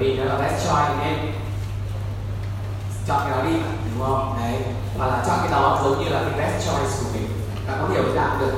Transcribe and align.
vì 0.00 0.16
nó 0.16 0.24
là 0.24 0.38
best 0.38 0.66
choice 0.66 0.94
nên 1.00 1.32
chọn 3.06 3.20
cái 3.20 3.30
đó 3.30 3.50
đi 3.50 3.56
đúng 3.92 4.06
không? 4.06 4.36
Đấy 4.40 4.54
hoặc 4.98 5.06
là 5.06 5.24
chọn 5.26 5.38
cái 5.42 5.52
đó 5.52 5.80
giống 5.84 6.04
như 6.04 6.08
là 6.08 6.20
cái 6.20 6.38
best 6.38 6.66
choice 6.66 6.96
của 6.98 7.10
mình. 7.14 7.28
Và 7.66 7.78
có 7.80 7.88
hiểu 7.94 8.02
làm 8.14 8.40
được. 8.40 8.52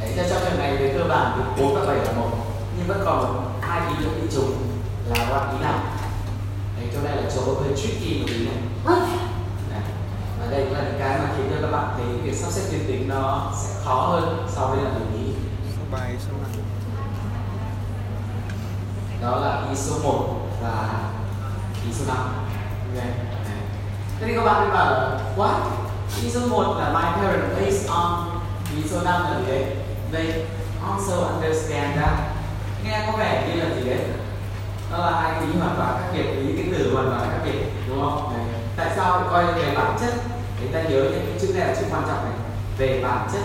Đấy 0.00 0.12
cho 0.16 0.22
trong 0.30 0.42
trường 0.44 0.58
này 0.58 0.76
về 0.76 0.94
cơ 0.98 1.04
bản 1.08 1.32
thì 1.36 1.62
bốn 1.62 1.74
và 1.74 1.86
bảy 1.86 1.96
là 1.96 2.12
một 2.12 2.30
nhưng 2.76 2.86
vẫn 2.86 3.02
còn 3.04 3.50
hai 3.60 3.80
ý 3.88 4.04
được 4.04 4.10
bị 4.22 4.28
trùng 4.34 4.52
là 5.08 5.26
đoạn 5.28 5.58
ý 5.58 5.64
nào? 5.64 5.78
Đấy 6.76 6.88
chỗ 6.94 7.00
này 7.04 7.16
là 7.16 7.30
chỗ 7.34 7.40
hơi 7.42 7.72
tricky 7.76 8.18
một 8.18 8.26
tí 8.28 8.46
này. 8.46 8.56
Đấy. 9.70 9.80
và 10.40 10.46
đây 10.50 10.64
cũng 10.64 10.74
là 10.74 10.82
những 10.82 10.98
cái 10.98 11.18
mà 11.18 11.28
khiến 11.36 11.46
cho 11.50 11.56
các 11.62 11.72
bạn 11.72 11.94
thấy 11.96 12.06
việc 12.22 12.34
sắp 12.34 12.50
xếp 12.50 12.62
tuyến 12.70 12.86
tính 12.86 13.08
nó 13.08 13.52
sẽ 13.62 13.74
khó 13.84 13.94
hơn 13.94 14.46
so 14.56 14.66
với 14.66 14.84
là 14.84 14.90
mình 14.90 15.12
nghĩ 15.12 15.32
bài 15.92 16.14
số 16.26 16.32
rồi 16.32 16.64
đó 19.22 19.36
là 19.36 19.66
ý 19.70 19.76
số 19.76 19.94
1 20.02 20.43
và 20.64 20.88
ý 21.86 21.92
số 21.92 22.04
5 22.08 22.16
okay. 22.16 23.10
Thế 24.20 24.26
thì 24.26 24.34
các 24.34 24.44
bạn 24.44 24.60
mới 24.60 24.70
bảo 24.70 25.20
what? 25.36 25.60
Ý 26.22 26.30
số 26.30 26.40
1 26.48 26.76
là 26.78 26.88
my 26.88 27.22
parents 27.22 27.60
based 27.60 27.90
on 27.90 28.40
Ý 28.76 28.82
số 28.90 29.02
5 29.04 29.22
là 29.22 29.40
gì 29.40 29.46
đấy? 29.46 29.64
They 30.12 30.46
also 30.90 31.14
understand 31.14 31.96
that 31.96 32.18
Nghe 32.84 33.06
có 33.06 33.18
vẻ 33.18 33.48
như 33.48 33.62
là 33.62 33.74
gì 33.76 33.90
đấy? 33.90 33.98
Đó 34.92 34.98
là 34.98 35.20
hai 35.20 35.32
cái 35.32 35.42
ý 35.42 35.58
hoàn 35.60 35.76
toàn 35.76 35.98
khác 36.00 36.08
biệt, 36.14 36.22
ý 36.22 36.56
cái 36.56 36.66
từ 36.78 36.94
hoàn 36.94 37.10
toàn 37.10 37.20
khác 37.20 37.38
biệt 37.44 37.64
đúng 37.88 38.00
không? 38.00 38.32
Đấy. 38.36 38.46
Tại 38.76 38.90
sao 38.96 39.22
coi 39.30 39.46
về 39.46 39.74
bản 39.76 39.96
chất 40.00 40.14
Người 40.60 40.72
ta 40.72 40.82
nhớ 40.82 41.02
những 41.02 41.26
cái 41.28 41.38
chữ 41.40 41.54
này 41.54 41.68
là 41.68 41.74
chữ 41.74 41.86
quan 41.90 42.02
trọng 42.02 42.24
này 42.24 42.34
Về 42.78 43.00
bản 43.02 43.28
chất 43.32 43.42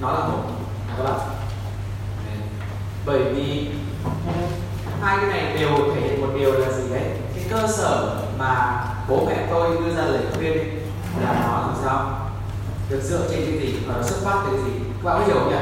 nó 0.00 0.12
là 0.12 0.20
một 0.20 0.42
à, 0.88 0.94
các 0.98 1.04
bạn 1.04 1.18
Đấy. 2.26 2.36
Bởi 3.06 3.24
vì 3.34 3.68
hai 5.02 5.16
cái 5.16 5.26
này 5.26 5.56
đều 5.58 5.70
thể 5.94 6.00
hiện 6.00 6.20
một 6.20 6.28
điều 6.38 6.52
là 6.52 6.72
gì 6.72 6.82
đấy? 6.90 7.02
Cái 7.34 7.44
cơ 7.50 7.68
sở 7.68 8.16
mà 8.38 8.84
bố 9.08 9.26
mẹ 9.26 9.46
tôi 9.50 9.76
đưa 9.76 9.94
ra 9.94 10.04
lời 10.04 10.22
khuyên 10.34 10.80
là 11.22 11.32
nó 11.32 11.60
làm 11.60 11.74
sao? 11.84 12.20
Được 12.90 13.00
dựa 13.02 13.28
trên 13.30 13.40
cái 13.46 13.58
gì 13.58 13.78
và 13.86 13.94
nó 13.96 14.02
xuất 14.02 14.16
phát 14.24 14.42
từ 14.46 14.56
gì? 14.64 14.70
Các 14.78 15.04
bạn 15.04 15.18
có 15.18 15.26
hiểu 15.26 15.50
nhỉ? 15.50 15.56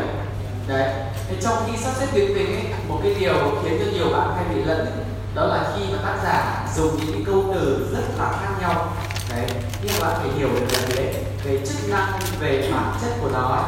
Đấy. 0.69 0.93
Thế 1.29 1.37
trong 1.43 1.57
khi 1.67 1.77
sắp 1.77 1.93
xếp 2.01 2.07
tuyến 2.15 2.35
tình 2.35 2.55
ấy, 2.55 2.65
một 2.89 3.01
cái 3.03 3.15
điều 3.21 3.35
khiến 3.63 3.83
cho 3.85 3.93
nhiều 3.93 4.17
bạn 4.17 4.35
hay 4.37 4.45
bị 4.55 4.65
lẫn 4.65 4.87
đó 5.35 5.47
là 5.47 5.73
khi 5.77 5.83
mà 5.93 5.99
tác 6.03 6.17
giả 6.25 6.67
dùng 6.77 6.97
những 6.97 7.13
cái 7.13 7.23
câu 7.27 7.45
từ 7.55 7.89
rất 7.93 8.03
là 8.19 8.33
khác 8.43 8.51
nhau. 8.61 8.93
Đấy. 9.31 9.47
Nhưng 9.83 9.93
bạn 10.01 10.13
phải 10.17 10.31
hiểu 10.39 10.49
được 10.55 10.67
là 10.73 10.79
gì 10.87 10.97
đấy? 10.97 11.15
Về 11.45 11.67
chức 11.67 11.91
năng 11.91 12.13
về 12.41 12.71
bản 12.73 12.93
chất 13.03 13.11
của 13.23 13.31
nó 13.33 13.49
ấy, 13.49 13.65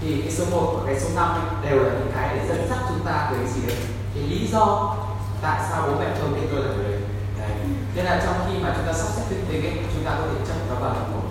thì 0.00 0.20
cái 0.22 0.32
số 0.32 0.44
1 0.50 0.74
và 0.76 0.80
cái 0.86 1.00
số 1.00 1.08
5 1.16 1.60
đều 1.62 1.78
là 1.78 1.90
những 1.90 2.12
cái 2.14 2.28
để 2.34 2.48
dẫn 2.48 2.66
dắt 2.70 2.78
chúng 2.88 3.06
ta 3.06 3.28
tới 3.30 3.46
gì 3.54 3.60
đấy? 3.66 3.76
Cái 4.14 4.22
lý 4.22 4.48
do 4.52 4.96
tại 5.46 5.60
sao 5.70 5.82
bố 5.86 6.00
mẹ 6.00 6.06
tôi 6.18 6.28
biết 6.28 6.46
tôi 6.52 6.64
là 6.64 6.74
người 6.76 7.00
đấy 7.38 7.50
nên 7.94 8.04
là 8.04 8.20
trong 8.24 8.34
khi 8.46 8.58
mà 8.62 8.72
chúng 8.76 8.86
ta 8.86 8.92
sắp 8.92 9.08
xếp 9.16 9.22
tinh 9.28 9.44
tình 9.48 9.64
ấy, 9.64 9.84
chúng 9.94 10.04
ta 10.04 10.10
có 10.10 10.24
thể 10.26 10.46
chấp 10.48 10.54
nó 10.68 10.74
vào 10.80 10.94
một 11.12 11.28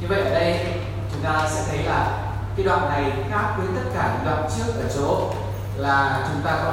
như 0.00 0.06
vậy 0.08 0.20
ở 0.20 0.30
đây 0.30 0.66
chúng 1.12 1.22
ta 1.22 1.48
sẽ 1.50 1.64
thấy 1.68 1.84
là 1.84 2.18
cái 2.56 2.66
đoạn 2.66 2.88
này 2.88 3.12
khác 3.30 3.54
với 3.58 3.66
tất 3.76 3.90
cả 3.94 4.14
những 4.14 4.24
đoạn 4.24 4.48
trước 4.56 4.72
ở 4.76 4.88
chỗ 4.96 5.30
là 5.76 6.28
chúng 6.32 6.42
ta 6.42 6.60
có 6.64 6.72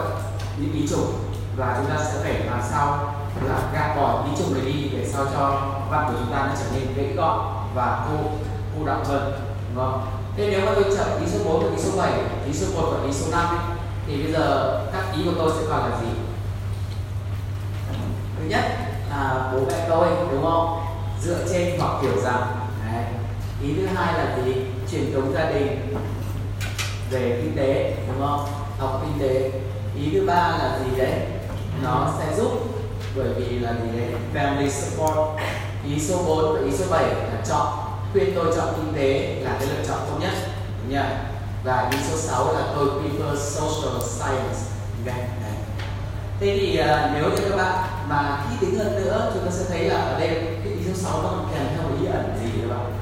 những 0.58 0.74
ý 0.74 0.88
trùng 0.88 1.14
và 1.58 1.76
chúng 1.78 1.90
ta 1.90 2.04
sẽ 2.04 2.20
phải 2.24 2.46
làm 2.46 2.62
sao 2.72 3.16
là 3.48 3.60
gạt 3.74 3.96
bỏ 3.96 4.26
ý 4.26 4.32
trùng 4.38 4.54
này 4.54 4.74
đi 4.74 4.90
để 4.94 5.10
sao 5.14 5.26
cho 5.34 5.62
văn 5.90 6.06
của 6.08 6.20
chúng 6.20 6.34
ta 6.34 6.46
nó 6.48 6.54
trở 6.60 6.66
nên 6.74 6.96
dễ 6.96 7.14
gọn 7.16 7.40
và 7.76 8.06
cô 8.08 8.30
cô 8.76 8.86
đọng 8.86 9.06
hơn 9.06 9.34
đúng 9.70 9.84
không? 9.84 10.08
Thế 10.38 10.48
nếu 10.52 10.66
mà 10.66 10.72
tôi 10.76 10.84
chọn 10.84 11.20
ý 11.20 11.32
số 11.32 11.40
4 11.46 11.64
và 11.64 11.70
ý 11.78 11.84
số 11.84 11.98
7, 11.98 12.12
ý 12.46 12.54
số 12.54 12.82
1 12.82 12.90
và 12.92 13.08
ý 13.08 13.14
số 13.14 13.32
5 13.32 13.48
ấy, 13.50 13.78
thì 14.08 14.24
bây 14.24 14.32
giờ 14.34 14.80
các 14.94 15.04
ý 15.18 15.24
của 15.26 15.34
tôi 15.38 15.52
sẽ 15.60 15.66
còn 15.70 15.92
là 15.92 15.98
gì? 16.02 16.29
thứ 18.40 18.46
nhất 18.50 18.62
là 19.10 19.52
bố 19.54 19.60
mẹ 19.68 19.86
tôi 19.90 20.08
đúng 20.32 20.44
không? 20.44 20.86
Dựa 21.22 21.48
trên 21.54 21.80
hoặc 21.80 22.02
kiểu 22.02 22.22
rằng 22.22 22.56
Đấy. 22.92 23.04
ý 23.64 23.74
thứ 23.76 23.86
hai 23.86 24.14
là 24.14 24.38
gì? 24.46 24.54
Truyền 24.92 25.14
thống 25.14 25.34
gia 25.34 25.52
đình 25.52 25.96
về 27.10 27.40
kinh 27.44 27.58
tế 27.58 27.96
đúng 28.08 28.28
không? 28.28 28.46
Học 28.80 29.02
kinh 29.06 29.28
tế. 29.28 29.52
Ý 29.96 30.10
thứ 30.14 30.26
ba 30.26 30.34
là 30.34 30.80
gì 30.86 31.00
đấy? 31.00 31.14
Nó 31.84 32.14
sẽ 32.20 32.38
giúp 32.38 32.52
bởi 33.16 33.30
vì 33.34 33.60
là 33.60 33.72
gì 33.72 34.00
đấy? 34.00 34.10
Family 34.34 34.70
support. 34.70 35.18
Ý 35.86 36.00
số 36.00 36.24
4 36.28 36.54
và 36.54 36.60
ý 36.66 36.78
số 36.78 36.86
7 36.92 37.04
là 37.04 37.42
chọn 37.50 37.68
khuyên 38.12 38.32
tôi 38.36 38.54
chọn 38.56 38.74
kinh 38.76 38.94
tế 38.96 39.36
là 39.42 39.56
cái 39.60 39.68
lựa 39.68 39.86
chọn 39.88 39.98
tốt 40.08 40.18
nhất 40.20 40.34
đúng 40.82 40.92
nhỉ 40.92 41.06
và 41.64 41.90
ý 41.92 41.98
số 42.10 42.18
6 42.18 42.54
là 42.54 42.62
tôi 42.76 42.86
prefer 42.86 43.36
social 43.36 44.02
science. 44.02 44.60
Okay. 45.06 45.30
Thế 46.40 46.58
thì 46.60 46.80
uh, 46.82 46.86
nếu 47.14 47.30
như 47.30 47.50
các 47.50 47.58
bạn 47.58 47.99
và 48.10 48.46
khi 48.50 48.66
tính 48.66 48.80
hơn 48.80 48.96
nữa, 48.96 49.32
chúng 49.34 49.46
ta 49.46 49.52
sẽ 49.52 49.66
thấy 49.70 49.84
là 49.90 49.96
ở 49.96 50.20
đây, 50.20 50.28
cái 50.64 50.74
ý 50.74 50.80
số 50.88 50.94
6 50.96 51.22
nó 51.24 51.44
kèm 51.54 51.68
theo 51.70 51.84
một 51.84 51.96
ý 52.02 52.06
ẩn 52.06 52.38
gì 52.44 52.62
các 52.62 52.68
bạn? 52.76 52.94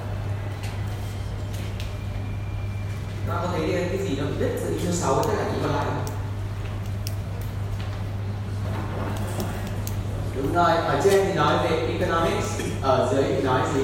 Các 3.27 3.33
bạn 3.33 3.43
có 3.43 3.49
thấy 3.51 3.87
cái 3.89 3.97
gì 3.97 4.15
nó 4.17 4.25
đứt 4.39 4.59
giữa 4.61 4.69
ý 4.69 4.79
số 4.85 4.91
6 4.91 5.15
với 5.15 5.25
tất 5.27 5.33
cả 5.37 5.51
những 5.53 5.63
còn 5.63 5.75
lại 5.75 5.85
không? 5.85 6.05
đúng 10.35 10.53
rồi, 10.53 10.71
ở 10.75 11.01
trên 11.03 11.25
thì 11.25 11.33
nói 11.33 11.57
về 11.63 11.87
economics, 11.87 12.61
ở 12.81 13.09
dưới 13.13 13.23
thì 13.23 13.41
nói 13.41 13.61
gì? 13.75 13.81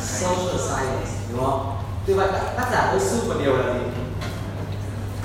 Social 0.00 0.58
science, 0.58 1.10
đúng 1.32 1.44
không? 1.44 1.76
Như 2.06 2.14
vậy, 2.14 2.28
tác 2.56 2.68
giả 2.72 2.88
tôi 2.92 3.00
su 3.00 3.28
một 3.28 3.34
điều 3.44 3.56
là 3.56 3.74
gì? 3.74 3.80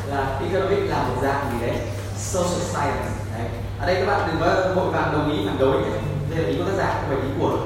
Là 0.08 0.40
economics 0.42 0.90
là 0.90 1.04
một 1.08 1.16
dạng 1.22 1.52
gì 1.52 1.68
đấy? 1.68 1.78
Social 2.18 2.62
science 2.62 3.15
ở 3.80 3.88
đây 3.88 3.96
các 3.96 4.06
bạn 4.06 4.28
đừng 4.28 4.40
có 4.40 4.74
vội 4.76 4.92
vàng 4.92 5.14
đồng 5.14 5.32
ý, 5.32 5.48
phản 5.48 5.60
đối 5.60 5.78
nhé. 5.78 5.90
Đây 6.30 6.44
là 6.44 6.50
ý 6.50 6.58
của 6.58 6.64
tác 6.64 6.78
giả, 6.78 6.94
không 6.94 7.10
phải 7.10 7.28
ý 7.28 7.34
của 7.40 7.58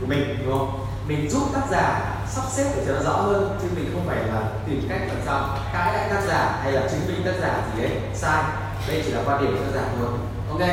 của 0.00 0.06
mình, 0.06 0.38
đúng 0.44 0.58
không? 0.58 0.86
Mình 1.08 1.30
giúp 1.30 1.42
tác 1.54 1.62
giả 1.70 2.12
sắp 2.28 2.44
xếp 2.50 2.64
để 2.76 2.82
cho 2.86 2.92
nó 2.92 3.02
rõ 3.02 3.12
hơn, 3.12 3.58
chứ 3.62 3.68
mình 3.76 3.90
không 3.92 4.06
phải 4.06 4.16
là 4.16 4.42
tìm 4.66 4.86
cách 4.88 5.00
làm 5.08 5.16
sao 5.26 5.58
cãi 5.72 5.92
lại 5.92 6.08
tác 6.10 6.20
giả 6.28 6.60
hay 6.62 6.72
là 6.72 6.88
chứng 6.90 7.06
minh 7.06 7.22
tác 7.24 7.32
giả 7.40 7.62
gì 7.76 7.82
đấy 7.82 7.92
sai. 8.14 8.44
Đây 8.88 9.02
chỉ 9.06 9.12
là 9.12 9.22
quan 9.26 9.42
điểm 9.42 9.56
của 9.56 9.64
tác 9.64 9.80
giả 9.80 9.88
thôi. 9.98 10.08
Ok. 10.50 10.68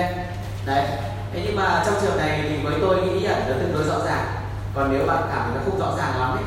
Đấy. 0.65 0.87
Thế 1.33 1.41
nhưng 1.45 1.55
mà 1.55 1.83
trong 1.85 1.95
trường 2.01 2.17
này 2.17 2.45
thì 2.49 2.63
với 2.63 2.75
tôi 2.81 3.01
nghĩ 3.01 3.19
là 3.19 3.45
nó 3.49 3.55
tương 3.59 3.73
đối 3.73 3.83
rõ 3.83 4.05
ràng. 4.05 4.25
Còn 4.75 4.91
nếu 4.91 5.07
bạn 5.07 5.23
cảm 5.29 5.43
thấy 5.43 5.55
nó 5.55 5.61
không 5.65 5.79
rõ 5.79 5.97
ràng 5.97 6.19
lắm 6.19 6.31
ấy, 6.31 6.43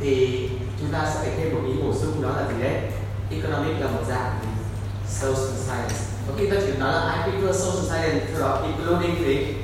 thì 0.00 0.50
chúng 0.80 0.92
ta 0.92 0.98
sẽ 1.04 1.20
phải 1.20 1.30
thêm 1.36 1.54
một 1.54 1.60
ý 1.66 1.72
bổ 1.82 1.94
sung, 1.94 2.22
đó 2.22 2.28
là 2.36 2.48
gì 2.48 2.62
đấy? 2.62 2.80
Economic 3.30 3.80
là 3.80 3.86
một 3.86 4.02
dạng 4.08 4.38
social 5.08 5.56
science 5.56 6.15
có 6.26 6.32
khi 6.38 6.50
ta 6.50 6.56
chỉ 6.66 6.72
nói 6.78 6.92
là 6.92 7.24
I 7.26 7.32
prefer 7.32 7.52
social 7.52 7.84
science, 7.84 8.26
sau 8.32 8.48
đó 8.48 8.62
including 8.62 9.14
the 9.24 9.54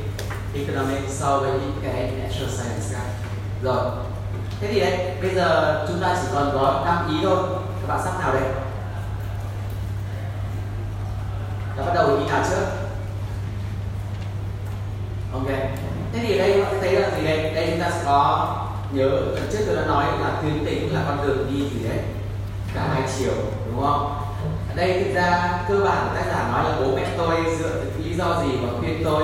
economic 0.61 1.09
so 1.09 1.39
với 1.39 1.51
những 1.51 1.81
cái 1.83 2.11
natural 2.23 2.51
science 2.51 2.87
khác. 2.93 3.05
Rồi. 3.63 3.91
Thế 4.61 4.69
thì 4.73 4.81
đấy, 4.81 5.17
bây 5.23 5.35
giờ 5.35 5.85
chúng 5.89 6.01
ta 6.01 6.19
chỉ 6.23 6.29
còn 6.35 6.51
có 6.53 6.83
5 6.87 7.09
ý 7.09 7.17
thôi. 7.23 7.39
Các 7.81 7.89
bạn 7.89 8.01
sắp 8.05 8.21
nào 8.21 8.33
đây? 8.33 8.43
Đã 11.77 11.85
bắt 11.87 11.95
đầu 11.95 12.17
ý 12.17 12.25
nào 12.29 12.45
trước? 12.51 12.67
Ok. 15.33 15.49
Thế 16.13 16.19
thì 16.23 16.39
ở 16.39 16.49
đây, 16.49 16.63
các 16.63 16.71
bạn 16.71 16.81
thấy 16.81 16.93
là 16.93 17.11
gì 17.19 17.25
đây? 17.25 17.53
Đây 17.55 17.67
chúng 17.71 17.81
ta 17.81 17.91
sẽ 17.91 18.03
có, 18.05 18.57
nhớ, 18.93 19.09
lần 19.09 19.49
trước 19.53 19.59
tôi 19.67 19.77
đã 19.77 19.87
nói 19.87 20.05
là 20.21 20.39
tuyến 20.43 20.65
tính 20.65 20.95
là 20.95 21.05
con 21.09 21.27
đường 21.27 21.47
đi 21.51 21.69
gì 21.69 21.89
đấy? 21.89 21.99
Cả 22.75 22.89
hai 22.93 23.03
chiều, 23.19 23.35
đúng 23.67 23.83
không? 23.83 24.22
Ở 24.73 24.77
đây 24.77 25.05
thực 25.05 25.15
ra 25.15 25.59
cơ 25.69 25.81
bản 25.85 26.09
tác 26.15 26.25
giả 26.27 26.49
nói 26.53 26.65
là 26.65 26.77
bố 26.81 26.97
mẹ 26.97 27.07
tôi 27.19 27.37
dựa 27.59 27.85
lý 28.05 28.15
do 28.15 28.43
gì 28.43 28.59
mà 28.63 28.69
khuyên 28.81 29.03
tôi 29.05 29.23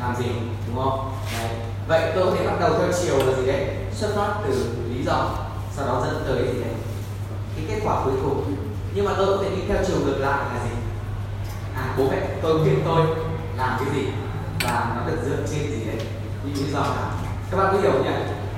làm 0.00 0.16
gì, 0.16 0.24
đúng 0.66 0.76
không? 0.76 1.12
Đấy. 1.38 1.50
vậy 1.88 2.12
tôi 2.14 2.26
có 2.26 2.32
thể 2.38 2.46
bắt 2.46 2.56
đầu 2.60 2.70
theo 2.78 2.88
chiều 3.02 3.18
là 3.18 3.36
gì 3.36 3.46
đấy? 3.46 3.66
Xuất 3.92 4.08
phát 4.16 4.34
từ 4.46 4.66
lý 4.94 5.04
do, 5.04 5.30
sau 5.76 5.86
đó 5.86 6.02
dẫn 6.04 6.24
tới 6.26 6.46
gì 6.52 6.60
đấy? 6.60 6.72
Cái 7.56 7.64
kết 7.68 7.80
quả 7.84 8.04
cuối 8.04 8.14
cùng. 8.22 8.56
Nhưng 8.94 9.04
mà 9.04 9.12
tôi 9.16 9.26
có 9.26 9.42
thể 9.42 9.50
đi 9.56 9.62
theo 9.68 9.76
chiều 9.86 9.96
ngược 10.04 10.18
lại 10.18 10.38
là 10.54 10.64
gì? 10.64 10.70
À 11.74 11.94
bố 11.98 12.04
mẹ 12.10 12.20
tôi 12.42 12.60
khuyên 12.62 12.82
tôi 12.84 13.06
làm 13.56 13.78
cái 13.78 13.94
gì 13.94 14.08
và 14.64 14.94
nó 14.96 15.10
được 15.10 15.18
dựa 15.24 15.36
trên 15.36 15.70
gì 15.70 15.84
đấy? 15.86 16.06
Những 16.44 16.54
lý 16.54 16.72
do 16.72 16.80
nào? 16.80 17.10
Các 17.50 17.56
bạn 17.56 17.68
có 17.72 17.80
hiểu 17.80 17.92
nhỉ? 18.04 18.10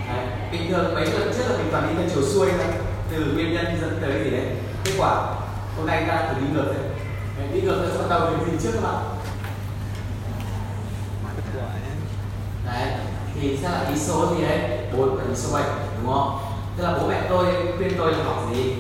Đấy. 0.09 0.27
bình 0.53 0.71
thường 0.71 0.95
mấy 0.95 1.07
lần 1.07 1.33
trước 1.37 1.45
là 1.49 1.59
mình 1.59 1.69
toàn 1.73 1.89
đi 1.89 1.95
theo 1.99 2.11
chiều 2.15 2.23
xuôi 2.23 2.49
thôi. 2.51 2.67
Từ 3.11 3.33
nguyên 3.35 3.53
nhân 3.53 3.67
dẫn 3.81 3.99
tới 4.01 4.25
gì 4.25 4.31
đấy? 4.31 4.47
Kết 4.85 4.93
quả 4.99 5.40
hôm 5.77 5.87
nay 5.87 6.05
ta 6.09 6.23
thử 6.29 6.41
đi 6.41 6.47
ngược 6.53 6.67
đấy 6.67 6.91
đi 7.53 7.61
ngược 7.61 7.89
sẽ 7.93 7.99
bắt 7.99 8.07
đầu 8.11 8.31
đến 8.31 8.51
gì 8.51 8.59
trước 8.63 8.71
các 8.75 8.83
bạn. 8.83 9.05
Đấy, 12.65 12.93
thì 13.35 13.59
sẽ 13.63 13.69
là 13.69 13.85
ý 13.89 13.99
số 13.99 14.35
gì 14.35 14.43
đấy? 14.43 14.59
Bốn 14.97 15.17
và 15.17 15.23
ý 15.29 15.35
số 15.35 15.53
bảy, 15.55 15.65
đúng 15.97 16.13
không? 16.13 16.39
Tức 16.77 16.85
là 16.85 16.99
bố 16.99 17.09
mẹ 17.09 17.23
tôi 17.29 17.47
khuyên 17.77 17.93
tôi 17.99 18.13
là 18.13 18.25
học 18.25 18.37
gì? 18.55 18.75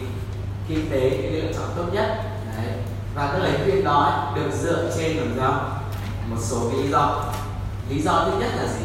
Kinh 0.68 0.90
tế, 0.90 1.10
cái 1.10 1.30
lựa 1.30 1.52
chọn 1.52 1.68
tốt 1.76 1.84
nhất. 1.92 2.18
Đấy. 2.56 2.66
Và 3.14 3.28
cái 3.32 3.40
lời 3.40 3.52
khuyên 3.64 3.84
đó 3.84 4.32
được 4.36 4.50
dựa 4.52 4.92
trên 4.96 5.16
làm 5.16 5.34
sao? 5.38 5.80
Một 6.30 6.36
số 6.40 6.70
cái 6.70 6.82
lý 6.82 6.90
do. 6.90 7.24
Lý 7.88 8.02
do 8.02 8.24
thứ 8.24 8.38
nhất 8.40 8.50
là 8.56 8.66
gì? 8.66 8.84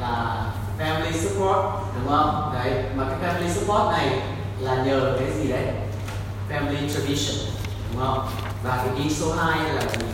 Là 0.00 0.46
family 0.78 1.12
support, 1.12 1.58
đúng 1.94 2.08
không? 2.08 2.50
Đấy, 2.54 2.84
mà 2.96 3.04
cái 3.04 3.34
family 3.34 3.48
support 3.48 3.92
này 3.92 4.20
là 4.58 4.84
nhờ 4.84 5.16
cái 5.18 5.30
gì 5.32 5.48
đấy? 5.48 5.66
Family 6.48 6.88
tradition, 6.94 7.36
đúng 7.92 8.02
không? 8.02 8.28
Và 8.62 8.76
cái 8.76 9.04
ý 9.04 9.14
số 9.14 9.32
2 9.32 9.74
là 9.74 9.80
gì? 9.80 10.06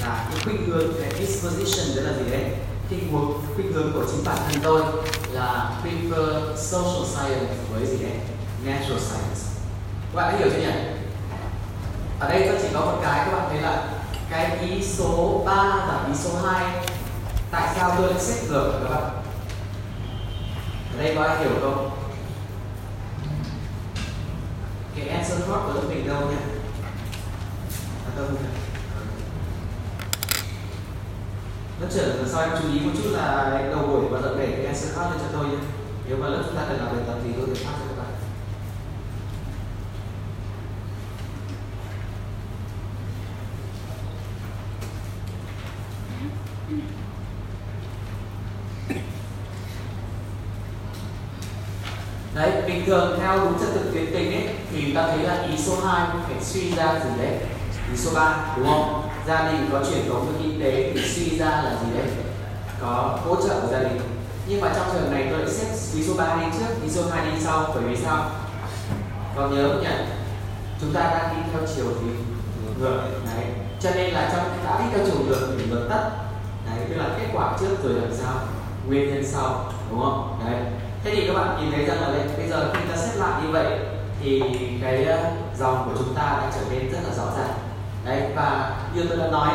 Là 0.00 0.26
cái 0.30 0.40
khuynh 0.44 0.66
hướng, 0.66 0.92
cái 1.00 1.26
disposition 1.26 1.96
đó 1.96 2.02
là 2.02 2.18
gì 2.18 2.30
đấy? 2.30 2.44
Cái 2.90 3.00
hướng 3.12 3.32
khuynh 3.54 3.72
hướng 3.72 3.92
của 3.92 4.04
chính 4.10 4.24
bản 4.24 4.36
thân 4.48 4.62
tôi 4.62 4.82
là 5.30 5.70
prefer 5.82 6.56
social 6.56 7.06
science 7.14 7.54
với 7.72 7.86
gì 7.86 8.04
đấy? 8.04 8.16
Natural 8.64 8.98
science. 8.98 9.40
Các 10.12 10.16
bạn 10.16 10.32
đã 10.32 10.38
hiểu 10.38 10.48
chưa 10.52 10.58
nhỉ? 10.58 10.72
Ở 12.20 12.28
đây 12.28 12.48
tôi 12.48 12.58
chỉ 12.62 12.68
có 12.74 12.80
một 12.80 12.98
cái, 13.02 13.26
các 13.26 13.32
bạn 13.32 13.46
thấy 13.50 13.60
là 13.60 13.88
cái 14.30 14.58
ý 14.60 14.84
số 14.84 15.42
3 15.46 15.52
và 15.62 16.04
ý 16.08 16.14
số 16.24 16.30
2 16.46 16.86
tại 17.50 17.74
sao 17.76 17.94
tôi 17.98 18.10
lại 18.10 18.20
xếp 18.20 18.40
ngược 18.48 18.72
các 18.82 18.90
bạn? 18.94 19.22
Ở 20.96 21.02
đây 21.02 21.14
có 21.14 21.22
ai 21.22 21.38
hiểu 21.38 21.50
không? 21.60 21.90
Cái 24.96 25.08
answer 25.08 25.40
code 25.40 25.60
của 25.66 25.72
lớp 25.74 25.82
mình 25.88 26.08
đâu 26.08 26.20
nhỉ? 26.20 26.36
À, 28.06 28.10
đâu 28.16 28.26
nhỉ? 28.30 28.38
Lớp 31.80 31.88
trưởng 31.90 32.28
sau 32.28 32.42
em 32.42 32.50
chú 32.62 32.72
ý 32.72 32.80
một 32.80 32.90
chút 32.96 33.10
là 33.12 33.62
đầu 33.70 33.86
buổi 33.86 34.04
và 34.10 34.20
đợi 34.20 34.34
để 34.38 34.52
cái 34.56 34.66
answer 34.66 34.96
code 34.96 35.10
lên 35.10 35.18
cho 35.18 35.38
tôi 35.38 35.48
nhé. 35.48 35.58
Nếu 36.08 36.16
mà 36.16 36.28
lớp 36.28 36.42
chúng 36.46 36.56
ta 36.56 36.64
cần 36.68 36.78
làm 36.78 36.96
bài 36.96 37.04
tập 37.06 37.16
thì 37.24 37.30
tôi 37.36 37.56
sẽ 37.56 37.64
phát 37.64 37.72
cho 37.78 37.86
các 37.88 38.02
bạn 38.02 38.12
đấy 52.34 52.62
bình 52.66 52.84
thường 52.86 53.18
theo 53.20 53.38
đúng 53.38 53.58
trật 53.60 53.68
tự 53.74 53.90
tuyến 53.92 54.06
tình 54.12 54.32
ấy 54.32 54.54
thì 54.72 54.94
ta 54.94 55.06
thấy 55.06 55.18
là 55.18 55.42
ý 55.42 55.56
số 55.58 55.86
2 55.86 56.06
phải 56.28 56.44
suy 56.44 56.74
ra 56.76 56.94
gì 57.04 57.22
đấy? 57.22 57.38
Ý 57.90 57.96
số 57.96 58.10
3 58.14 58.54
đúng 58.56 58.66
không? 58.66 59.08
Gia 59.26 59.52
đình 59.52 59.68
có 59.72 59.84
truyền 59.90 60.08
thống 60.08 60.26
với 60.26 60.42
kinh 60.42 60.60
tế 60.60 60.92
thì 60.94 61.00
suy 61.08 61.38
ra 61.38 61.46
là 61.46 61.70
gì 61.70 61.98
đấy? 61.98 62.06
Có 62.80 63.18
hỗ 63.24 63.36
trợ 63.36 63.60
của 63.60 63.68
gia 63.72 63.78
đình. 63.78 64.00
Nhưng 64.46 64.60
mà 64.60 64.72
trong 64.76 64.86
trường 64.92 65.10
này 65.10 65.26
tôi 65.30 65.38
lại 65.38 65.50
xếp 65.50 65.66
ý 65.94 66.04
số 66.06 66.14
3 66.14 66.36
đi 66.36 66.46
trước 66.58 66.82
ý 66.82 66.90
số 66.90 67.02
2 67.10 67.26
đi 67.26 67.40
sau 67.40 67.72
bởi 67.74 67.84
vì 67.84 67.96
sao? 67.96 68.30
Còn 69.36 69.56
nhớ 69.56 69.68
không 69.68 69.82
nhỉ? 69.82 69.96
Chúng 70.80 70.92
ta 70.92 71.00
đang 71.00 71.36
đi 71.36 71.42
theo 71.52 71.62
chiều 71.76 71.86
thì 72.00 72.06
ngược 72.80 73.00
đấy. 73.36 73.44
Cho 73.80 73.90
nên 73.94 74.14
là 74.14 74.30
trong 74.32 74.44
đã 74.64 74.78
đi 74.78 74.84
theo 74.92 75.06
chiều 75.06 75.24
ngược 75.26 75.56
thì 75.58 75.64
ngược 75.70 75.86
tất. 75.90 76.10
Đấy 76.66 76.86
tức 76.88 76.96
là 76.96 77.08
kết 77.18 77.26
quả 77.34 77.56
trước 77.60 77.76
rồi 77.84 77.92
làm 77.94 78.14
sao? 78.14 78.34
Nguyên 78.86 79.14
nhân 79.14 79.24
sau 79.26 79.72
đúng 79.90 80.00
không? 80.00 80.40
Đấy. 80.44 80.60
Thế 81.04 81.10
thì 81.14 81.26
các 81.26 81.34
bạn 81.34 81.60
nhìn 81.60 81.72
thấy 81.72 81.84
rằng 81.84 82.00
là 82.00 82.08
đây, 82.08 82.22
bây 82.36 82.48
giờ 82.48 82.70
khi 82.74 82.80
ta 82.90 82.96
xếp 82.96 83.12
lại 83.16 83.42
như 83.42 83.52
vậy 83.52 83.78
thì 84.22 84.42
cái 84.82 85.04
ờ, 85.04 85.30
dòng 85.58 85.82
của 85.84 85.98
chúng 85.98 86.14
ta 86.14 86.22
đã 86.22 86.50
trở 86.54 86.60
nên 86.70 86.92
rất 86.92 86.98
là 87.08 87.14
rõ 87.14 87.24
ràng. 87.38 87.54
Đấy, 88.04 88.22
và 88.36 88.76
như 88.94 89.06
tôi 89.08 89.18
đã 89.18 89.26
nói, 89.26 89.50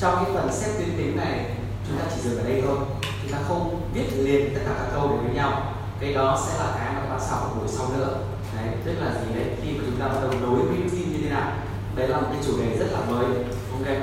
trong 0.00 0.24
cái 0.24 0.34
phần 0.34 0.52
xếp 0.52 0.70
tuyến 0.78 0.96
tính 0.96 1.16
này, 1.16 1.56
chúng 1.88 1.98
ta 1.98 2.04
chỉ 2.14 2.20
dừng 2.20 2.38
ở 2.38 2.44
đây 2.44 2.62
thôi. 2.66 2.76
Chúng 3.22 3.32
ta 3.32 3.38
không 3.48 3.80
viết 3.94 4.06
liền 4.16 4.54
tất 4.54 4.60
cả 4.64 4.72
các 4.78 4.88
câu 4.94 5.08
đến 5.08 5.18
với 5.26 5.34
nhau. 5.34 5.62
Cái 6.00 6.14
đó 6.14 6.38
sẽ 6.46 6.58
là 6.58 6.72
cái 6.78 6.94
mà 6.94 7.00
các 7.00 7.08
bạn 7.10 7.20
sau 7.20 7.50
buổi 7.56 7.68
sau 7.68 7.86
nữa. 7.96 8.16
Đấy, 8.56 8.74
tức 8.84 8.92
là 9.00 9.12
gì 9.12 9.34
đấy? 9.34 9.44
Khi 9.62 9.72
mà 9.72 9.84
chúng 9.86 10.00
ta 10.00 10.08
bắt 10.08 10.18
đầu 10.22 10.32
nối 10.40 10.60
routine 10.60 11.06
như 11.06 11.18
thế 11.24 11.30
nào? 11.30 11.52
Đấy 11.94 12.08
là 12.08 12.20
một 12.20 12.26
cái 12.32 12.42
chủ 12.46 12.52
đề 12.58 12.78
rất 12.78 12.86
là 12.92 12.98
mới. 13.10 13.26
Ok? 13.72 13.96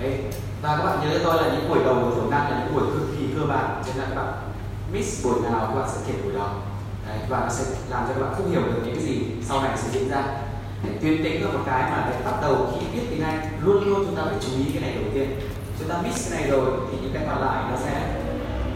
Đấy. 0.00 0.24
Và 0.62 0.76
các 0.76 0.84
bạn 0.84 0.98
nhớ 1.02 1.18
tôi 1.24 1.36
là 1.36 1.48
những 1.52 1.68
buổi 1.68 1.84
đầu 1.84 1.94
của 1.94 2.14
thiểu 2.14 2.30
năng 2.30 2.50
là 2.50 2.64
những 2.64 2.74
buổi 2.74 2.84
cực 2.94 3.08
kỳ 3.18 3.26
cơ 3.36 3.46
bản. 3.46 3.82
Cho 3.86 3.92
nên 3.94 4.02
là 4.02 4.14
các 4.14 4.22
bạn 4.22 4.34
miss 4.92 5.24
buổi 5.24 5.40
nào, 5.40 5.60
các 5.60 5.74
bạn 5.74 5.88
sẽ 5.88 6.00
kể 6.06 6.14
buổi 6.24 6.32
đó 6.32 6.54
đấy, 7.08 7.18
và 7.28 7.40
nó 7.40 7.48
sẽ 7.48 7.64
làm 7.90 8.04
cho 8.08 8.14
các 8.14 8.20
bạn 8.20 8.34
không 8.36 8.50
hiểu 8.50 8.62
được 8.62 8.80
những 8.84 8.94
cái 8.94 9.04
gì 9.04 9.22
sau 9.42 9.62
này 9.62 9.78
sẽ 9.78 9.88
diễn 9.92 10.10
ra. 10.10 10.22
Để 10.84 10.90
tuyến 11.00 11.24
tính 11.24 11.44
là 11.44 11.52
một 11.52 11.62
cái 11.66 11.82
mà 11.82 12.06
để 12.10 12.16
bắt 12.24 12.40
đầu 12.42 12.68
khi 12.72 12.86
biết 12.92 13.06
tiếng 13.10 13.22
Anh 13.22 13.40
luôn 13.64 13.84
luôn 13.84 14.04
chúng 14.06 14.16
ta 14.16 14.22
phải 14.24 14.34
chú 14.40 14.48
ý 14.58 14.64
cái 14.72 14.82
này 14.82 14.94
đầu 14.94 15.04
tiên. 15.14 15.40
Chúng 15.78 15.88
ta 15.88 16.02
miss 16.02 16.30
cái 16.30 16.40
này 16.40 16.50
rồi 16.50 16.70
thì 16.90 16.98
những 17.02 17.12
cái 17.14 17.22
còn 17.26 17.40
lại 17.40 17.64
nó 17.70 17.76
sẽ 17.84 18.14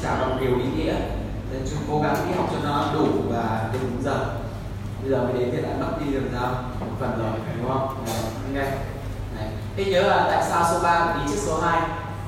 trả 0.02 0.20
bằng 0.20 0.38
điều 0.40 0.58
ý 0.58 0.64
nghĩa. 0.76 0.94
Nên 1.52 1.62
chúng 1.70 1.78
cố 1.90 2.02
gắng 2.02 2.16
đi 2.28 2.34
học 2.36 2.48
cho 2.52 2.58
nó 2.68 2.90
đủ 2.94 3.06
và 3.30 3.70
đúng 3.72 4.02
giờ. 4.02 4.26
Bây 5.02 5.10
giờ 5.10 5.22
mới 5.22 5.32
đến 5.32 5.48
thì 5.52 5.62
đã 5.62 5.68
mất 5.80 5.92
đi 6.04 6.12
được 6.12 6.28
sao? 6.32 6.64
Một 6.80 6.86
phần 7.00 7.18
rồi 7.18 7.30
đúng 7.58 7.68
không? 7.68 8.04
Nghe 8.52 8.60
đấy. 8.60 9.48
thế 9.76 9.84
nhớ 9.84 10.02
là 10.02 10.26
tại 10.30 10.44
sao 10.50 10.64
số 10.72 10.82
3 10.82 11.16
đi 11.16 11.32
trước 11.32 11.40
số 11.46 11.60
2 11.60 11.80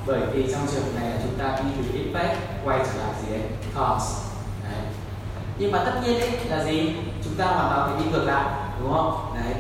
bởi 0.07 0.21
vì 0.33 0.52
trong 0.52 0.67
trường 0.73 0.95
này 0.95 1.11
là 1.11 1.17
chúng 1.23 1.38
ta 1.38 1.59
đi 1.62 1.71
từ 1.76 1.99
impact 1.99 2.38
quay 2.64 2.78
trở 2.78 3.02
lại 3.02 3.14
gì 3.23 3.33
đấy 3.33 3.43
cause 3.75 4.28
nhưng 5.59 5.73
mà 5.73 5.83
tất 5.85 5.93
nhiên 6.05 6.21
đấy 6.21 6.31
là 6.49 6.65
gì? 6.65 6.93
Chúng 7.25 7.35
ta 7.35 7.47
hoàn 7.47 7.71
toàn 7.71 7.91
phải 7.91 8.05
đi 8.05 8.11
ngược 8.11 8.25
lại, 8.25 8.45
đúng 8.81 8.93
không? 8.93 9.35
Đấy. 9.35 9.55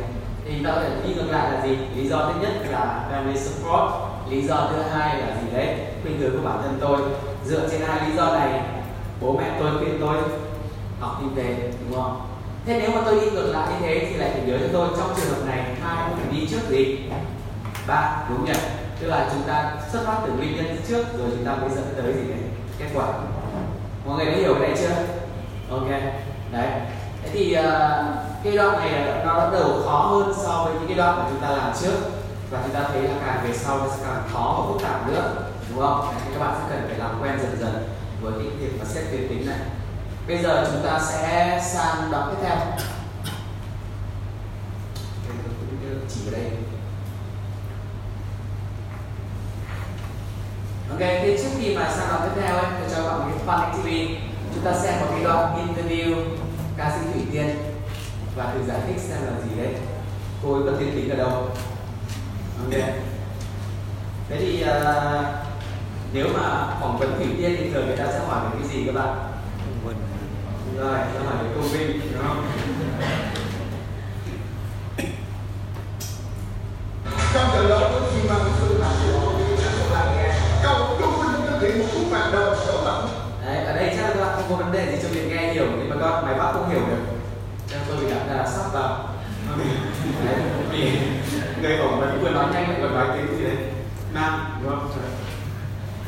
Thì 0.44 0.64
ta 0.64 0.70
có 0.74 0.80
thể 0.80 0.90
đi 1.08 1.14
ngược 1.14 1.30
lại 1.30 1.52
là 1.52 1.66
gì? 1.66 1.76
Lý 1.94 2.08
do 2.08 2.16
thứ 2.16 2.40
nhất 2.40 2.52
là 2.70 3.08
family 3.12 3.36
support. 3.36 3.92
Lý 4.30 4.42
do 4.42 4.68
thứ 4.70 4.82
hai 4.82 5.20
là 5.20 5.26
gì 5.26 5.56
đấy? 5.56 5.76
Khuyên 6.02 6.18
hướng 6.18 6.36
của 6.36 6.48
bản 6.48 6.58
thân 6.62 6.78
tôi. 6.80 6.98
Dựa 7.44 7.68
trên 7.70 7.80
hai 7.80 8.08
lý 8.08 8.16
do 8.16 8.38
này, 8.38 8.60
bố 9.20 9.32
mẹ 9.32 9.50
tôi 9.60 9.70
khuyên 9.78 9.98
tôi 10.00 10.16
học 11.00 11.16
kinh 11.20 11.34
tế, 11.36 11.70
đúng 11.80 12.02
không? 12.02 12.20
Thế 12.66 12.80
nếu 12.80 12.90
mà 12.90 13.00
tôi 13.04 13.20
đi 13.20 13.30
ngược 13.30 13.52
lại 13.52 13.68
như 13.68 13.86
thế 13.86 14.06
thì 14.10 14.16
lại 14.16 14.30
phải 14.32 14.42
nhớ 14.46 14.58
cho 14.58 14.66
tôi, 14.72 14.88
trong 14.98 15.10
trường 15.16 15.34
hợp 15.34 15.46
này 15.46 15.64
hai 15.82 16.10
phải 16.16 16.32
đi 16.32 16.46
trước 16.46 16.68
gì? 16.68 16.98
Ba 17.86 18.24
đúng 18.28 18.44
nhỉ? 18.44 18.52
Tức 19.00 19.06
là 19.06 19.28
chúng 19.32 19.42
ta 19.42 19.72
xuất 19.92 20.06
phát 20.06 20.18
từ 20.26 20.32
nguyên 20.32 20.56
nhân 20.56 20.76
trước, 20.88 21.04
rồi 21.18 21.28
chúng 21.30 21.44
ta 21.44 21.54
mới 21.54 21.70
dẫn 21.70 21.84
tới 21.96 22.12
gì 22.12 22.30
đấy? 22.30 22.38
Kết 22.78 22.86
quả. 22.94 23.06
Mọi 24.06 24.16
người 24.16 24.26
đã 24.26 24.32
hiểu 24.32 24.54
cái 24.54 24.68
này 24.68 24.78
chưa? 24.78 24.94
Ok 25.70 25.88
đấy. 26.52 26.70
Thế 27.22 27.30
thì 27.32 27.56
uh, 27.58 27.64
cái 28.44 28.56
đoạn 28.56 28.78
này 28.78 29.24
nó 29.26 29.34
bắt 29.34 29.48
đầu 29.52 29.82
khó 29.84 29.98
hơn 29.98 30.34
so 30.44 30.64
với 30.64 30.74
những 30.74 30.88
cái 30.88 30.96
đoạn 30.96 31.18
mà 31.18 31.24
chúng 31.30 31.40
ta 31.40 31.50
làm 31.50 31.72
trước. 31.80 31.96
Và 32.50 32.60
chúng 32.62 32.74
ta 32.74 32.80
thấy 32.88 33.02
là 33.02 33.14
càng 33.26 33.44
về 33.44 33.54
sau 33.54 33.78
nó 33.78 33.84
sẽ 33.88 34.02
càng 34.04 34.22
khó 34.32 34.56
và 34.58 34.72
phức 34.72 34.82
tạp 34.82 35.08
nữa 35.08 35.34
đúng 35.70 35.80
không? 35.80 36.00
Đấy, 36.00 36.14
thì 36.24 36.32
các 36.34 36.40
bạn 36.40 36.54
sẽ 36.58 36.64
cần 36.70 36.88
phải 36.88 36.98
làm 36.98 37.22
quen 37.22 37.38
dần 37.42 37.56
dần 37.60 37.88
với 38.20 38.32
cái 38.32 38.48
việc 38.48 38.78
mà 38.78 38.84
xét 38.84 39.04
tuyến 39.10 39.28
tính 39.28 39.46
này. 39.46 39.58
Bây 40.28 40.38
giờ 40.38 40.68
chúng 40.72 40.82
ta 40.86 41.00
sẽ 41.00 41.60
sang 41.64 42.10
đoạn 42.10 42.28
tiếp 42.30 42.42
theo. 42.42 42.56
Chỉ 46.08 46.20
ở 46.26 46.30
đây. 46.32 46.50
Ok 50.90 50.98
thế 50.98 51.38
trước 51.42 51.48
khi 51.58 51.76
mà 51.76 51.90
sang 51.90 52.08
đoạn 52.08 52.20
tiếp 52.24 52.40
theo 52.42 52.56
ấy 52.56 52.66
tôi 52.80 52.90
cho 52.90 53.02
các 53.02 53.08
bạn 53.08 53.18
một 53.18 53.34
cái 53.36 53.46
fun 53.46 53.60
activity 53.60 54.27
chúng 54.54 54.64
ta 54.64 54.72
xem 54.82 55.00
một 55.00 55.06
cái 55.10 55.24
đoạn 55.24 55.66
interview 55.66 56.14
ca 56.76 56.90
sĩ 56.90 57.12
thủy 57.12 57.22
tiên 57.32 57.48
và 58.36 58.52
thử 58.54 58.60
giải 58.68 58.78
thích 58.86 59.00
xem 59.00 59.18
là 59.26 59.32
gì 59.48 59.62
đấy. 59.62 59.74
Cô 60.42 60.54
ấy 60.54 60.62
có 60.66 60.72
tiên 60.78 60.92
tính 60.94 61.10
ở 61.10 61.16
đâu? 61.16 61.30
Ok. 62.64 62.80
Thế 64.28 64.36
thì 64.38 64.64
uh, 64.64 65.24
nếu 66.12 66.26
mà 66.34 66.66
phỏng 66.80 66.98
vấn 66.98 67.16
thủy 67.18 67.26
tiên 67.38 67.56
thì 67.58 67.70
thường 67.70 67.86
người 67.86 67.96
ta 67.96 68.04
sẽ 68.12 68.18
hỏi 68.26 68.40
về 68.44 68.58
cái 68.58 68.68
gì 68.68 68.86
các 68.86 68.94
bạn? 68.94 69.18
Rồi 70.76 70.98
sẽ 71.14 71.18
hỏi 71.26 71.36
về 71.42 71.50
công 71.54 71.68
vinh 71.68 72.00
đúng 72.12 72.22
không 72.22 72.44
trong 77.34 77.50
trận 77.52 77.68
đấu 77.68 77.80
với 77.92 78.10
Chim 78.12 78.28
Măng 78.28 78.52
Sư 78.60 78.78
là 78.78 78.94
sự 79.02 79.12
công 79.12 79.38
viên 79.38 79.58
sẽ 79.58 79.70
một 79.78 79.86
làng 79.92 80.16
nghe 80.16 80.34
cầu 80.62 80.96
công 81.00 81.22
vinh 81.22 81.46
thực 81.46 81.62
hiện 81.62 81.78
một 81.78 81.86
cú 81.92 81.98
phạt 82.10 82.30
đầu 82.32 82.54
số 82.66 82.84
tận 82.84 83.08
đấy 83.44 83.64
ở 83.64 83.72
đây 83.72 83.94
chắc 83.96 84.02
là 84.02 84.14
các 84.14 84.20
bạn 84.20 84.34
không 84.36 84.44
có 84.50 84.56
vấn 84.64 84.72
đề 84.72 84.92
gì 84.92 84.98
cho 85.02 85.08
việc 85.08 85.28
nghe 85.28 85.52
hiểu 85.52 85.66
nhưng 85.78 85.88
mà 85.90 85.96
các 86.00 86.22
máy 86.24 86.34
bắt 86.38 86.52
không 86.52 86.70
hiểu 86.70 86.80
được 86.90 87.02
cho 87.68 87.76
tôi 87.88 87.96
bị 87.96 88.10
đặt 88.10 88.36
là 88.36 88.46
sắp 88.46 88.72
vào 88.72 89.08
đấy 89.58 89.66
vì 90.72 90.98
người 91.62 91.78
phỏng 91.78 92.00
vấn 92.00 92.22
vừa 92.22 92.30
nói 92.30 92.44
nhanh 92.52 92.70
lại 92.70 92.80
vừa 92.80 92.88
nói 92.88 93.06
tiếng 93.14 93.38
gì 93.38 93.44
đấy? 93.44 93.56
Nam 94.14 94.60
đúng 94.62 94.70
không? 94.70 94.90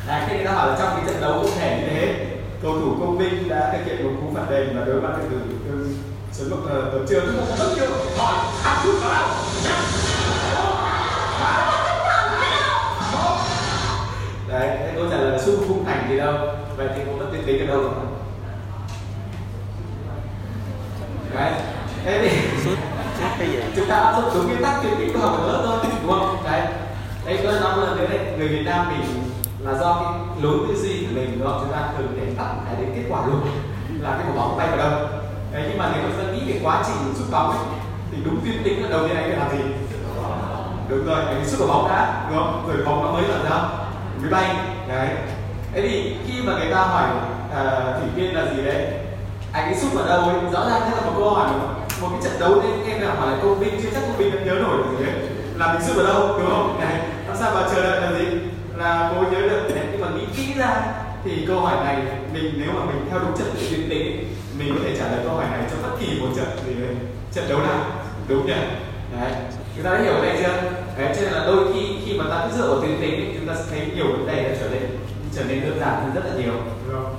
Đấy 0.07 0.21
khi 0.27 0.35
người 0.35 0.45
ta 0.45 0.51
hỏi 0.51 0.67
là 0.67 0.75
trong 0.79 0.89
cái 0.95 1.05
trận 1.07 1.21
đấu 1.21 1.39
cụ 1.41 1.49
thể 1.59 1.77
như 1.81 1.87
thế. 1.89 2.25
Cầu 2.63 2.79
thủ 2.79 2.95
công 2.99 3.17
vinh 3.17 3.49
đã 3.49 3.73
thực 3.73 3.85
hiện 3.85 4.03
một 4.03 4.11
cú 4.21 4.35
phạt 4.35 4.49
đền 4.49 4.77
và 4.79 4.85
đối 4.85 5.01
mặt 5.01 5.09
với 5.17 5.27
từ 5.31 5.37
từ 5.67 5.95
số 6.31 6.55
một 6.55 6.61
tấn 6.91 7.05
trường 7.09 7.45
tấn 7.59 7.67
trường 7.75 7.91
hỏi 8.17 8.35
áp 8.63 8.81
chút 8.83 8.99
vào 9.03 9.27
đấy 14.47 14.77
thế 14.79 14.91
câu 14.95 15.05
trả 15.11 15.17
lời 15.17 15.31
là 15.31 15.39
xung 15.39 15.67
khung 15.67 15.85
thành 15.85 16.07
gì 16.09 16.17
đâu? 16.17 16.33
Vậy 16.77 16.87
thì 16.95 17.01
cũng 17.05 17.19
mất 17.19 17.25
tiên 17.31 17.43
tính 17.45 17.59
ở 17.59 17.65
đâu 17.65 17.81
rồi 17.81 17.91
đấy. 21.33 21.51
Thế 22.05 22.19
thì 22.21 22.40
cái 23.41 23.49
gì? 23.49 23.59
Chúng 23.75 23.87
ta 23.89 23.95
áp 23.95 24.15
dụng 24.15 24.31
đúng 24.33 24.47
nguyên 24.47 24.63
tắc 24.63 24.75
tuyển 24.83 24.93
tính 24.97 25.13
của 25.13 25.19
học 25.19 25.37
ở 25.41 25.47
lớp 25.51 25.61
thôi 25.65 25.91
đúng 26.03 26.11
không? 26.11 26.43
Đấy. 26.51 26.61
Đây 27.25 27.39
tôi 27.43 27.53
nói 27.61 27.77
lần 27.77 27.97
nữa 27.97 28.05
đấy. 28.09 28.19
Người 28.37 28.47
Việt 28.47 28.63
Nam 28.65 28.89
mình 28.89 29.23
là 29.59 29.73
do 29.79 29.93
cái 29.93 30.43
lối 30.43 30.57
tư 30.67 30.75
duy 30.75 31.05
của 31.05 31.11
mình 31.15 31.39
đúng 31.39 31.47
không? 31.47 31.59
Chúng 31.61 31.71
ta 31.71 31.89
thường 31.97 32.07
để 32.15 32.33
tắt 32.37 32.49
cái 32.65 32.75
đến 32.79 32.91
kết 32.95 33.03
quả 33.09 33.25
luôn 33.25 33.41
là 34.01 34.09
cái 34.09 34.27
quả 34.27 34.35
bóng 34.35 34.57
bay 34.57 34.67
vào 34.67 34.77
đâu. 34.77 34.91
Đấy 35.53 35.63
nhưng 35.69 35.77
mà 35.77 35.89
nếu 35.93 36.03
mà 36.03 36.09
ta 36.17 36.31
nghĩ 36.31 36.53
về 36.53 36.59
quá 36.63 36.83
trình 36.87 37.13
sút 37.15 37.31
bóng 37.31 37.49
ấy, 37.49 37.59
thì 38.11 38.17
đúng 38.25 38.41
tiên 38.45 38.61
tính 38.63 38.83
là 38.83 38.89
đầu 38.89 39.07
tiên 39.07 39.17
anh 39.17 39.29
phải 39.29 39.39
làm 39.39 39.57
gì? 39.57 39.73
Đúng 40.89 41.05
rồi 41.05 41.25
cái 41.25 41.45
sút 41.45 41.59
của 41.59 41.67
bóng 41.67 41.87
đã 41.87 42.27
đúng 42.29 42.37
không? 42.37 42.67
Rồi 42.67 42.85
bóng 42.85 43.03
nó 43.05 43.11
mới 43.11 43.23
là 43.23 43.37
sao? 43.49 43.69
Mới 44.21 44.31
bay. 44.31 44.55
Đấy. 44.87 45.09
Thế 45.73 45.81
thì 45.81 46.15
khi 46.27 46.41
mà 46.43 46.53
người 46.53 46.71
ta 46.73 46.81
hỏi 46.81 47.09
uh, 47.49 47.99
thủy 47.99 48.09
viên 48.15 48.35
là 48.35 48.53
gì 48.55 48.63
đấy 48.63 48.87
anh 49.53 49.65
ấy 49.65 49.75
sút 49.75 49.93
vào 49.93 50.07
đâu 50.07 50.19
ấy? 50.19 50.51
Rõ 50.53 50.69
ràng 50.69 50.81
thế 50.85 50.95
là 50.95 51.01
một 51.01 51.11
câu 51.17 51.29
hỏi 51.33 51.49
một 52.01 52.09
cái 52.11 52.21
trận 52.23 52.39
đấu 52.39 52.61
nên 52.63 52.93
em 52.93 53.01
là 53.01 53.13
hỏi 53.13 53.31
là 53.31 53.37
công 53.43 53.59
binh 53.59 53.79
chưa 53.83 53.89
chắc 53.93 54.01
công 54.01 54.17
binh 54.17 54.31
vẫn 54.31 54.45
nhớ 54.45 54.53
nổi 54.53 54.77
gì 54.91 55.05
đấy 55.05 55.15
là 55.57 55.73
mình 55.73 55.81
giúp 55.81 55.93
vào 55.95 56.05
đâu, 56.05 56.39
đúng 56.39 56.49
không? 56.49 56.79
Này, 56.79 56.99
làm 57.27 57.37
sao 57.37 57.51
mà 57.55 57.61
chờ 57.75 57.83
đợi 57.83 58.01
là 58.01 58.19
gì? 58.19 58.25
Là 58.77 59.11
cô 59.15 59.21
nhớ 59.21 59.41
được. 59.41 59.75
Đấy 59.75 59.85
nhưng 59.91 60.01
mà 60.01 60.07
nghĩ 60.09 60.25
kỹ 60.37 60.53
ra, 60.59 60.81
thì 61.23 61.45
câu 61.47 61.59
hỏi 61.59 61.85
này 61.85 61.97
mình 62.33 62.53
nếu 62.57 62.69
mà 62.73 62.85
mình 62.85 63.05
theo 63.09 63.19
đúng 63.19 63.37
trận 63.37 63.47
tự 63.53 63.61
tuyến 63.69 63.89
tính 63.89 64.33
mình 64.59 64.75
có 64.75 64.81
thể 64.83 64.95
trả 64.99 65.07
lời 65.11 65.19
câu 65.23 65.35
hỏi 65.35 65.45
này 65.51 65.61
cho 65.71 65.77
bất 65.83 65.95
kỳ 65.99 66.19
một 66.19 66.27
trận 66.35 66.47
gì 66.67 66.73
đấy. 66.73 66.95
Trận 67.33 67.45
đấu 67.49 67.59
nào? 67.59 67.85
Đúng 68.27 68.45
nhỉ? 68.47 68.53
Đấy, 69.19 69.31
chúng 69.75 69.85
ta 69.85 69.91
đã 69.91 69.99
hiểu 70.03 70.13
đây 70.21 70.37
chưa? 70.43 70.71
Đấy, 70.97 71.15
cho 71.15 71.21
nên 71.21 71.33
là 71.33 71.45
đôi 71.45 71.73
khi 71.73 71.79
khi 72.05 72.13
mà 72.17 72.25
ta 72.29 72.47
cứ 72.47 72.57
dựa 72.57 72.67
vào 72.67 72.81
tuyến 72.81 73.01
tính 73.01 73.13
thì 73.17 73.39
chúng 73.39 73.47
ta 73.47 73.53
sẽ 73.55 73.63
thấy 73.69 73.87
nhiều 73.95 74.05
vấn 74.07 74.27
đề 74.27 74.43
đã 74.43 74.55
trở 74.59 74.69
nên 74.69 74.81
trở 75.35 75.43
nên 75.47 75.61
đơn 75.61 75.79
giản 75.79 76.01
hơn 76.01 76.11
rất 76.15 76.21
là 76.25 76.43
nhiều. 76.43 76.53
Đúng 76.87 76.95
không 76.95 77.15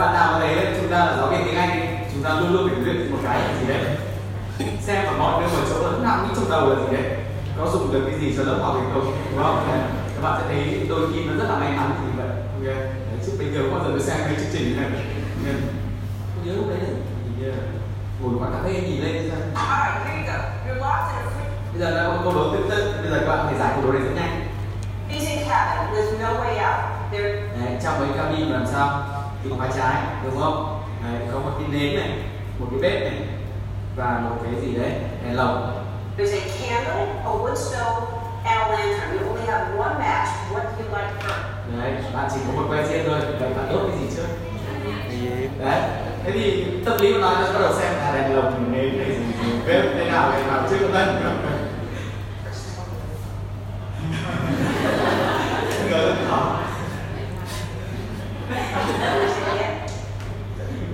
bạn 0.00 0.14
nào 0.14 0.32
mà 0.32 0.38
thấy 0.38 0.66
chúng 0.76 0.90
ta 0.90 0.98
là 0.98 1.16
giáo 1.16 1.26
viên 1.26 1.44
tiếng 1.44 1.54
Anh 1.54 2.04
chúng 2.12 2.22
ta 2.22 2.30
luôn 2.30 2.52
luôn 2.52 2.68
phải 2.68 2.80
luyện 2.84 3.12
một 3.12 3.18
cái 3.24 3.38
là 3.38 3.54
gì 3.60 3.66
đấy. 3.68 3.84
Xem 4.80 5.06
ở 5.06 5.12
mọi 5.18 5.40
nơi 5.40 5.50
mọi 5.52 5.62
chỗ 5.70 5.90
lúc 5.90 6.02
nào 6.02 6.18
nghĩ 6.22 6.34
trong 6.36 6.50
đầu 6.50 6.68
là 6.68 6.76
gì 6.80 6.96
đấy. 6.96 7.16
Có 7.58 7.66
dùng 7.72 7.92
được 7.92 8.02
cái 8.10 8.20
gì 8.20 8.34
cho 8.36 8.42
lớp 8.42 8.58
học 8.62 8.76
hay 8.80 8.90
không 8.92 9.12
đúng 9.30 9.42
không? 9.42 9.66
Đấy. 9.68 9.80
các 10.14 10.22
bạn 10.22 10.40
sẽ 10.40 10.54
thấy 10.54 10.86
đôi 10.88 11.00
khi 11.12 11.24
nó 11.24 11.32
rất 11.38 11.50
là 11.50 11.58
may 11.58 11.70
mắn 11.76 11.90
thì 12.00 12.06
vậy. 12.16 12.28
Ok. 12.28 12.76
Đấy, 12.76 13.18
chứ 13.26 13.32
bình 13.38 13.54
thường 13.54 13.72
bao 13.72 13.84
giờ 13.84 13.90
tôi 13.90 14.00
xem 14.00 14.16
cái 14.24 14.34
chương 14.36 14.52
trình 14.52 14.76
này? 14.76 14.90
Không 16.34 16.46
nhớ 16.46 16.52
lúc 16.56 16.68
đấy 16.68 16.78
là 16.78 16.88
thì 17.38 17.46
ngồi 18.22 18.32
quán 18.40 18.52
cà 18.52 18.58
phê 18.64 18.72
nhìn 18.72 19.02
lên 19.02 19.30
xem. 19.30 19.40
Bây 21.72 21.80
giờ 21.80 22.14
có 22.16 22.22
câu 22.24 22.34
đố 22.34 22.52
tương 22.52 22.70
tự 22.70 22.94
bây 23.02 23.10
giờ 23.10 23.18
các 23.20 23.28
bạn 23.28 23.46
phải 23.46 23.58
giải 23.58 23.72
câu 23.74 23.84
đố 23.84 23.92
này 23.92 24.02
rất 24.02 24.14
nhanh. 24.14 24.46
Cabin, 25.50 26.20
no 26.20 26.28
way 26.28 26.54
out. 26.68 26.80
There, 27.12 27.32
đấy, 27.60 27.78
trong 27.84 27.94
cái 28.00 28.18
cabin 28.18 28.48
làm 28.48 28.66
sao 28.66 29.19
thì 29.44 29.50
khóa 29.58 29.68
trái 29.76 30.02
đúng 30.24 30.40
không 30.40 30.82
đấy, 31.04 31.20
có 31.32 31.38
một 31.38 31.50
cái 31.58 31.68
nến 31.80 31.96
này 32.00 32.10
một 32.58 32.66
cái 32.70 32.80
bếp 32.80 33.02
này 33.02 33.20
và 33.96 34.20
một 34.24 34.36
cái 34.44 34.52
gì 34.62 34.74
đấy 34.74 34.92
đèn 35.24 35.36
lồng 35.36 35.76
there's 36.18 36.32
a 36.32 36.40
candle, 36.60 37.06
a 37.24 37.30
wood 37.30 37.54
stove, 37.54 38.06
and 38.44 38.60
a 38.60 38.68
lantern. 38.70 39.18
You 39.18 39.28
only 39.28 39.46
have 39.46 39.78
one 39.78 39.98
match. 39.98 40.28
What 40.52 40.62
do 40.62 40.84
you 40.84 40.88
like 40.96 41.12
first? 41.20 41.50
đấy 41.78 41.92
bạn 42.14 42.28
chỉ 42.34 42.40
có 42.46 42.52
một 42.62 42.66
que 42.68 42.86
diêm 42.86 43.04
thôi 43.06 43.20
vậy 43.40 43.50
bạn 43.56 43.66
đốt 43.72 43.80
cái 43.88 43.98
gì 43.98 44.06
trước 44.16 44.26
đấy 45.58 45.80
thế 46.24 46.30
thì 46.32 46.66
tâm 46.84 47.00
lý 47.00 47.12
mà 47.12 47.20
nói 47.20 47.34
là 47.34 47.52
bắt 47.52 47.60
đầu 47.60 47.72
xem 47.72 47.92
là 47.92 48.12
đèn 48.14 48.36
lồng 48.36 48.72
nến 48.72 48.98
này 48.98 49.08
gì 49.08 49.14
gì 49.42 49.50
bếp 49.66 49.82
thế 49.94 50.04
nào 50.10 50.32
để 50.32 50.42
vào 50.42 50.62
trước 50.70 50.88
vân 50.92 51.08
ngờ 55.90 56.06
rất 56.08 56.14
khó 56.30 56.56
Understand? 59.00 59.90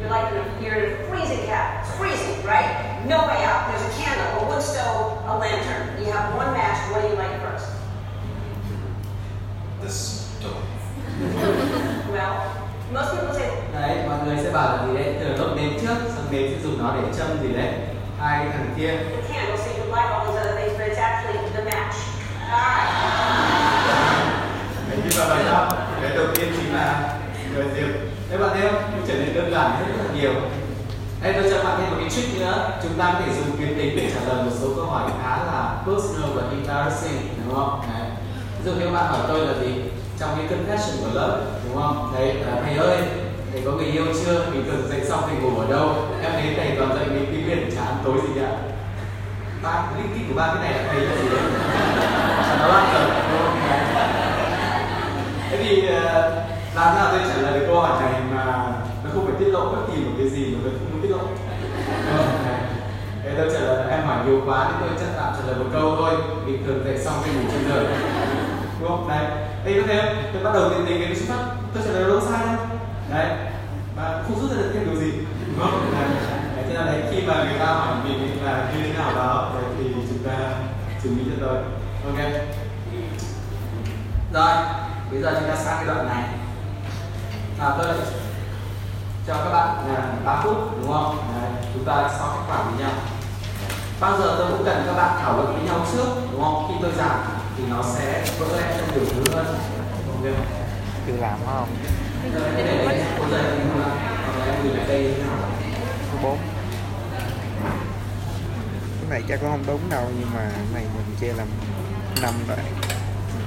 You're 0.00 0.10
like 0.10 0.28
you're 0.62 0.74
in 0.74 0.84
a 0.84 0.94
freezing 1.10 1.46
cabin. 1.46 1.80
It's 1.80 1.90
freezing, 1.98 2.36
right? 2.44 2.68
No 3.08 3.16
way 3.16 3.40
out. 3.44 3.60
There's 3.68 3.82
a 3.82 3.92
candle, 3.98 4.28
a 4.40 4.44
wood 4.48 4.62
stove, 4.62 5.24
a 5.26 5.38
lantern. 5.38 5.82
You 5.98 6.12
have 6.12 6.34
one 6.36 6.52
match. 6.52 6.78
What 6.92 7.02
do 7.02 7.08
you 7.08 7.16
like 7.16 7.40
first? 7.40 7.66
the 9.82 9.88
stove 9.90 10.62
Well, 12.12 12.34
most 12.92 13.10
people 13.12 13.34
say 13.34 13.50
đấy 13.72 13.98
mọi 14.08 14.18
người 14.26 14.36
sẽ 14.44 14.50
bảo 14.50 14.76
là 14.76 14.86
gì 14.86 14.94
đấy 14.94 15.14
từ 15.20 15.36
đốt 15.38 15.56
nến 15.56 15.70
trước 15.80 15.96
xong 16.16 16.26
nến 16.30 16.50
sẽ 16.54 16.62
dùng 16.62 16.78
nó 16.78 16.94
để 16.96 17.08
châm 17.18 17.26
gì 17.42 17.48
đấy 17.56 17.72
hai 18.20 18.38
cái 18.38 18.48
thằng 18.52 18.74
kia 18.76 18.88
the 18.88 19.32
candle, 19.34 19.56
so 19.56 19.70
you 19.70 19.76
can 19.78 19.88
like 19.88 20.08
all 20.12 20.26
these 20.26 20.40
other 20.40 20.56
things, 20.58 20.78
but 20.78 20.88
it's 20.88 21.00
actually 21.02 21.38
the 21.54 21.64
match. 21.64 21.94
All 22.50 22.60
right. 22.60 22.92
Đấy, 24.88 24.98
nhưng 25.04 25.18
mà 25.18 25.34
vậy 25.34 25.44
đó 25.44 25.68
cái 26.02 26.16
đầu 26.16 26.26
tiên 26.34 26.52
chính 26.56 26.74
là 26.74 27.14
người 27.54 27.64
diệp 27.74 27.88
các 28.30 28.40
bạn 28.40 28.50
thấy 28.54 28.62
không 28.62 28.82
nó 28.92 28.98
trở 29.08 29.14
nên 29.14 29.34
đơn 29.34 29.50
giản 29.52 29.70
hơn 29.70 29.88
rất 29.88 30.04
là 30.04 30.20
nhiều 30.20 30.32
đây 31.22 31.32
tôi 31.32 31.50
cho 31.50 31.64
bạn 31.64 31.76
thêm 31.80 31.90
một 31.90 31.96
cái 32.00 32.10
trick 32.10 32.40
nữa 32.40 32.70
chúng 32.82 32.94
ta 32.98 33.12
có 33.12 33.20
thể 33.26 33.32
dùng 33.34 33.56
tuyến 33.58 33.78
tính 33.78 33.96
để 33.96 34.10
trả 34.14 34.20
lời 34.28 34.44
một 34.44 34.50
số 34.60 34.68
câu 34.76 34.84
hỏi 34.86 35.10
khá 35.22 35.36
là 35.36 35.82
personal 35.86 36.30
và 36.34 36.42
embarrassing 36.50 37.28
đúng 37.44 37.54
không 37.54 37.80
đấy 37.92 38.08
ba 38.96 39.02
bạn 39.02 39.12
hỏi 39.12 39.20
tôi 39.28 39.46
là 39.46 39.54
gì? 39.60 39.72
Trong 40.18 40.30
cái 40.36 40.46
confession 40.46 40.96
của 41.04 41.20
lớp 41.20 41.40
đúng 41.64 41.82
không? 41.82 42.12
Thầy 42.16 42.30
à, 42.30 42.52
thầy 42.64 42.76
ơi 42.76 42.98
thầy 43.52 43.62
có 43.64 43.72
người 43.72 43.86
yêu 43.86 44.04
chưa? 44.24 44.46
Bình 44.52 44.64
thường 44.66 44.88
dậy 44.90 45.00
xong 45.08 45.22
thầy 45.26 45.36
ngủ 45.36 45.60
ở 45.60 45.66
đâu? 45.70 45.94
Em 46.22 46.32
thấy 46.32 46.54
thầy 46.56 46.76
toàn 46.76 46.94
dậy 46.94 47.06
mình 47.06 47.32
đi 47.32 47.38
biển 47.46 47.70
chán 47.76 47.96
tối 48.04 48.14
gì 48.28 48.40
ạ 48.42 48.52
ba 49.62 49.84
linh 49.96 50.12
kinh 50.14 50.28
của 50.28 50.34
ba 50.40 50.46
cái 50.46 50.62
này 50.62 50.72
là 50.72 50.92
thầy 50.92 51.00
là 51.00 51.16
gì? 51.16 51.28
Đấy 51.28 51.40
nó 52.60 52.68
là 52.68 52.92
rồi 52.94 53.10
đúng 53.30 53.40
không? 53.42 53.58
thế 55.50 55.56
thì 55.64 55.88
à, 55.88 56.30
làm 56.74 56.94
sao 56.96 57.08
tôi 57.10 57.20
trả 57.28 57.42
lời 57.42 57.60
được 57.60 57.66
câu 57.66 57.80
hỏi 57.80 58.02
này 58.02 58.20
mà 58.34 58.44
nó 59.04 59.10
không 59.14 59.26
phải 59.26 59.34
tiết 59.38 59.50
lộ 59.52 59.64
bất 59.64 59.82
kỳ 59.92 60.00
một 60.04 60.12
cái 60.18 60.28
gì 60.28 60.54
mà 60.54 60.58
tôi 60.64 60.72
không 60.72 60.92
muốn 60.92 61.02
tiết 61.02 61.10
lộ? 61.10 61.22
Vâng, 62.16 62.28
thế 63.24 63.30
tôi 63.36 63.50
trả 63.52 63.60
lời 63.60 63.86
là 63.86 63.96
em 63.96 64.06
hỏi 64.06 64.16
nhiều 64.26 64.40
quá 64.46 64.68
nên 64.68 64.76
tôi 64.80 64.98
chắc 65.00 65.08
tạm 65.16 65.32
trả 65.36 65.46
lời 65.46 65.56
một 65.58 65.70
câu 65.72 65.96
thôi. 65.96 66.10
Bình 66.46 66.66
thường 66.66 66.84
dậy 66.84 66.98
xong 66.98 67.14
thì 67.24 67.32
ngủ 67.32 67.48
trên 67.52 67.64
giường 67.68 67.86
đúng 68.86 68.96
không 68.96 69.08
đấy. 69.08 69.24
Đây 69.64 69.80
có 69.80 69.86
thấy 69.86 69.96
không? 69.96 70.22
Tôi 70.32 70.44
bắt 70.44 70.50
đầu 70.54 70.70
tìm 70.70 70.86
tìm 70.86 71.00
cái 71.00 71.16
xuất 71.16 71.28
phát. 71.28 71.44
Tôi 71.74 71.82
trả 71.86 71.90
lời 71.90 72.08
đâu 72.08 72.20
sai 72.20 72.46
đâu 72.46 72.56
đấy. 73.10 73.36
Và 73.96 74.22
không 74.22 74.40
rút 74.40 74.50
ra 74.50 74.56
được 74.56 74.70
thêm 74.74 74.84
điều 74.84 75.00
gì. 75.00 75.12
Đúng 75.46 75.60
không? 75.60 75.92
Đấy. 75.92 76.08
đấy 76.56 76.64
thế 76.68 76.74
là 76.74 76.84
đấy 76.84 77.02
khi 77.10 77.26
mà 77.26 77.34
người 77.44 77.58
ta 77.58 77.66
hỏi 77.66 77.96
mình 78.04 78.44
là 78.44 78.72
như 78.74 78.82
thế 78.82 78.92
nào 78.98 79.14
đó 79.16 79.50
đấy, 79.54 79.64
thì 79.78 79.84
chúng 80.08 80.18
ta 80.18 80.32
chứng 81.02 81.16
minh 81.16 81.30
cho 81.30 81.46
tôi. 81.46 81.56
Ok. 82.06 82.32
Rồi 84.32 84.56
bây 85.10 85.22
giờ 85.22 85.36
chúng 85.40 85.48
ta 85.48 85.56
sang 85.56 85.76
cái 85.76 85.86
đoạn 85.86 86.06
này. 86.08 86.24
À 87.60 87.70
tôi 87.78 87.86
lại 87.86 87.96
cho 89.26 89.34
các 89.34 89.50
bạn 89.50 89.68
là 89.94 90.12
3 90.24 90.40
phút 90.42 90.56
đúng 90.80 90.92
không? 90.92 91.16
Đấy, 91.16 91.50
chúng 91.74 91.84
ta 91.84 92.10
so 92.18 92.26
kết 92.26 92.42
quả 92.48 92.62
với 92.62 92.80
nhau. 92.80 92.92
Bao 94.00 94.18
giờ 94.18 94.34
tôi 94.38 94.46
cũng 94.50 94.64
cần 94.64 94.82
các 94.86 94.92
bạn 94.92 95.18
thảo 95.22 95.36
luận 95.36 95.52
với 95.52 95.62
nhau 95.62 95.86
trước 95.92 96.06
đúng 96.32 96.42
không? 96.42 96.66
Khi 96.68 96.74
tôi 96.82 96.92
giảng 96.96 97.35
thì 97.56 97.64
nó 97.70 97.82
sẽ 97.96 98.24
vỡ 98.38 98.46
lẽ 98.56 98.76
trong 98.78 98.94
nhiều 98.94 99.04
thứ 99.10 99.34
hơn 99.34 99.46
tự 101.06 101.16
làm 101.16 101.38
không? 101.46 101.68
Bây 102.22 102.32
số 106.12 106.18
4 106.22 106.38
cái 109.00 109.10
này 109.10 109.22
chắc 109.28 109.40
cũng 109.40 109.50
không 109.50 109.64
đúng 109.66 109.90
đâu, 109.90 110.04
nhưng 110.18 110.28
mà 110.34 110.50
này 110.74 110.84
mình 110.94 111.16
chia 111.20 111.32
làm 111.32 111.48
năm 112.22 112.34
rồi. 112.48 112.58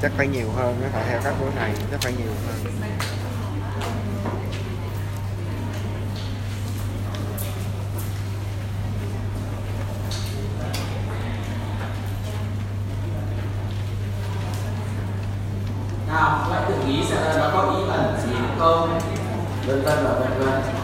Chắc 0.01 0.11
phải 0.17 0.27
nhiều 0.27 0.51
hơn 0.55 0.79
nó 0.81 0.87
phải 0.93 1.03
theo 1.09 1.21
các 1.23 1.33
bữa 1.41 1.49
này 1.55 1.73
chắc 1.91 2.01
phải 2.01 2.13
nhiều 2.17 2.31
hơn 2.47 2.79
nào 16.09 16.39
các 16.43 16.49
bạn 16.49 16.63
tự 16.67 16.75
ý 16.87 17.03
xem 17.09 17.21
là 17.21 17.37
nó 17.37 17.49
có 17.53 17.75
ý 17.77 17.83
ẩn 17.89 18.17
gì 18.23 18.35
không 18.59 18.99
vân 19.69 19.81
vân 19.81 20.03
và 20.03 20.13
vân 20.13 20.39
vân 20.39 20.79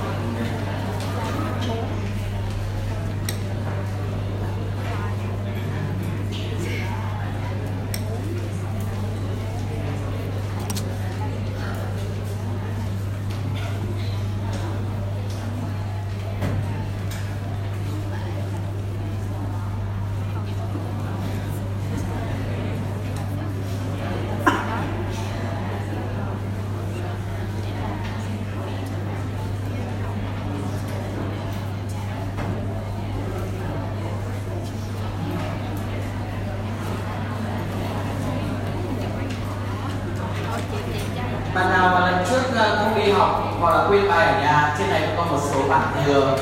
bạn 41.56 41.70
nào 41.70 41.90
mà 41.94 42.12
lần 42.12 42.26
trước 42.30 42.42
ờ, 42.56 42.78
không 42.78 43.06
đi 43.06 43.12
học 43.12 43.44
hoặc 43.60 43.76
là 43.76 43.88
quên 43.90 44.08
bài 44.10 44.26
ở 44.28 44.40
nhà 44.42 44.76
trên 44.80 44.90
này 44.90 45.10
có 45.18 45.24
một 45.24 45.40
số 45.52 45.70
bản 45.70 45.82
thừa 46.06 46.38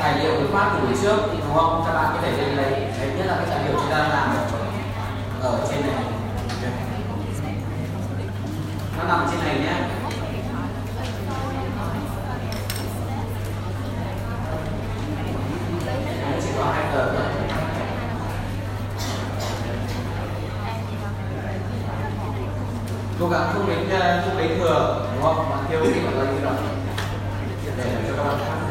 tài 0.00 0.18
liệu 0.18 0.32
được 0.32 0.48
phát 0.52 0.70
từ 0.74 0.86
buổi 0.86 0.96
trước 1.02 1.16
đúng 1.32 1.54
không 1.54 1.82
các 1.86 1.92
bạn 1.92 2.10
có 2.14 2.20
thể 2.22 2.32
lên 2.32 2.56
lấy 2.56 2.70
đấy 2.70 3.10
nhất 3.16 3.26
là 3.26 3.36
cái 3.36 3.46
tài 3.50 3.64
liệu 3.64 3.72
chúng 3.76 3.90
ta 3.90 3.98
đang 3.98 4.10
làm 4.10 4.28
ở, 5.42 5.48
ở 5.48 5.66
trên 5.70 5.80
này 5.80 6.04
nó 8.98 9.04
nằm 9.04 9.26
trên 9.30 9.40
này 9.44 9.58
nhé 9.58 9.88
Đấy, 15.86 16.40
chỉ 16.42 16.48
có 16.58 16.64
hai 16.64 16.84
tờ 16.92 17.12
thôi 17.12 17.42
cố 23.22 23.28
gắng 23.28 23.50
không 23.52 23.68
đến 23.68 24.00
ờ, 24.00 24.22
không 24.26 24.38
đến 24.38 24.58
thừa, 24.58 25.08
đúng 25.14 25.22
không? 25.22 25.50
Bạn 25.50 25.64
kêu 25.70 25.80
khi 25.84 26.00
mà 26.00 26.10
lấy 26.10 26.26
cái 26.26 26.44
đó 26.44 26.52
để 27.76 27.84
cho 28.08 28.16
các 28.16 28.24
bạn 28.24 28.38
khác 28.38 28.62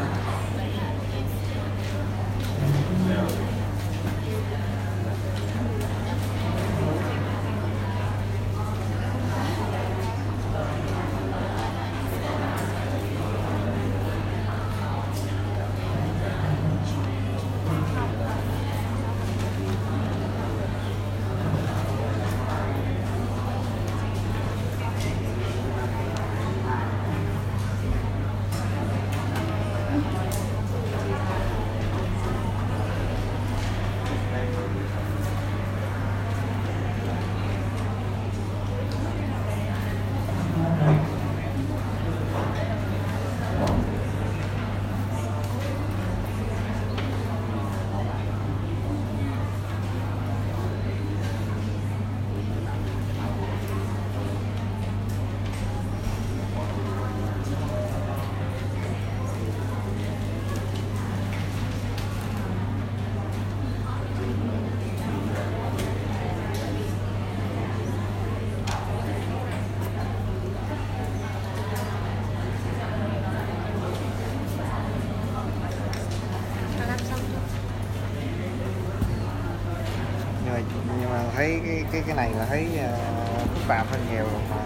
nhưng 80.44 80.54
mà, 80.54 80.60
nhưng 81.00 81.10
mà 81.10 81.22
thấy 81.34 81.60
cái 81.66 81.84
cái 81.92 82.02
cái 82.06 82.16
này 82.16 82.30
là 82.38 82.46
thấy 82.46 82.66
uh, 82.74 83.50
phức 83.54 83.68
tạp 83.68 83.86
hơn 83.90 84.00
nhiều 84.10 84.24
mà 84.50 84.56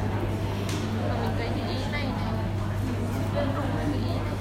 mình 1.22 1.34
thấy 1.38 1.48
cái 1.56 1.68
ý 1.68 1.76
này 1.92 2.04
này 2.04 2.32
đơn 3.34 3.48
đúng 3.56 3.66
với 3.74 3.84
cái 3.92 4.00
ý 4.00 4.16
này 4.16 4.34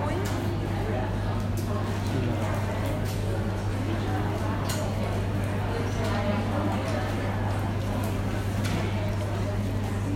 Ôi, 0.00 0.14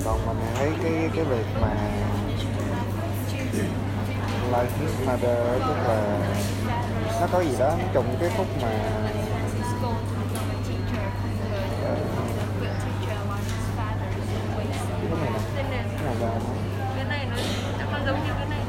còn 0.05 0.27
mình 0.27 0.55
thấy 0.55 0.64
cái 0.83 1.11
cái 1.15 1.25
việc 1.25 1.47
mà 1.61 1.69
live 4.45 4.73
with 4.81 5.07
matter 5.07 5.39
tức 5.69 5.77
là 5.89 6.19
nó 7.21 7.27
có 7.33 7.41
gì 7.41 7.55
đó, 7.59 7.77
nó 7.79 7.85
trùng 7.95 8.17
cái 8.21 8.31
khúc 8.37 8.47
mà 8.63 8.69
Cisco 9.55 9.89
from 9.89 10.47
a 10.51 10.59
teacher 10.67 11.07
ờ, 11.85 11.95
the 12.61 12.67
teacher 12.67 13.19
wants 13.29 13.49
his 13.55 13.67
father 13.77 14.11
to 14.31 14.39
waste 14.57 14.85
cái 15.01 15.17
này 15.21 15.31
nè 15.33 15.41
Nên 15.57 15.67
là 15.67 15.81
cái 15.97 16.05
này 16.05 16.15
là 16.21 16.31
cái 16.97 17.05
này 17.05 17.27
nó 17.31 17.37
chắc 17.79 17.89
nó 17.93 17.99
giống 18.07 18.19
như 18.27 18.33
cái 18.39 18.47
này 18.51 18.61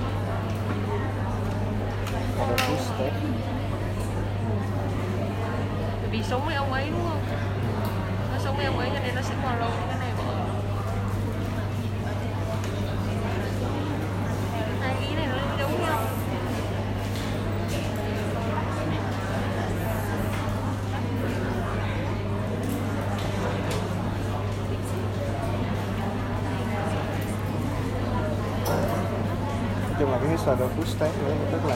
nó 2.38 2.46
là 2.48 2.56
two 2.58 2.78
step 2.78 3.14
bởi 6.02 6.10
vì 6.12 6.24
sống 6.24 6.46
với 6.46 6.56
ông 6.56 6.74
ấy 6.74 6.86
đúng 6.92 7.06
không 7.10 7.22
nó 8.32 8.38
sống 8.44 8.60
em 8.60 8.78
ấy 8.78 8.90
cho 8.94 9.00
nên 9.06 9.16
nó 9.16 9.22
sẽ 9.22 9.36
còn 9.44 9.60
lâu 9.60 9.70
như 9.70 9.86
cái 9.90 10.00
này 10.00 10.10
bỏ 10.18 10.24
hai 14.82 14.96
ý 15.10 15.16
này 15.16 15.28
nó 15.28 15.36
giống 15.60 15.82
nhau 15.82 16.00
là 30.30 30.36
cái 30.38 30.46
shadow 30.46 30.68
food 30.78 30.86
step 30.98 31.12
nữa 31.24 31.34
tức 31.52 31.60
là 31.70 31.76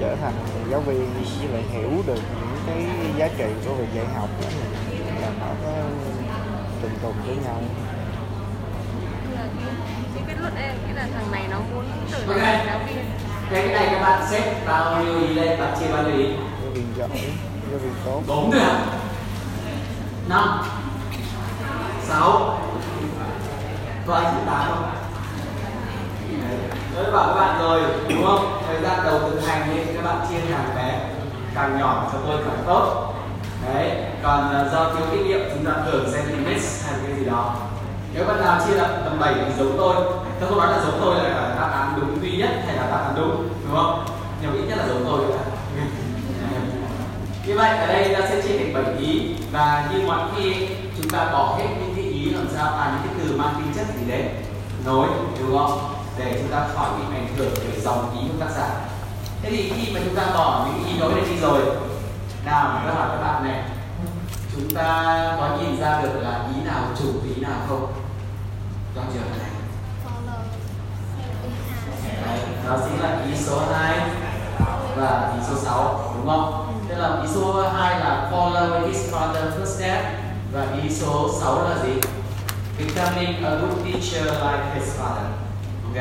trở 0.00 0.16
thành 0.22 0.32
giáo 0.70 0.80
viên 0.80 1.10
với 1.14 1.48
lại 1.52 1.62
hiểu 1.70 1.90
được 2.06 2.14
những 2.40 2.62
cái 2.66 2.86
giá 3.16 3.28
trị 3.38 3.44
của 3.66 3.74
việc 3.74 3.86
dạy 3.94 4.06
học 4.16 4.28
đó. 4.42 4.48
Là 5.20 5.28
nó 5.40 5.46
có 5.64 5.72
trùng 6.82 6.90
trùng 7.02 7.14
với 7.26 7.36
nhau. 7.44 7.56
Cái- 9.34 9.74
cái 10.14 10.24
kết 10.26 10.34
luận 10.40 10.52
em 10.56 10.74
nghĩ 10.86 10.92
là 10.94 11.06
thằng 11.14 11.30
này 11.32 11.42
nó 11.50 11.56
muốn 11.74 11.84
trở 12.10 12.18
Ok. 12.28 12.36
thành 12.40 12.66
giáo 12.66 12.78
viên. 12.86 13.04
Thế 13.50 13.68
cái 13.68 13.74
này 13.74 13.88
các 13.90 14.00
bạn 14.02 14.22
xếp 14.30 14.54
bao 14.66 15.04
nhiêu 15.04 15.18
ý 15.20 15.26
lên, 15.34 15.60
bạn 15.60 15.76
chia 15.80 15.92
bao 15.92 16.02
nhiêu 16.02 16.16
ý? 16.16 16.26
giáo 16.62 16.70
viên 16.74 16.86
giỏi 16.96 17.08
giáo 17.70 17.78
viên 17.78 17.92
tốt. 18.04 18.22
Bốn 18.26 18.50
nữa 18.50 18.80
năm 20.28 20.62
sáu 22.02 22.58
có 24.06 24.14
ai 24.14 24.24
chỉ 24.32 24.38
tám 24.46 24.68
không 24.68 24.90
Đấy. 26.42 26.58
Tôi 26.96 27.12
bảo 27.12 27.26
các 27.28 27.34
bạn 27.40 27.58
rồi 27.62 27.82
đúng 28.08 28.26
không 28.26 28.62
thời 28.66 28.82
gian 28.82 29.04
đầu 29.04 29.18
thực 29.20 29.46
hành 29.46 29.62
thì 29.66 29.94
các 29.94 30.04
bạn 30.04 30.26
chia 30.30 30.36
càng 30.50 30.74
bé 30.76 31.00
càng 31.54 31.78
nhỏ 31.78 32.08
cho 32.12 32.18
tôi 32.26 32.36
càng 32.44 32.62
tốt 32.66 33.14
đấy 33.66 34.04
còn 34.22 34.52
ờ, 34.52 34.68
do 34.72 34.94
thiếu 34.94 35.06
kinh 35.12 35.26
nghiệm 35.26 35.40
chúng 35.54 35.64
ta 35.64 35.72
thường 35.86 36.12
xem 36.12 36.24
thì 36.28 36.34
mix 36.34 36.86
hay 36.86 36.94
cái 37.06 37.16
gì 37.18 37.24
đó 37.24 37.56
nếu 38.14 38.24
bạn 38.24 38.40
nào 38.40 38.60
chia 38.66 38.74
là 38.74 39.00
tầm 39.04 39.18
7 39.20 39.34
thì 39.34 39.52
giống 39.58 39.74
tôi. 39.78 39.94
Tôi 40.40 40.48
không 40.48 40.58
nói 40.58 40.72
là 40.72 40.80
giống 40.84 41.00
tôi 41.00 41.16
là 41.16 41.56
đáp 41.60 41.70
án 41.72 42.00
đúng 42.00 42.22
duy 42.22 42.36
nhất 42.36 42.50
hay 42.66 42.76
là 42.76 42.82
đáp 42.82 43.02
án 43.04 43.14
đúng 43.16 43.48
đúng 43.64 43.76
không? 43.76 44.04
Nhưng 44.42 44.52
ít 44.52 44.62
nhất 44.68 44.78
là 44.78 44.86
giống 44.88 45.04
tôi 45.04 45.20
như 47.46 47.56
vậy, 47.56 47.78
ở 47.78 47.86
đây 47.86 48.14
ta 48.14 48.20
sẽ 48.28 48.42
chia 48.42 48.58
thành 48.58 48.74
7 48.74 48.84
ý. 48.98 49.34
Và 49.52 49.88
như 49.92 50.06
mọi 50.06 50.20
khi 50.36 50.68
chúng 50.98 51.10
ta 51.10 51.24
bỏ 51.32 51.56
hết 51.58 51.68
những 51.80 51.94
cái 51.96 52.04
ý 52.04 52.30
làm 52.30 52.46
sao 52.54 52.74
à 52.74 52.92
những 52.92 53.02
cái 53.06 53.26
từ 53.26 53.36
mang 53.36 53.54
tính 53.54 53.72
chất 53.76 53.86
gì 53.96 54.10
đấy, 54.10 54.24
nối, 54.84 55.08
đúng 55.40 55.58
không? 55.58 55.94
Để 56.18 56.38
chúng 56.38 56.50
ta 56.50 56.68
khỏi 56.74 56.90
bị 56.98 57.16
ảnh 57.16 57.26
hưởng 57.36 57.54
về 57.54 57.80
dòng 57.80 58.16
ý 58.20 58.28
của 58.28 58.44
tác 58.44 58.52
giả. 58.56 58.68
Thế 59.42 59.50
thì 59.50 59.72
khi 59.76 59.94
mà 59.94 60.00
chúng 60.04 60.14
ta 60.14 60.22
bỏ 60.34 60.66
những 60.66 60.86
ý 60.86 61.00
nối 61.00 61.12
này 61.12 61.24
đi 61.30 61.40
rồi, 61.40 61.60
nào 62.44 62.80
tôi 62.84 62.94
hỏi 62.94 63.08
các 63.10 63.22
bạn 63.22 63.44
này, 63.44 63.62
chúng 64.56 64.70
ta 64.70 64.86
có 65.40 65.56
nhìn 65.56 65.80
ra 65.80 66.02
được 66.02 66.20
là 66.22 66.46
ý 66.54 66.62
nào 66.64 66.82
chủ, 66.98 67.06
ý 67.36 67.42
nào 67.42 67.60
không? 67.68 68.01
Trong 68.94 69.04
trường 69.12 69.22
hợp 69.22 69.38
này 69.38 69.50
Đấy, 72.26 72.38
đó 72.66 72.78
chính 72.84 73.00
là 73.00 73.24
ý 73.26 73.36
số 73.36 73.60
2 73.72 73.98
và 74.96 75.32
ý 75.36 75.44
số 75.48 75.56
6 75.56 76.14
đúng 76.16 76.26
không? 76.26 76.82
Tức 76.88 76.94
là 76.98 77.20
ý 77.22 77.28
số 77.34 77.68
2 77.68 78.00
là 78.00 78.30
follow 78.32 78.86
his 78.86 79.12
father 79.12 79.50
footsteps 79.58 80.02
và 80.52 80.66
ý 80.82 80.90
số 80.90 81.30
6 81.40 81.62
là 81.62 81.76
gì? 81.84 81.92
Becoming 82.78 83.44
a 83.44 83.50
good 83.50 83.78
teacher 83.84 84.24
like 84.24 84.64
his 84.74 84.88
father. 84.98 85.28
Ok. 85.84 85.96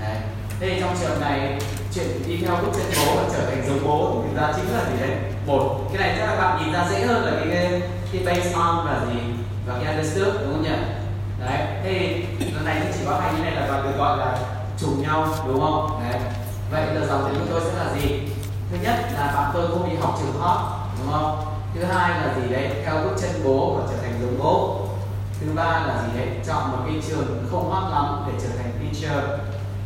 Đấy. 0.00 0.16
Thế 0.60 0.68
thì 0.68 0.80
trong 0.80 0.96
trường 1.00 1.20
này 1.20 1.58
chuyện 1.94 2.06
đi 2.26 2.36
theo 2.36 2.56
bước 2.62 2.72
chân 2.74 2.86
bố 2.96 3.16
và 3.16 3.22
trở 3.32 3.46
thành 3.46 3.64
giống 3.66 3.88
bố 3.88 4.22
thì 4.22 4.36
ra 4.36 4.52
chính 4.56 4.72
là 4.72 4.84
gì 4.90 5.00
đấy? 5.00 5.16
Một, 5.46 5.80
cái 5.92 6.08
này 6.08 6.16
chắc 6.18 6.26
là 6.26 6.36
bạn 6.36 6.62
nhìn 6.62 6.72
ra 6.72 6.86
dễ 6.90 7.06
hơn 7.06 7.24
là 7.24 7.30
cái 7.30 7.48
cái, 7.54 7.82
cái 8.12 8.22
based 8.24 8.54
on 8.54 8.86
là 8.86 9.00
gì? 9.06 9.20
Và 9.66 9.74
cái 9.84 9.94
understood 9.94 10.34
đúng 10.40 10.52
không 10.52 10.62
nhỉ? 10.62 10.97
Đấy. 11.48 11.66
Thế 11.82 12.22
thì 12.38 12.50
lần 12.50 12.64
này 12.64 12.82
chỉ 12.94 13.00
có 13.06 13.20
hai 13.20 13.32
như 13.32 13.42
này 13.42 13.52
là 13.52 13.72
bạn 13.72 13.82
được 13.82 13.98
gọi 13.98 14.18
là 14.18 14.38
trùng 14.78 15.02
nhau, 15.02 15.28
đúng 15.46 15.60
không? 15.60 16.00
Đấy. 16.02 16.20
Vậy 16.70 16.86
giờ 16.94 17.06
dòng 17.06 17.28
tiền 17.30 17.40
của 17.40 17.46
tôi 17.50 17.60
sẽ 17.64 17.84
là 17.84 17.92
gì? 17.94 18.20
Thứ 18.70 18.76
nhất 18.82 18.96
là 19.14 19.32
bạn 19.36 19.50
tôi 19.54 19.68
không 19.68 19.90
đi 19.90 19.96
học 19.96 20.18
trường 20.20 20.40
hot, 20.40 20.58
đúng 20.98 21.12
không? 21.12 21.44
Thứ 21.74 21.84
hai 21.84 22.10
là 22.10 22.34
gì 22.34 22.52
đấy? 22.52 22.82
Theo 22.84 22.94
bước 23.04 23.16
chân 23.20 23.30
bố 23.44 23.74
và 23.74 23.86
trở 23.90 24.02
thành 24.02 24.18
giống 24.22 24.38
bố. 24.38 24.86
Thứ 25.40 25.46
ba 25.54 25.64
là 25.64 26.02
gì 26.06 26.18
đấy? 26.18 26.28
Chọn 26.46 26.70
một 26.70 26.78
cái 26.86 27.02
trường 27.08 27.46
không 27.50 27.70
hot 27.70 27.92
lắm 27.92 28.24
để 28.26 28.32
trở 28.42 28.48
thành 28.58 28.72
teacher. 28.72 29.24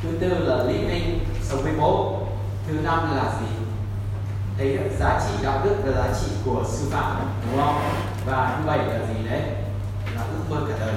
Thứ 0.03 0.09
tư 0.21 0.29
là 0.29 0.65
living, 0.65 1.19
sống 1.43 1.63
với 1.63 1.73
bố. 1.81 2.19
Thứ 2.69 2.75
năm 2.85 3.17
là 3.17 3.25
gì? 3.41 3.47
Thấy 4.59 4.79
giá 5.01 5.21
trị 5.21 5.45
đạo 5.45 5.61
đức 5.65 5.75
và 5.85 5.93
giá 5.93 6.09
trị 6.21 6.33
của 6.45 6.65
sư 6.69 6.87
phạm, 6.91 7.17
đúng 7.47 7.61
không? 7.65 7.81
Và 8.27 8.57
thứ 8.57 8.67
bảy 8.67 8.79
là 8.79 9.07
gì 9.07 9.29
đấy? 9.31 9.41
Là 10.15 10.23
ước 10.23 10.51
mơ 10.51 10.57
cả 10.69 10.87
đời. 10.87 10.95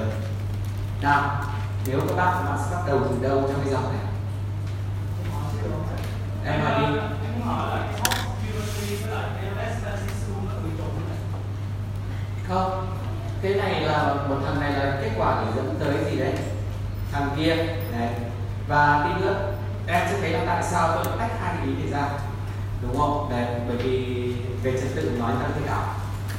Nào, 1.02 1.44
nếu 1.86 2.00
các 2.08 2.16
bạn 2.16 2.34
các 2.34 2.50
bạn 2.50 2.58
sẽ 2.64 2.76
bắt 2.76 2.82
đầu 2.86 3.00
từ 3.10 3.28
đâu 3.28 3.42
trong 3.48 3.60
cái 3.64 3.72
dòng 3.72 3.92
này? 3.92 4.06
Em 6.44 6.60
hỏi 6.60 6.80
đi. 6.80 6.98
Không, 12.48 12.86
cái 13.42 13.54
này 13.54 13.80
là 13.80 14.14
một 14.28 14.36
thằng 14.44 14.60
này 14.60 14.72
là 14.72 14.98
kết 15.02 15.10
quả 15.18 15.44
để 15.44 15.52
dẫn 15.56 15.76
tới 15.80 16.10
gì 16.10 16.18
đấy? 16.18 16.34
Thằng 17.12 17.30
kia, 17.36 17.56
đấy. 17.98 18.08
Và 18.68 19.04
tí 19.04 19.24
nữa 19.24 19.52
em 19.86 20.06
sẽ 20.10 20.20
thấy 20.20 20.30
là 20.30 20.42
tại 20.46 20.62
sao 20.62 20.88
tôi 20.94 21.14
tách 21.18 21.30
hai 21.40 21.54
cái 21.56 21.66
ý 21.66 21.74
này 21.74 21.90
ra, 21.90 22.08
đúng 22.82 22.98
không? 22.98 23.30
Đấy, 23.30 23.46
bởi 23.68 23.76
vì 23.76 24.34
về 24.62 24.72
trật 24.80 24.94
tự 24.96 25.10
nói 25.18 25.32
ra 25.40 25.48
thế 25.54 25.66
nào, 25.66 25.82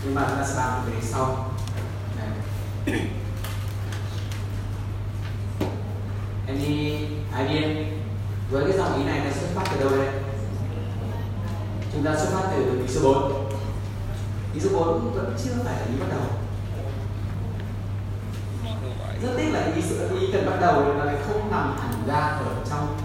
nhưng 0.04 0.15
mà 0.15 0.22
chúng 0.30 0.38
ta 0.38 0.46
sẽ 0.48 0.56
bàn 0.58 0.82
về 0.86 0.91
đấy 0.91 1.02
sau. 1.04 1.46
Đấy. 2.17 3.02
IBM 6.67 7.06
idea? 7.39 7.69
Với 8.51 8.65
cái 8.65 8.77
dòng 8.77 8.97
ý 8.97 9.03
này 9.03 9.21
nó 9.25 9.32
xuất 9.32 9.47
phát 9.56 9.63
từ 9.71 9.80
đâu 9.80 9.97
đây? 9.97 10.08
Chúng 11.93 12.03
ta 12.03 12.15
xuất 12.15 12.30
phát 12.32 12.49
từ 12.56 12.80
ý 12.82 12.88
số 12.88 13.01
4 13.03 13.49
Ý 14.53 14.60
số 14.60 14.69
4 14.73 15.13
vẫn 15.13 15.36
chưa 15.43 15.51
phải 15.65 15.73
là 15.80 15.86
ý 15.86 15.93
bắt 15.99 16.08
đầu 16.10 16.21
Rất 19.21 19.30
tiếc 19.38 19.49
là 19.53 19.71
ý, 19.75 19.82
số, 19.82 19.95
ý 20.19 20.27
cần 20.34 20.45
bắt 20.45 20.58
đầu 20.62 20.97
là 20.97 21.06
lại 21.06 21.15
không 21.27 21.51
nằm 21.51 21.77
hẳn 21.80 21.93
ra 22.08 22.19
ở 22.19 22.45
trong 22.69 22.97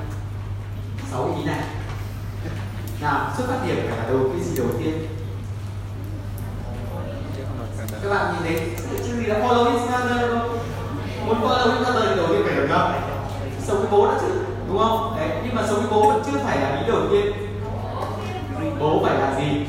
6 1.10 1.34
ý 1.38 1.44
này 1.44 1.62
Nào, 3.00 3.32
xuất 3.36 3.46
phát 3.48 3.66
điểm 3.66 3.76
phải 3.88 3.98
là 3.98 4.06
đầu 4.08 4.30
cái 4.32 4.44
gì 4.44 4.56
đầu 4.56 4.68
tiên? 4.78 5.06
Các 8.02 8.08
bạn 8.10 8.34
nhìn 8.34 8.42
thấy 8.42 8.70
chữ 8.98 9.16
gì 9.16 9.26
là 9.26 9.38
follow 9.38 9.70
Instagram 9.70 10.18
không? 10.18 10.58
Muốn 11.26 11.40
follow 11.40 11.76
Instagram 11.76 12.04
thì 12.08 12.16
đầu 12.16 12.26
tiên 12.28 12.42
phải 12.44 12.56
được 12.56 12.66
không 12.70 13.11
Sống 13.66 13.78
với 13.78 13.88
bố 13.90 14.06
đã 14.06 14.18
chứ, 14.20 14.26
đúng 14.68 14.78
không? 14.78 15.16
Đấy, 15.16 15.28
nhưng 15.44 15.54
mà 15.54 15.62
sống 15.66 15.76
với 15.76 15.90
bố 15.90 16.10
vẫn 16.10 16.22
chưa 16.26 16.38
phải 16.44 16.60
là 16.60 16.76
ý 16.80 16.92
đầu 16.92 17.00
tiên. 17.10 17.32
Bố 18.80 19.00
phải 19.04 19.18
là 19.18 19.34
gì? 19.38 19.66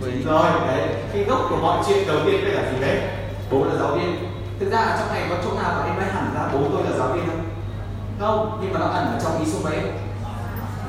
Đúng 0.00 0.26
rồi 0.26 0.50
đấy. 0.66 0.88
Khi 1.12 1.24
gốc 1.24 1.38
của 1.50 1.56
mọi 1.56 1.82
chuyện 1.86 2.06
đầu 2.06 2.16
tiên 2.26 2.40
phải 2.44 2.52
là 2.52 2.72
gì 2.72 2.80
đấy? 2.80 3.00
Bố 3.50 3.64
là 3.64 3.74
giáo 3.80 3.88
viên. 3.94 4.28
Thực 4.60 4.70
ra 4.70 4.78
ở 4.78 4.96
trong 4.98 5.08
này 5.08 5.22
có 5.30 5.36
chỗ 5.44 5.50
nào 5.54 5.72
bạn 5.78 5.86
em 5.86 5.96
nói 5.96 6.08
hẳn 6.12 6.30
ra 6.34 6.48
bố 6.52 6.58
tôi 6.72 6.82
là 6.90 6.98
giáo 6.98 7.08
viên 7.08 7.26
không? 7.26 7.44
Không 8.20 8.58
nhưng 8.62 8.72
mà 8.72 8.80
nó 8.80 8.86
ẩn 8.86 9.04
ở 9.04 9.18
trong 9.22 9.38
ý 9.44 9.52
số 9.52 9.58
mấy? 9.64 9.80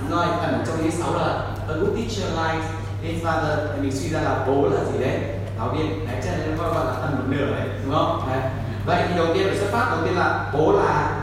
Đúng 0.01 0.17
rồi 0.17 0.25
ẩn 0.41 0.53
ở 0.53 0.65
trong 0.67 0.83
ý 0.83 0.91
sáu 0.91 1.13
là 1.13 1.25
a 1.69 1.73
good 1.73 1.95
teacher 1.95 2.31
like 2.37 2.65
his 3.01 3.23
father. 3.25 3.55
Thì 3.75 3.81
mình 3.81 3.91
suy 3.91 4.09
ra 4.09 4.21
là 4.21 4.45
bố 4.47 4.67
là 4.69 4.83
gì 4.93 4.99
đấy? 4.99 5.19
Giáo 5.57 5.69
viên. 5.69 6.07
Đấy 6.07 6.21
cho 6.25 6.31
nên 6.37 6.57
nó 6.57 6.63
gọi 6.63 6.85
là 6.85 6.91
ẩn 6.91 7.15
một 7.15 7.23
nửa 7.27 7.45
đấy 7.45 7.67
đúng 7.85 7.93
không? 7.93 8.21
Đấy. 8.31 8.41
Vậy 8.85 9.03
thì 9.07 9.17
đầu 9.17 9.27
tiên 9.33 9.47
phải 9.47 9.57
xuất 9.57 9.71
phát 9.71 9.87
đầu 9.91 9.99
tiên 10.05 10.17
là 10.17 10.51
bố 10.53 10.71
là 10.71 11.19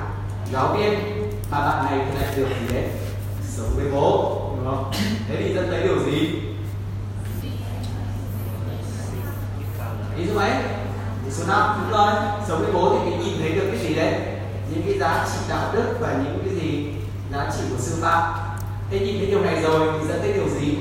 giáo 0.53 0.77
viên 0.77 0.93
mà 1.51 1.61
bạn 1.61 1.85
này 1.85 2.07
thì 2.07 2.19
lại 2.21 2.35
được 2.37 2.47
gì 2.61 2.75
đấy? 2.75 2.85
Sống 3.49 3.71
với 3.77 3.87
bố, 3.93 4.41
đúng 4.57 4.67
không? 4.67 4.93
Thế 5.29 5.37
thì 5.39 5.55
dẫn 5.55 5.69
tới 5.71 5.83
điều 5.83 5.99
gì? 6.05 6.41
Ý 10.17 10.27
số 10.29 10.35
mấy 10.35 10.51
ý 11.25 11.31
số 11.31 11.45
năm 11.49 11.81
đúng 11.81 11.91
rồi, 11.99 12.13
sống 12.49 12.59
với 12.63 12.73
bố 12.73 12.99
thì 12.99 13.11
mình 13.11 13.21
nhìn 13.21 13.39
thấy 13.41 13.53
được 13.53 13.67
cái 13.73 13.79
gì 13.89 13.95
đấy? 13.95 14.15
Những 14.71 14.83
cái 14.87 14.99
giá 14.99 15.27
trị 15.33 15.39
đạo 15.49 15.71
đức 15.73 15.97
và 16.01 16.13
những 16.25 16.43
cái 16.45 16.55
gì 16.55 16.95
giá 17.33 17.51
trị 17.57 17.63
của 17.71 17.79
sư 17.79 17.99
phạm. 18.03 18.33
Thế 18.91 19.01
nhìn 19.01 19.19
thấy 19.19 19.27
điều 19.27 19.41
này 19.41 19.63
rồi 19.63 19.89
thì 20.01 20.09
dẫn 20.09 20.21
tới 20.21 20.33
điều 20.33 20.49
gì? 20.49 20.75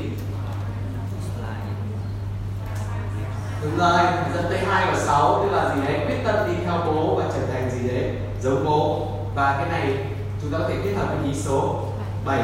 Số 11.40 11.86
7 12.26 12.42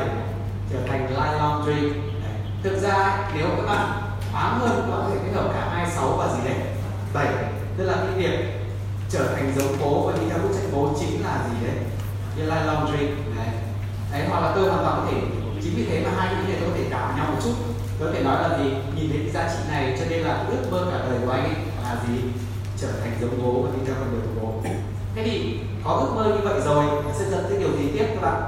trở 0.72 0.78
thành 0.88 1.08
line 1.08 1.38
laundry 1.38 1.82
đấy. 1.90 2.34
thực 2.64 2.78
ra 2.82 3.28
nếu 3.36 3.48
các 3.58 3.66
bạn 3.66 4.02
thoáng 4.32 4.60
hơn 4.60 4.90
có 4.92 5.10
thể 5.10 5.16
kết 5.26 5.32
hợp 5.36 5.50
cả 5.54 5.70
hai 5.74 5.92
sáu 5.92 6.08
và 6.18 6.28
gì 6.28 6.50
đấy 6.50 6.58
7 7.14 7.28
tức 7.78 7.84
là 7.86 7.94
cái 7.94 8.12
việc 8.18 8.40
trở 9.10 9.36
thành 9.36 9.54
giống 9.56 9.76
cố 9.84 10.08
và 10.08 10.14
đi 10.14 10.22
theo 10.30 10.40
bức 10.40 10.50
tranh 10.54 10.70
bố 10.74 10.90
chính 11.00 11.24
là 11.24 11.40
gì 11.50 11.68
đấy? 11.68 11.76
Như 12.38 12.44
line 12.44 12.66
laundry 12.66 13.06
đấy. 13.38 13.48
đấy, 14.12 14.26
hoặc 14.30 14.40
là 14.40 14.52
tôi 14.56 14.70
hoàn 14.70 14.84
toàn 14.84 15.00
có 15.00 15.12
thể, 15.12 15.22
chính 15.64 15.74
vì 15.76 15.86
thế 15.86 16.04
mà 16.06 16.12
hai 16.18 16.28
cái 16.34 16.44
này 16.44 16.58
tôi 16.60 16.70
có 16.70 16.76
thể 16.78 16.90
đảo 16.90 17.14
nhau 17.18 17.28
một 17.32 17.40
chút. 17.44 17.54
Tôi 18.00 18.08
có 18.08 18.14
thể 18.14 18.24
nói 18.24 18.42
là 18.42 18.58
gì? 18.58 18.70
Nhìn 18.96 19.10
thấy 19.10 19.20
cái 19.20 19.32
giá 19.32 19.54
trị 19.54 19.60
này 19.70 19.96
cho 20.00 20.06
nên 20.10 20.22
là 20.22 20.46
ước 20.50 20.72
mơ 20.72 20.88
cả 20.92 20.98
đời 21.10 21.20
của 21.26 21.32
anh 21.32 21.44
ấy 21.44 21.56
là 21.84 21.98
gì? 22.08 22.20
Trở 22.78 22.88
thành 22.92 23.18
giống 23.22 23.44
bố 23.44 23.62
và 23.62 23.70
đi 23.74 23.86
theo 23.86 23.96
con 24.00 24.12
đường 24.12 24.22
của 24.22 24.42
bố 24.42 24.54
thế 25.16 25.24
thì 25.24 25.60
có 25.84 25.92
ước 25.92 26.12
mơ 26.16 26.24
như 26.24 26.50
vậy 26.50 26.62
rồi, 26.66 26.86
sẽ 27.20 27.26
dẫn 27.30 27.46
tới 27.50 27.60
điều 27.60 27.72
gì 27.78 27.92
tiếp 27.94 28.06
các 28.14 28.22
bạn 28.22 28.42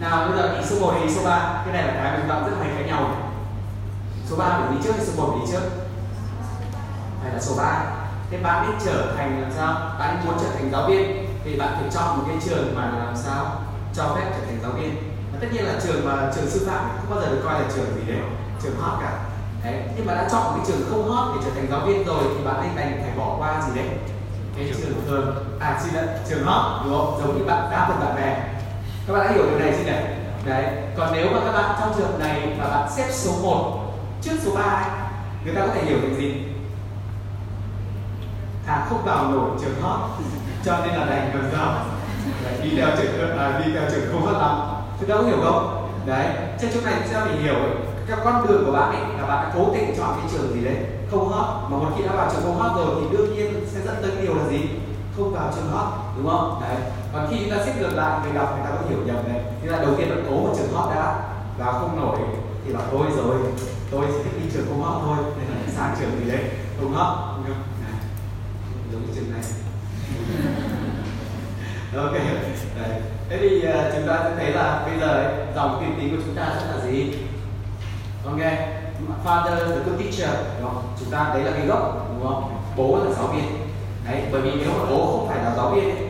nào 0.00 0.28
bây 0.28 0.38
giờ 0.38 0.54
ý 0.54 0.66
số 0.78 0.86
1 0.86 0.92
thì 1.00 1.14
số 1.14 1.24
3 1.24 1.62
cái 1.64 1.74
này 1.74 1.86
là 1.86 2.00
cái 2.02 2.18
mình 2.18 2.28
bạn 2.28 2.44
rất 2.44 2.56
hay 2.60 2.70
cãi 2.74 2.84
nhau. 2.88 3.10
Số 4.30 4.36
3 4.36 4.44
phải 4.48 4.68
đi 4.72 4.76
trước 4.84 4.92
hay 4.96 5.06
số 5.06 5.26
1 5.26 5.38
đi 5.40 5.52
trước? 5.52 5.62
Hay 7.22 7.32
là 7.32 7.40
số 7.40 7.56
3 7.56 7.82
thế 8.30 8.38
bạn 8.38 8.66
ấy 8.66 8.74
trở 8.84 9.14
thành 9.16 9.42
làm 9.42 9.52
sao? 9.56 9.74
Bạn 9.98 10.16
ấy 10.16 10.26
muốn 10.26 10.34
trở 10.40 10.50
thành 10.54 10.70
giáo 10.72 10.88
viên. 10.88 11.24
Thì 11.44 11.58
bạn 11.58 11.68
phải 11.80 11.90
chọn 11.90 12.18
một 12.18 12.24
cái 12.28 12.36
trường 12.46 12.74
mà 12.76 12.92
làm 13.04 13.16
sao? 13.16 13.46
Cho 13.94 14.04
phép 14.04 14.30
trở 14.30 14.46
thành 14.46 14.58
giáo 14.62 14.70
viên. 14.70 14.96
Và 15.32 15.38
tất 15.40 15.46
nhiên 15.52 15.64
là 15.64 15.74
trường 15.82 16.04
mà, 16.04 16.32
trường 16.34 16.50
sư 16.50 16.66
phạm 16.70 16.88
không 16.96 17.10
bao 17.10 17.20
giờ 17.20 17.30
được 17.30 17.40
coi 17.44 17.60
là 17.60 17.66
trường 17.74 17.86
gì 17.96 18.12
đấy, 18.12 18.22
trường 18.62 18.76
hot 18.80 19.00
cả. 19.00 19.18
Đấy, 19.64 19.82
nhưng 19.96 20.06
mà 20.06 20.14
đã 20.14 20.28
chọn 20.30 20.44
một 20.44 20.52
cái 20.56 20.66
trường 20.66 20.88
không 20.90 21.10
hot 21.10 21.34
để 21.34 21.42
trở 21.44 21.50
thành 21.54 21.70
giáo 21.70 21.80
viên 21.80 22.04
rồi 22.04 22.24
thì 22.38 22.44
bạn 22.44 22.56
ấy 22.56 22.68
đành 22.76 23.00
phải 23.02 23.12
bỏ 23.18 23.36
qua 23.38 23.62
gì 23.66 23.80
đấy? 23.80 23.88
Cái 24.56 24.72
trường 24.82 25.06
thường. 25.06 25.44
À 25.60 25.80
xin 25.82 25.94
lỗi, 25.94 26.04
trường 26.28 26.44
hot, 26.44 26.84
đúng 26.84 26.98
không? 26.98 27.20
Giống 27.20 27.38
như 27.38 27.44
bạn, 27.44 27.68
đa 27.70 27.88
phần 27.88 28.00
bạn 28.00 28.16
bè. 28.16 28.48
Các 29.06 29.12
bạn 29.12 29.26
đã 29.26 29.32
hiểu 29.32 29.44
điều 29.50 29.58
này 29.58 29.74
chưa 29.78 29.84
nhỉ? 29.84 30.17
Đấy 30.48 30.64
còn 30.96 31.12
nếu 31.12 31.26
mà 31.32 31.40
các 31.44 31.52
bạn 31.52 31.76
trong 31.80 31.92
trường 31.98 32.18
này 32.18 32.56
mà 32.58 32.68
bạn 32.68 32.88
xếp 32.96 33.06
số 33.10 33.32
1 33.42 33.94
trước 34.22 34.32
số 34.44 34.54
3 34.54 34.62
ấy, 34.62 34.90
người 35.44 35.54
ta 35.54 35.60
có 35.60 35.72
thể 35.74 35.84
hiểu 35.84 35.98
được 36.02 36.16
gì? 36.18 36.34
Thà 38.66 38.86
không 38.88 39.04
vào 39.04 39.30
nổi 39.30 39.50
trường 39.60 39.82
hot 39.82 40.00
cho 40.64 40.78
nên 40.86 40.94
là 40.94 41.04
đành 41.04 41.30
làm 41.34 41.50
sao 41.52 41.84
đi 42.62 42.70
theo 42.76 42.88
trường 42.96 43.38
à, 43.38 43.62
đi 43.64 43.72
theo 43.72 43.82
trường 43.90 44.12
không 44.12 44.26
hot 44.26 44.36
lắm. 44.42 44.60
Chúng 45.00 45.08
ta 45.08 45.14
có 45.14 45.22
hiểu 45.22 45.38
không? 45.44 45.90
Đấy 46.06 46.26
trên 46.60 46.70
chỗ 46.74 46.80
này 46.84 46.94
chúng 47.04 47.14
ta 47.14 47.20
phải 47.20 47.36
hiểu 47.36 47.54
ấy, 47.54 47.70
các 48.08 48.18
con 48.24 48.46
đường 48.48 48.66
của 48.66 48.72
bạn 48.72 48.90
ấy 48.92 49.00
là 49.18 49.26
bạn 49.26 49.44
đã 49.44 49.52
cố 49.54 49.70
tình 49.74 49.94
chọn 49.96 50.14
cái 50.16 50.30
trường 50.32 50.52
gì 50.52 50.64
đấy 50.64 50.76
không 51.10 51.28
hot 51.28 51.70
mà 51.70 51.78
một 51.78 51.90
khi 51.98 52.04
đã 52.04 52.12
vào 52.12 52.30
trường 52.32 52.42
không 52.42 52.58
hot 52.58 52.76
rồi 52.76 52.96
thì 53.00 53.16
đương 53.16 53.34
nhiên 53.34 53.66
sẽ 53.66 53.80
dẫn 53.84 53.96
tới 54.02 54.10
điều 54.22 54.34
là 54.34 54.48
gì? 54.50 54.60
Không 55.18 55.32
vào 55.32 55.52
trường 55.54 55.70
hot 55.70 55.88
đúng 56.16 56.28
không? 56.28 56.60
Đấy. 56.60 56.76
Và 57.12 57.26
khi 57.30 57.36
chúng 57.40 57.50
ta 57.50 57.64
xếp 57.64 57.74
ngược 57.78 57.94
lại 57.94 58.20
người 58.22 58.32
đọc 58.32 58.54
người 58.54 58.64
ta 58.64 58.70
có 58.76 58.88
hiểu 58.88 58.98
nhầm 59.06 59.28
này, 59.28 59.40
thế 59.62 59.68
là 59.68 59.78
đầu 59.78 59.94
tiên 59.98 60.08
là 60.10 60.16
cố 60.28 60.36
một 60.40 60.52
trường 60.56 60.72
hot 60.72 60.94
đã 60.94 61.20
và 61.58 61.72
không 61.72 61.96
nổi 61.96 62.18
thì 62.64 62.72
bảo 62.72 62.82
tôi 62.92 63.06
rồi 63.16 63.38
tôi 63.90 64.06
chỉ 64.08 64.18
thích 64.24 64.40
đi 64.42 64.50
trường 64.52 64.66
không 64.68 64.82
hot 64.82 65.02
thôi 65.04 65.16
nên 65.38 65.48
là 65.48 65.72
sang 65.76 65.96
trường 66.00 66.10
gì 66.24 66.30
đấy 66.30 66.44
không 66.80 66.92
hot 66.92 67.18
đúng 67.36 67.46
không? 67.46 67.62
này, 67.82 68.00
giống 68.92 69.02
như 69.06 69.12
trường 69.14 69.32
này. 69.32 69.42
Ok. 71.96 72.12
Đấy. 72.80 73.00
thế 73.28 73.38
thì 73.40 73.58
uh, 73.58 73.94
chúng 73.94 74.08
ta 74.08 74.20
sẽ 74.24 74.30
thấy 74.36 74.52
là 74.52 74.82
bây 74.86 75.00
giờ 75.00 75.06
ấy, 75.06 75.46
dòng 75.54 75.78
tiên 75.80 75.94
tín 76.00 76.16
của 76.16 76.22
chúng 76.26 76.34
ta 76.34 76.54
sẽ 76.60 76.66
là 76.66 76.86
gì? 76.86 77.14
Ok. 78.24 78.38
Father 79.24 79.56
the 79.56 79.76
good 79.86 80.00
teacher 80.00 80.36
đúng 80.60 80.68
không? 80.68 80.82
Chúng 81.00 81.10
ta 81.10 81.30
đấy 81.34 81.44
là 81.44 81.50
cái 81.50 81.66
gốc 81.66 82.08
đúng 82.10 82.28
không? 82.28 82.60
Bố 82.76 83.04
là 83.04 83.12
giáo 83.12 83.26
viên 83.26 83.57
đấy 84.08 84.22
bởi 84.32 84.40
vì 84.40 84.50
nếu 84.58 84.70
mà 84.78 84.84
bố 84.90 85.06
không 85.06 85.28
phải 85.28 85.44
là 85.44 85.54
giáo 85.56 85.70
viên 85.70 85.84
ấy, 85.84 86.04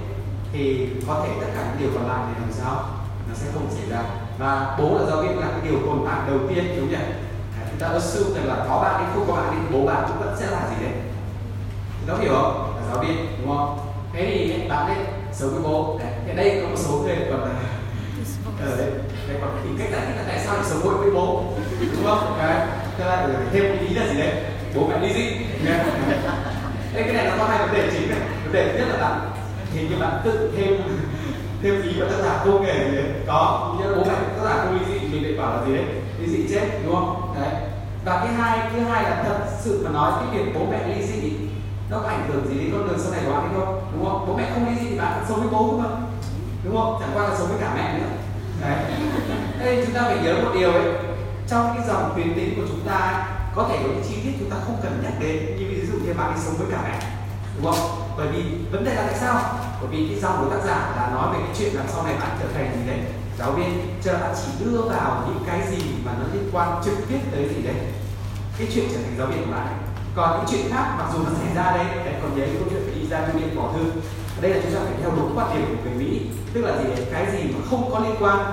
thì 0.53 0.89
có 1.07 1.25
thể 1.25 1.33
tất 1.41 1.47
cả 1.55 1.65
những 1.65 1.81
điều 1.81 1.91
còn 1.95 2.09
lại 2.09 2.25
thì 2.29 2.41
làm 2.41 2.53
sao? 2.53 2.85
Nó 3.29 3.35
sẽ 3.35 3.47
không 3.55 3.67
xảy 3.71 3.91
ra. 3.91 4.03
Và 4.39 4.77
bố 4.79 4.99
là 4.99 5.05
giáo 5.07 5.23
viên 5.23 5.39
là 5.39 5.47
cái 5.47 5.71
điều 5.71 5.79
tồn 5.87 6.05
tại 6.07 6.21
đầu 6.27 6.39
tiên 6.49 6.65
đúng 6.77 6.91
nhỉ? 6.91 6.97
Chúng 7.71 7.79
ta 7.79 7.89
assume 7.89 8.41
rằng 8.41 8.49
là 8.49 8.65
có 8.69 8.81
bạn 8.83 9.01
đi 9.01 9.07
không 9.15 9.25
có 9.29 9.35
bạn 9.35 9.51
đi 9.51 9.77
bố 9.77 9.87
bạn 9.87 10.05
cũng 10.09 10.19
vẫn 10.19 10.37
sẽ 10.41 10.47
là 10.51 10.69
gì 10.71 10.85
đấy? 10.85 10.93
Nó 12.07 12.17
hiểu 12.17 12.33
không? 12.33 12.75
Là 12.77 12.93
giáo 12.93 13.05
viên 13.05 13.27
đúng 13.39 13.57
không? 13.57 13.79
Thế 14.13 14.27
thì 14.27 14.69
bạn 14.69 14.87
ấy 14.87 14.97
sống 15.33 15.51
với 15.51 15.63
bố. 15.63 15.99
Đấy. 15.99 16.13
thế 16.27 16.35
đây 16.35 16.61
có 16.63 16.69
một 16.69 16.77
số 16.77 16.99
người 16.99 17.17
còn 17.31 17.41
là 17.41 17.55
ở 18.61 18.77
đấy 18.77 18.91
đây 19.29 19.37
còn 19.41 19.51
tìm 19.65 19.77
cách 19.79 19.89
giải 19.93 20.07
thích 20.07 20.15
là 20.17 20.25
tại 20.29 20.39
sao 20.45 20.55
lại 20.55 20.65
sống 20.67 20.99
với 20.99 21.11
bố 21.11 21.45
đúng 21.81 22.05
không? 22.05 22.39
Đấy 22.39 22.67
thế 22.99 23.05
là 23.05 23.29
thêm 23.53 23.63
cái 23.63 23.89
ý 23.89 23.95
là 23.95 24.07
gì 24.13 24.19
đấy? 24.19 24.33
Bố 24.75 24.87
mẹ 24.87 24.99
ly 24.99 25.13
dị 25.15 25.37
đây 26.95 27.03
cái 27.03 27.13
này 27.13 27.27
nó 27.27 27.33
có 27.39 27.45
hai 27.45 27.59
vấn 27.59 27.75
đề 27.75 27.91
chính 27.93 28.11
này. 28.11 28.21
Vấn 28.45 28.53
đề 28.53 28.73
thứ 28.73 28.79
nhất 28.79 28.89
là 28.89 29.09
bạn 29.09 29.31
thì 29.73 29.89
như 29.89 29.97
bạn 30.01 30.21
tự 30.25 30.53
thêm 30.57 30.75
thêm 31.63 31.83
ý 31.83 32.01
vào 32.01 32.09
tác 32.09 32.17
giả 32.23 32.45
vô 32.45 32.59
nghề 32.59 32.91
gì 32.91 32.97
đấy. 32.97 33.07
Có 33.27 33.75
như 33.79 33.95
bố 33.97 34.05
mẹ 34.05 34.15
tác 34.15 34.45
giả 34.45 34.65
không 34.65 34.79
ly 34.79 34.95
dị 34.95 35.09
mình 35.09 35.23
lại 35.23 35.33
bảo 35.39 35.57
là 35.57 35.67
gì 35.67 35.75
đấy 35.75 35.85
ly 36.19 36.27
dị 36.27 36.55
chết 36.55 36.69
đúng 36.85 36.95
không? 36.95 37.35
Đấy. 37.41 37.51
Và 38.05 38.21
cái 38.25 38.35
hai 38.35 38.71
thứ 38.73 38.81
hai 38.81 39.03
là 39.03 39.23
thật 39.25 39.39
sự 39.61 39.81
mà 39.85 39.91
nói 39.91 40.13
cái 40.21 40.39
việc 40.39 40.53
bố 40.55 40.67
mẹ 40.71 40.89
ly 40.89 41.07
dị 41.07 41.33
nó 41.91 41.99
có 41.99 42.09
ảnh 42.09 42.29
hưởng 42.29 42.47
gì 42.49 42.59
đến 42.59 42.71
con 42.73 42.89
đường 42.89 42.99
sau 42.99 43.13
này 43.13 43.21
của 43.25 43.33
bạn 43.33 43.41
hay 43.41 43.51
không? 43.55 43.81
Đúng 43.93 44.05
không? 44.05 44.25
Bố 44.29 44.37
mẹ 44.37 44.51
không 44.55 44.69
ly 44.69 44.81
dị 44.81 44.91
thì 44.91 44.99
bạn 44.99 45.25
sống 45.29 45.41
với 45.41 45.49
bố 45.53 45.59
không 45.59 46.09
đúng 46.65 46.77
không? 46.77 46.97
Chẳng 47.01 47.11
qua 47.15 47.29
là 47.29 47.35
sống 47.39 47.49
với 47.49 47.59
cả 47.61 47.73
mẹ 47.75 47.99
nữa. 47.99 48.07
Đấy. 48.61 48.77
Đây 49.59 49.83
chúng 49.87 49.95
ta 49.95 50.03
phải 50.03 50.19
nhớ 50.25 50.35
một 50.45 50.51
điều 50.55 50.73
ấy. 50.73 50.93
Trong 51.49 51.75
cái 51.77 51.87
dòng 51.89 52.13
tuyến 52.17 52.35
tính 52.35 52.55
của 52.57 52.67
chúng 52.69 52.81
ta 52.87 52.95
ấy, 52.95 53.38
có 53.55 53.67
thể 53.69 53.77
có 53.83 53.89
những 53.89 54.05
chi 54.09 54.15
tiết 54.23 54.33
chúng 54.39 54.51
ta 54.51 54.57
không 54.67 54.79
cần 54.83 55.01
nhắc 55.03 55.13
đến, 55.21 55.37
như 55.57 55.67
ví 55.71 55.87
dụ 55.87 55.99
như 55.99 56.15
bạn 56.15 56.35
đi 56.35 56.41
sống 56.45 56.55
với 56.59 56.67
cả 56.71 56.81
mẹ, 56.83 56.99
đúng 57.57 57.73
không? 57.73 57.91
Bởi 58.17 58.29
vì 58.29 58.43
vấn 58.73 58.85
đề 58.85 58.95
là 58.95 59.03
tại 59.07 59.19
sao? 59.21 59.41
Bởi 59.81 59.91
vì 59.91 60.09
cái 60.09 60.21
dòng 60.21 60.37
của 60.41 60.51
tác 60.51 60.65
giả 60.67 60.93
là 60.97 61.11
nói 61.15 61.33
về 61.33 61.39
cái 61.47 61.55
chuyện 61.59 61.75
là 61.75 61.83
sau 61.89 62.03
này 62.05 62.15
bạn 62.21 62.37
trở 62.41 62.49
thành 62.55 62.77
gì 62.77 62.91
đấy? 62.91 63.01
Giáo 63.39 63.53
viên 63.53 63.99
cho 64.05 64.13
bạn 64.13 64.35
chỉ 64.37 64.65
đưa 64.65 64.81
vào 64.83 65.25
những 65.27 65.45
cái 65.47 65.61
gì 65.71 65.83
mà 66.05 66.13
nó 66.19 66.25
liên 66.33 66.51
quan 66.53 66.83
trực 66.85 66.95
tiếp 67.09 67.19
tới 67.33 67.49
gì 67.49 67.63
đấy? 67.63 67.75
Cái 68.59 68.69
chuyện 68.75 68.85
trở 68.93 68.99
thành 69.05 69.15
giáo 69.19 69.27
viên 69.27 69.45
của 69.45 69.53
bạn 69.53 69.67
ấy. 69.67 69.77
còn 70.17 70.39
những 70.39 70.47
chuyện 70.51 70.73
khác, 70.73 70.95
mặc 70.99 71.09
dù 71.13 71.19
nó 71.25 71.31
xảy 71.43 71.55
ra 71.55 71.77
đây 71.77 71.85
lại 71.85 72.15
còn 72.23 72.39
nhớ 72.39 72.47
câu 72.59 72.69
chuyện 72.71 72.83
phải 72.85 72.95
đi 73.01 73.09
ra 73.09 73.27
thư 73.27 73.39
viện 73.39 73.57
bỏ 73.57 73.73
thư. 73.73 73.85
Ở 74.37 74.41
đây 74.41 74.51
là 74.51 74.61
chúng 74.63 74.75
ta 74.75 74.81
phải 74.85 74.95
theo 75.01 75.11
đúng 75.17 75.39
quan 75.39 75.55
điểm 75.55 75.77
của 75.77 75.83
người 75.85 76.05
mỹ, 76.05 76.21
tức 76.53 76.61
là 76.61 76.83
gì 76.83 76.85
đấy? 76.85 77.07
Cái 77.13 77.27
gì 77.33 77.43
mà 77.53 77.61
không 77.71 77.91
có 77.93 77.99
liên 77.99 78.15
quan, 78.21 78.53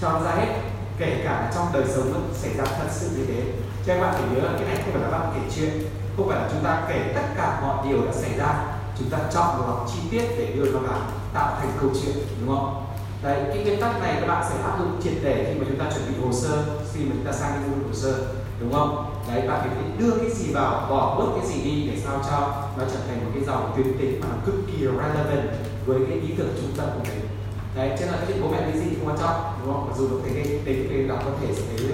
cho 0.00 0.12
nó 0.12 0.20
ra 0.20 0.30
hết, 0.30 0.60
kể 0.98 1.22
cả 1.24 1.52
trong 1.54 1.66
đời 1.72 1.84
sống 1.94 2.12
nó 2.14 2.20
xảy 2.34 2.54
ra 2.54 2.64
thật 2.64 2.88
sự 2.90 3.08
như 3.16 3.26
thế 3.26 3.42
cho 3.86 3.94
các 3.94 4.00
bạn 4.00 4.14
phải 4.14 4.22
nhớ 4.34 4.40
là 4.48 4.52
cái 4.58 4.68
này 4.68 4.76
không 4.76 4.92
phải 4.92 5.02
là 5.02 5.18
bạn 5.18 5.32
kể 5.34 5.40
chuyện, 5.56 5.70
không 6.16 6.28
phải 6.28 6.38
là 6.38 6.48
chúng 6.52 6.64
ta 6.64 6.82
kể 6.88 7.12
tất 7.14 7.26
cả 7.36 7.60
mọi 7.62 7.88
điều 7.88 8.06
đã 8.06 8.12
xảy 8.12 8.38
ra. 8.38 8.78
Chúng 8.98 9.10
ta 9.10 9.18
chọn 9.32 9.58
một 9.58 9.64
lọc 9.68 9.86
chi 9.92 9.98
tiết 10.10 10.24
để 10.38 10.52
đưa 10.56 10.72
nó 10.72 10.78
vào, 10.78 11.00
tạo 11.34 11.56
thành 11.58 11.70
câu 11.80 11.90
chuyện, 12.02 12.16
đúng 12.40 12.56
không? 12.56 12.86
Đấy, 13.22 13.40
cái 13.48 13.64
nguyên 13.64 13.80
tắc 13.80 14.00
này 14.02 14.16
các 14.20 14.26
bạn 14.26 14.44
sẽ 14.50 14.62
áp 14.62 14.78
dụng 14.78 15.00
triệt 15.02 15.12
để 15.22 15.44
khi 15.48 15.60
mà 15.60 15.66
chúng 15.68 15.78
ta 15.78 15.84
chuẩn 15.90 16.08
bị 16.08 16.24
hồ 16.24 16.32
sơ, 16.32 16.64
khi 16.92 17.04
mà 17.04 17.10
chúng 17.14 17.24
ta 17.24 17.32
sang 17.32 17.52
cái 17.52 17.68
hồ 17.68 17.92
sơ, 17.92 18.14
đúng 18.60 18.72
không? 18.72 19.12
Đấy, 19.28 19.48
bạn 19.48 19.60
phải 19.60 19.70
đưa 19.98 20.10
cái 20.10 20.30
gì 20.30 20.52
vào, 20.52 20.86
bỏ 20.90 21.16
bớt 21.18 21.26
cái 21.38 21.46
gì 21.46 21.62
đi 21.64 21.90
để 21.90 22.00
sao 22.04 22.20
cho 22.30 22.38
nó 22.78 22.84
trở 22.92 22.98
thành 23.08 23.24
một 23.24 23.30
cái 23.34 23.44
dòng 23.44 23.72
tuyến 23.76 23.98
tính 23.98 24.20
mà 24.20 24.26
cực 24.46 24.54
kỳ 24.66 24.78
relevant 24.78 25.48
với 25.86 25.98
cái 26.08 26.18
ý 26.18 26.34
tưởng 26.38 26.54
trung 26.60 26.72
tâm 26.76 26.86
của 26.94 27.04
mình. 27.04 27.28
Đấy, 27.76 27.90
cho 27.98 28.04
nên 28.04 28.12
là 28.12 28.18
cái 28.18 28.26
chuyện 28.28 28.42
bố 28.42 28.48
mẹ 28.48 28.58
cái 28.60 28.80
gì 28.80 28.86
không 28.96 29.08
quan 29.08 29.18
trọng, 29.18 29.36
đúng 29.62 29.74
không? 29.74 29.86
Mặc 29.88 29.94
dù 29.98 30.08
được 30.08 30.20
thấy 30.24 30.32
cái 30.34 30.60
tính 30.64 30.88
về 30.90 31.08
đọc 31.08 31.18
có 31.24 31.30
thể 31.40 31.54
sẽ 31.54 31.62
thấy 31.68 31.86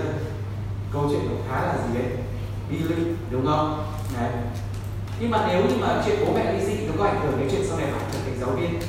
câu 0.92 1.08
chuyện 1.10 1.28
của 1.28 1.36
khá 1.48 1.62
là 1.62 1.74
gì 1.86 1.98
đấy 1.98 2.12
đi 2.70 2.78
linh 2.78 3.16
đúng 3.30 3.46
không? 3.46 3.84
Đấy. 4.18 4.30
Nhưng 5.20 5.30
mà 5.30 5.46
nếu 5.48 5.64
như 5.64 5.76
mà 5.80 6.02
chuyện 6.06 6.16
bố 6.26 6.32
mẹ 6.34 6.52
ly 6.52 6.64
dị 6.66 6.86
nó 6.86 6.92
có 6.98 7.04
ảnh 7.04 7.20
hưởng 7.20 7.40
đến 7.40 7.48
chuyện 7.52 7.66
sau 7.68 7.78
này 7.78 7.86
bạn 7.92 8.02
trở 8.12 8.18
thành 8.24 8.36
giáo 8.40 8.50
viên 8.50 8.80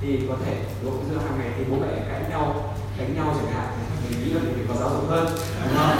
thì 0.00 0.20
có 0.28 0.34
thể 0.44 0.56
đúng 0.82 1.04
giữa 1.10 1.18
hàng 1.18 1.38
ngày 1.38 1.50
thì 1.58 1.64
bố 1.70 1.76
mẹ 1.76 1.86
cãi 2.08 2.22
nhau 2.30 2.74
đánh 2.98 3.16
nhau 3.16 3.34
chẳng 3.36 3.54
hạn. 3.54 3.66
Mình 4.10 4.24
nghĩ 4.24 4.32
là 4.32 4.40
mình 4.40 4.66
có 4.68 4.74
giáo 4.80 4.90
dục 4.90 5.10
hơn 5.10 5.26
đúng 5.64 5.76
không? 5.76 5.96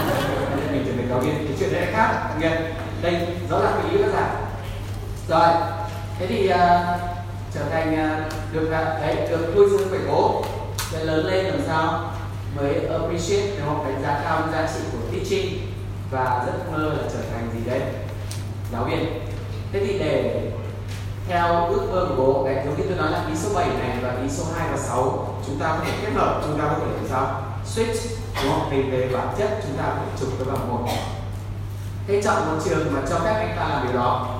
Nên 0.56 0.72
mình 0.72 0.84
trở 0.86 0.92
thành 0.96 1.08
giáo 1.08 1.20
viên. 1.20 1.34
Cái 1.34 1.56
chuyện 1.58 1.72
đấy 1.72 1.86
là 1.86 1.92
khác 1.92 2.36
nghe? 2.40 2.72
đây 3.02 3.26
rõ 3.50 3.62
ràng 3.62 3.80
cái 3.82 3.92
ý 3.92 3.98
các 4.02 4.10
giả. 4.12 4.34
Rồi 5.28 5.48
thế 6.18 6.26
thì 6.26 6.48
uh, 6.48 6.54
trở 7.54 7.60
thành 7.70 7.94
uh, 7.94 8.32
được 8.52 8.66
uh, 8.66 8.70
đấy 8.70 9.28
được 9.30 9.52
nuôi 9.56 9.68
dưỡng 9.70 9.88
bởi 9.90 10.00
bố 10.08 10.44
để 10.92 11.04
lớn 11.04 11.26
lên 11.26 11.44
làm 11.44 11.60
sao? 11.66 12.12
Mới 12.56 12.86
appreciate, 12.86 13.56
đúng 13.58 13.66
không? 13.66 13.84
Đánh 13.84 14.02
giá 14.02 14.20
cao 14.24 14.42
giá 14.52 14.68
trị 14.74 14.80
của 14.92 14.98
teaching 15.12 15.58
và 16.10 16.44
giấc 16.46 16.72
mơ 16.72 16.88
là 16.88 17.08
trở 17.12 17.18
thành 17.32 17.50
gì 17.54 17.70
đấy. 17.70 17.80
Giáo 18.72 18.84
viên. 18.84 19.28
Thế 19.72 19.86
thì 19.86 19.98
để 19.98 20.50
theo 21.28 21.66
ước 21.66 21.90
mơ 21.92 22.06
của 22.08 22.14
bố 22.16 22.44
đấy 22.46 22.62
giống 22.64 22.76
như 22.76 22.84
tôi 22.88 22.96
nói 22.96 23.12
là 23.12 23.24
ý 23.28 23.34
số 23.36 23.54
7 23.54 23.68
này 23.68 23.98
và 24.02 24.12
ý 24.22 24.28
số 24.30 24.44
2 24.58 24.68
và 24.70 24.76
6 24.76 25.28
chúng 25.46 25.58
ta 25.58 25.68
có 25.68 25.84
thể 25.84 25.92
kết 26.02 26.12
hợp, 26.14 26.42
chúng 26.46 26.58
ta 26.58 26.64
có 26.64 26.74
thể 26.78 26.92
làm 26.96 27.06
sao? 27.10 27.42
Switch, 27.74 28.16
đúng 28.42 28.52
không? 28.52 28.70
Mình 28.70 28.90
về 28.90 29.10
bản 29.12 29.28
chất, 29.38 29.60
chúng 29.62 29.76
ta 29.76 29.82
có 29.82 29.94
thể 29.94 30.18
chụp 30.20 30.28
nó 30.38 30.52
bằng 30.52 30.68
một. 30.68 30.88
Thế 32.06 32.22
chọn 32.22 32.46
một 32.46 32.62
trường 32.64 32.92
mà 32.92 33.00
cho 33.10 33.18
phép 33.18 33.32
anh 33.32 33.56
ta 33.56 33.68
làm 33.68 33.86
điều 33.86 33.96
đó. 33.96 34.38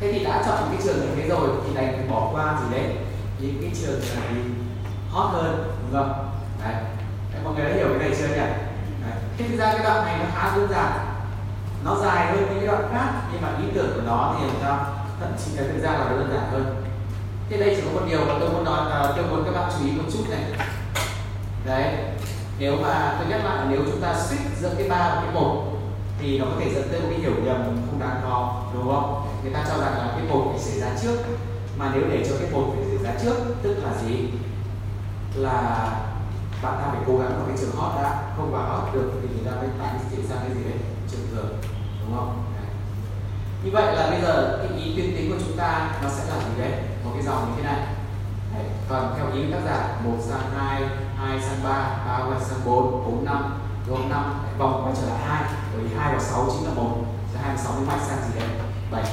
Thế 0.00 0.12
thì 0.12 0.24
đã 0.24 0.42
chọn 0.46 0.58
cái 0.70 0.80
trường 0.84 1.00
như 1.00 1.08
thế 1.16 1.28
rồi 1.28 1.48
thì 1.66 1.74
đành 1.74 1.92
phải 1.96 2.06
bỏ 2.10 2.30
qua 2.32 2.58
gì 2.60 2.76
đấy. 2.76 2.96
Những 3.38 3.58
cái 3.62 3.70
trường 3.82 4.00
là 4.00 4.34
gì 4.34 4.40
hot 5.10 5.30
hơn, 5.32 5.72
đúng 5.82 6.00
không? 6.00 6.30
Đấy 6.64 6.74
mọi 7.44 7.54
người 7.54 7.64
đã 7.64 7.74
hiểu 7.74 7.86
cái 7.88 7.98
này 7.98 8.18
chưa 8.18 8.28
nhỉ? 8.28 8.48
Đấy. 9.02 9.16
thế 9.38 9.48
thực 9.48 9.56
ra 9.58 9.72
cái 9.72 9.82
đoạn 9.84 10.04
này 10.06 10.18
nó 10.18 10.24
khá 10.34 10.56
đơn 10.56 10.68
giản. 10.70 10.92
Nó 11.84 11.96
dài 11.96 12.26
hơn 12.26 12.46
những 12.50 12.58
cái 12.58 12.66
đoạn 12.66 12.88
khác, 12.92 13.08
nhưng 13.32 13.42
mà 13.42 13.48
ý 13.58 13.64
tưởng 13.74 13.92
của 13.94 14.02
nó 14.06 14.34
thì 14.38 14.46
làm 14.46 14.56
sao 14.62 14.86
thậm 15.20 15.30
chí 15.44 15.56
là 15.56 15.62
thực 15.62 15.82
ra 15.82 15.90
là 15.92 16.04
nó 16.10 16.16
đơn 16.16 16.30
giản 16.32 16.50
hơn. 16.52 16.84
Thế 17.50 17.56
đây 17.56 17.76
chỉ 17.76 17.82
có 17.86 18.00
một 18.00 18.06
điều 18.08 18.20
mà 18.24 18.34
tôi 18.40 18.50
muốn 18.50 18.64
nói 18.64 18.90
là 18.90 19.12
tôi 19.16 19.26
muốn 19.26 19.44
các 19.44 19.60
bạn 19.60 19.70
chú 19.78 19.86
ý 19.86 19.92
một 19.92 20.04
chút 20.12 20.24
này. 20.30 20.40
Đấy. 21.66 21.94
Nếu 22.58 22.76
mà 22.82 23.16
tôi 23.18 23.28
nhắc 23.28 23.44
lại, 23.44 23.66
nếu 23.70 23.80
chúng 23.86 24.00
ta 24.00 24.12
switch 24.12 24.60
giữa 24.60 24.74
cái 24.78 24.88
ba 24.88 24.96
và 24.96 25.22
cái 25.24 25.34
một, 25.34 25.64
thì 26.18 26.38
nó 26.38 26.44
có 26.44 26.52
thể 26.60 26.74
dẫn 26.74 26.88
tới 26.90 27.00
một 27.00 27.06
cái 27.10 27.18
hiểu 27.18 27.32
nhầm 27.44 27.62
không 27.64 28.00
đáng 28.00 28.20
có, 28.24 28.62
đúng 28.74 28.92
không? 28.92 29.26
Người 29.42 29.52
ta 29.52 29.64
cho 29.68 29.80
rằng 29.80 29.92
là 29.98 30.08
cái 30.16 30.26
một 30.28 30.44
phải 30.50 30.60
xảy 30.60 30.80
ra 30.80 30.88
trước, 31.02 31.16
mà 31.78 31.90
nếu 31.94 32.02
để 32.10 32.26
cho 32.28 32.36
cái 32.40 32.50
một 32.52 32.74
phải 32.74 32.84
xảy 32.84 33.04
ra 33.04 33.20
trước, 33.22 33.36
tức 33.62 33.76
là 33.82 33.90
gì? 34.06 34.28
Là 35.34 35.90
bạn 36.62 36.74
ta 36.78 36.86
phải 36.90 37.00
cố 37.06 37.18
gắng 37.18 37.32
vào 37.36 37.46
cái 37.48 37.56
trường 37.60 37.76
hot 37.76 38.02
đã, 38.02 38.22
không 38.36 38.52
vào 38.52 38.64
hot 38.68 38.94
được 38.94 39.10
thì 39.22 39.28
người 39.34 39.44
ta 39.46 39.52
mới 39.60 39.68
tạm 39.78 39.98
chuyển 40.10 40.26
sang 40.28 40.38
cái 40.42 40.54
gì 40.54 40.64
đấy, 40.64 40.78
trường 41.10 41.26
thường, 41.30 41.48
đúng 42.00 42.16
không? 42.16 42.42
Như 43.64 43.70
vậy 43.72 43.96
là 43.96 44.10
bây 44.10 44.20
giờ 44.20 44.58
cái 44.58 44.78
ý 44.78 44.96
tuyến 44.96 45.16
tính 45.16 45.30
của 45.30 45.44
chúng 45.46 45.56
ta 45.56 45.90
nó 46.02 46.08
sẽ 46.08 46.24
là 46.28 46.38
gì 46.38 46.62
đấy? 46.62 46.72
Một 47.04 47.10
cái 47.14 47.22
dòng 47.22 47.46
như 47.46 47.52
thế 47.56 47.62
này. 47.62 47.86
Đấy. 48.54 48.64
còn 48.88 49.14
theo 49.16 49.32
ý 49.32 49.52
tác 49.52 49.58
giả, 49.64 49.98
một 50.04 50.16
sang 50.20 50.50
hai 50.56 50.82
hai 51.16 51.40
sang 51.40 51.64
ba 51.64 52.04
ba 52.06 52.24
quay 52.28 52.40
sang 52.40 52.58
bốn 52.64 53.04
bốn 53.04 53.24
năm 53.24 53.60
bốn 53.88 54.08
năm 54.10 54.44
vòng 54.58 54.82
quay 54.84 54.94
trở 55.00 55.06
lại 55.06 55.18
hai, 55.26 55.42
bởi 55.74 55.84
vì 55.84 55.96
hai 55.96 56.14
và 56.14 56.20
sáu 56.20 56.46
chính 56.52 56.64
là 56.68 56.74
một. 56.74 56.96
Hai 57.42 57.54
và 57.56 57.62
sáu 57.62 57.72
mới 57.72 57.84
mạch 57.86 58.00
sang 58.06 58.18
gì 58.18 58.40
đấy? 58.40 58.48
Bảy, 58.90 59.04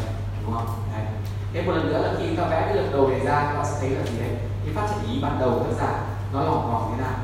đúng 0.43 0.53
không? 0.53 0.67
Đấy. 0.93 1.05
thế 1.53 1.61
một 1.61 1.71
lần 1.71 1.87
nữa 1.87 2.01
là 2.01 2.13
khi 2.19 2.35
ta 2.35 2.43
vẽ 2.43 2.61
cái 2.61 2.75
lượt 2.75 2.89
đầu 2.91 3.07
này 3.09 3.19
ra, 3.19 3.41
các 3.41 3.53
bạn 3.53 3.65
sẽ 3.65 3.77
thấy 3.79 3.89
là 3.89 4.03
gì 4.05 4.19
đấy? 4.19 4.37
Cái 4.65 4.75
phát 4.75 4.87
triển 4.89 5.13
ý 5.13 5.21
ban 5.21 5.39
đầu 5.39 5.59
tác 5.59 5.75
giả 5.79 6.01
nó 6.33 6.41
lỏng 6.41 6.71
vòng 6.71 6.91
thế 6.91 7.03
nào? 7.03 7.15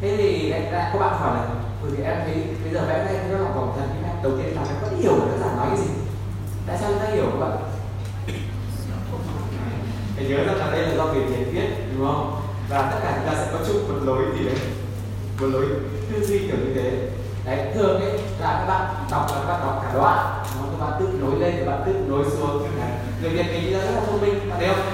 Thế 0.00 0.16
thì 0.16 0.48
lại 0.48 0.68
các 0.72 0.98
bạn 1.00 1.18
hỏi 1.20 1.34
là 1.34 1.44
bởi 1.82 1.90
vì 1.90 2.04
em 2.04 2.16
thấy 2.24 2.34
bây 2.64 2.72
giờ 2.72 2.80
vẽ 2.88 3.04
đây 3.04 3.16
nó 3.30 3.38
lỏng 3.38 3.54
vòng 3.54 3.74
thật 3.76 3.86
nhưng 3.94 4.04
em 4.04 4.16
đầu 4.22 4.32
tiên 4.38 4.56
là 4.56 4.62
em 4.68 4.76
vẫn 4.82 5.00
hiểu 5.02 5.12
là 5.12 5.24
tác 5.30 5.38
giả 5.40 5.56
nói 5.56 5.66
cái 5.70 5.78
gì? 5.78 5.90
Tại 6.66 6.78
sao 6.80 6.92
ta 6.92 7.06
hiểu 7.14 7.24
các 7.30 7.38
bạn? 7.40 7.58
Phải 10.16 10.24
nhớ 10.24 10.36
rằng 10.36 10.58
là 10.58 10.70
đây 10.70 10.86
là 10.86 10.94
do 10.96 11.04
người 11.04 11.24
việt 11.24 11.44
viết 11.52 11.68
đúng 11.92 12.06
không? 12.06 12.42
Và 12.68 12.82
tất 12.82 12.98
cả 13.02 13.12
chúng 13.16 13.26
ta 13.26 13.40
sẽ 13.40 13.48
có 13.52 13.58
chung 13.66 13.88
một 13.88 14.00
lối 14.04 14.24
gì 14.38 14.44
đấy? 14.44 14.54
Một 15.40 15.46
lối 15.46 15.66
tư 16.12 16.26
duy 16.26 16.38
kiểu 16.38 16.56
như 16.56 16.74
thế. 16.74 17.08
Đấy 17.44 17.72
thường 17.74 18.00
ấy 18.00 18.12
là 18.40 18.58
các 18.58 18.66
bạn 18.66 18.94
đọc 19.10 19.26
là 19.30 19.36
các 19.38 19.46
bạn 19.48 19.60
đọc 19.60 19.80
cả 19.82 19.90
đoạn 19.94 20.44
nó 20.56 20.62
các 20.70 20.86
bạn 20.86 21.00
tự 21.00 21.08
nối 21.20 21.40
lên 21.40 21.54
các 21.58 21.66
bạn 21.66 21.82
tự 21.86 21.92
nối 22.08 22.24
xuống. 22.30 22.68
Người 23.22 23.30
việt 23.30 23.46
mình 23.52 23.72
rất 23.72 23.90
là 23.94 24.00
thông 24.06 24.20
minh 24.20 24.50
bạn 24.50 24.58
thấy 24.58 24.68
không? 24.68 24.84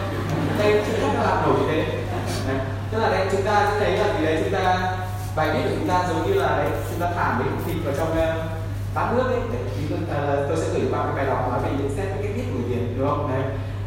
Đây 0.59 0.83
chưa 0.87 0.99
chắc 1.01 1.15
là 1.15 1.23
làm 1.23 1.43
nổi 1.43 1.61
như 1.61 1.67
thế. 1.69 2.03
Đấy 2.49 2.59
tức 2.91 2.99
là 2.99 3.09
đấy 3.09 3.27
chúng 3.33 3.43
ta 3.43 3.71
sẽ 3.71 3.81
thấy 3.81 3.99
là 3.99 4.15
vì 4.19 4.27
đấy 4.27 4.43
chúng 4.45 4.53
ta 4.53 4.97
bài 5.37 5.49
viết 5.53 5.61
của 5.65 5.77
chúng 5.79 5.89
ta 5.89 6.05
giống 6.09 6.27
như 6.27 6.35
là 6.35 6.57
đấy 6.57 6.71
chúng 6.91 7.01
ta 7.01 7.11
thả 7.17 7.39
mấy 7.39 7.49
thịt 7.67 7.77
vào 7.85 7.95
trong 7.99 8.17
ờ, 8.17 8.49
bát 8.95 9.13
nước 9.17 9.27
ấy. 9.27 9.41
Để 9.53 9.59
tôi, 9.91 9.99
uh, 10.03 10.09
ờ, 10.09 10.47
tôi 10.49 10.57
sẽ 10.57 10.67
gửi 10.75 10.93
bạn 10.93 11.03
cái 11.07 11.17
bài 11.17 11.27
đọc 11.27 11.49
nói 11.51 11.61
về 11.63 11.71
nhận 11.71 11.97
xét 11.97 12.07
cái 12.23 12.33
viết 12.33 12.43
của 12.53 12.59
người 12.59 12.69
việt 12.69 12.99
đúng 12.99 13.09
không? 13.09 13.31
Đấy. 13.33 13.43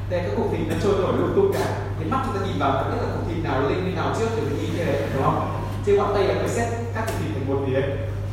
Đây 0.10 0.20
các 0.24 0.32
cục 0.38 0.52
thịt 0.52 0.68
nó 0.70 0.76
trôi 0.84 0.94
nổi 1.02 1.14
lung 1.18 1.34
tung 1.36 1.54
cả. 1.54 1.68
Cái 2.00 2.10
mắt 2.10 2.22
chúng 2.26 2.36
ta 2.36 2.42
nhìn 2.46 2.60
vào 2.60 2.72
biết 2.72 2.98
là 3.02 3.14
cục 3.14 3.28
thịt 3.28 3.44
nào 3.44 3.62
lên 3.62 3.86
bên 3.86 3.96
nào 3.96 4.14
trước 4.20 4.28
thì 4.36 4.42
mình 4.42 4.58
nhìn 4.62 4.74
như 4.74 4.84
thế 4.84 5.08
đúng 5.14 5.24
không? 5.24 5.64
Trên 5.86 5.98
bọn 5.98 6.12
tây 6.14 6.24
là 6.28 6.36
phải 6.40 6.50
xét 6.50 6.68
các 6.96 7.04
cục 7.08 7.16
thịt 7.20 7.32
thành 7.34 7.48
một 7.50 7.66
gì 7.68 7.74
đấy 7.74 7.84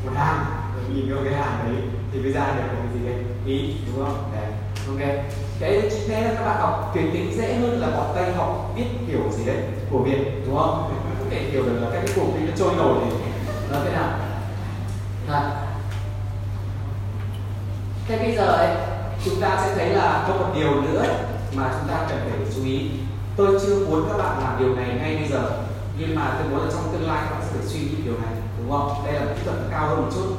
một 0.04 0.12
hàng. 0.14 0.44
Rồi 0.74 0.84
nhìn 0.94 1.14
vào 1.14 1.24
cái 1.24 1.34
hàng 1.34 1.58
đấy 1.64 1.82
thì 2.12 2.22
bây 2.22 2.32
ra 2.32 2.46
được 2.56 2.62
một 2.62 2.82
cái 2.82 2.92
gì 2.94 3.06
đấy? 3.06 3.18
Ý 3.46 3.74
đúng 3.86 4.04
không? 4.04 4.30
Đấy 4.34 4.50
ok. 4.88 5.08
Cái 5.60 5.90
thế 6.08 6.20
là 6.20 6.34
các 6.34 6.46
bạn 6.46 6.60
học 6.60 6.90
tiếng 6.94 7.10
tính 7.12 7.32
dễ 7.36 7.54
hơn 7.54 7.80
là 7.80 7.90
bọn 7.90 8.12
tây 8.14 8.32
học, 8.32 8.72
biết 8.76 8.84
kiểu 9.06 9.20
gì 9.30 9.44
đấy, 9.44 9.56
của 9.90 9.98
việt, 9.98 10.18
đúng 10.46 10.56
không? 10.56 10.92
Có 11.18 11.24
thể 11.30 11.42
hiểu 11.50 11.62
được 11.62 11.78
là 11.80 11.88
các 11.92 12.02
cái 12.06 12.16
cục 12.16 12.34
thịt 12.34 12.48
nó 12.48 12.56
trôi 12.56 12.74
nổi 12.76 12.98
thì 13.04 13.16
nó 13.72 13.78
thế 13.84 13.92
nào? 13.92 14.10
À. 15.30 15.50
thế 18.08 18.18
bây 18.18 18.36
giờ 18.36 18.46
ấy, 18.46 18.76
chúng 19.24 19.40
ta 19.40 19.62
sẽ 19.64 19.74
thấy 19.74 19.88
là 19.88 20.24
có 20.28 20.34
một 20.34 20.52
điều 20.54 20.80
nữa 20.80 21.04
mà 21.54 21.70
chúng 21.78 21.88
ta 21.88 22.06
cần 22.08 22.18
phải 22.30 22.52
chú 22.54 22.64
ý. 22.64 22.90
Tôi 23.36 23.58
chưa 23.62 23.86
muốn 23.86 24.08
các 24.08 24.18
bạn 24.18 24.42
làm 24.42 24.56
điều 24.58 24.74
này 24.74 24.86
ngay 24.86 25.16
bây 25.16 25.28
giờ, 25.28 25.50
nhưng 25.98 26.14
mà 26.14 26.34
tôi 26.38 26.48
muốn 26.48 26.64
là 26.66 26.72
trong 26.72 26.92
tương 26.92 27.08
lai 27.08 27.22
các 27.24 27.30
bạn 27.30 27.42
sẽ 27.42 27.50
phải 27.58 27.66
suy 27.66 27.80
nghĩ 27.80 27.94
điều 28.04 28.14
này, 28.14 28.34
đúng 28.58 28.70
không? 28.70 29.04
Đây 29.04 29.14
là 29.14 29.20
kỹ 29.20 29.40
thuật 29.44 29.56
cao 29.70 29.88
hơn 29.88 30.02
một 30.02 30.08
chút. 30.14 30.36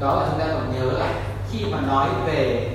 Đó 0.00 0.14
là 0.14 0.28
chúng 0.30 0.40
ta 0.40 0.46
còn 0.54 0.74
nhớ 0.74 0.92
là 0.98 1.14
khi 1.50 1.64
mà 1.72 1.80
nói 1.80 2.08
về 2.26 2.68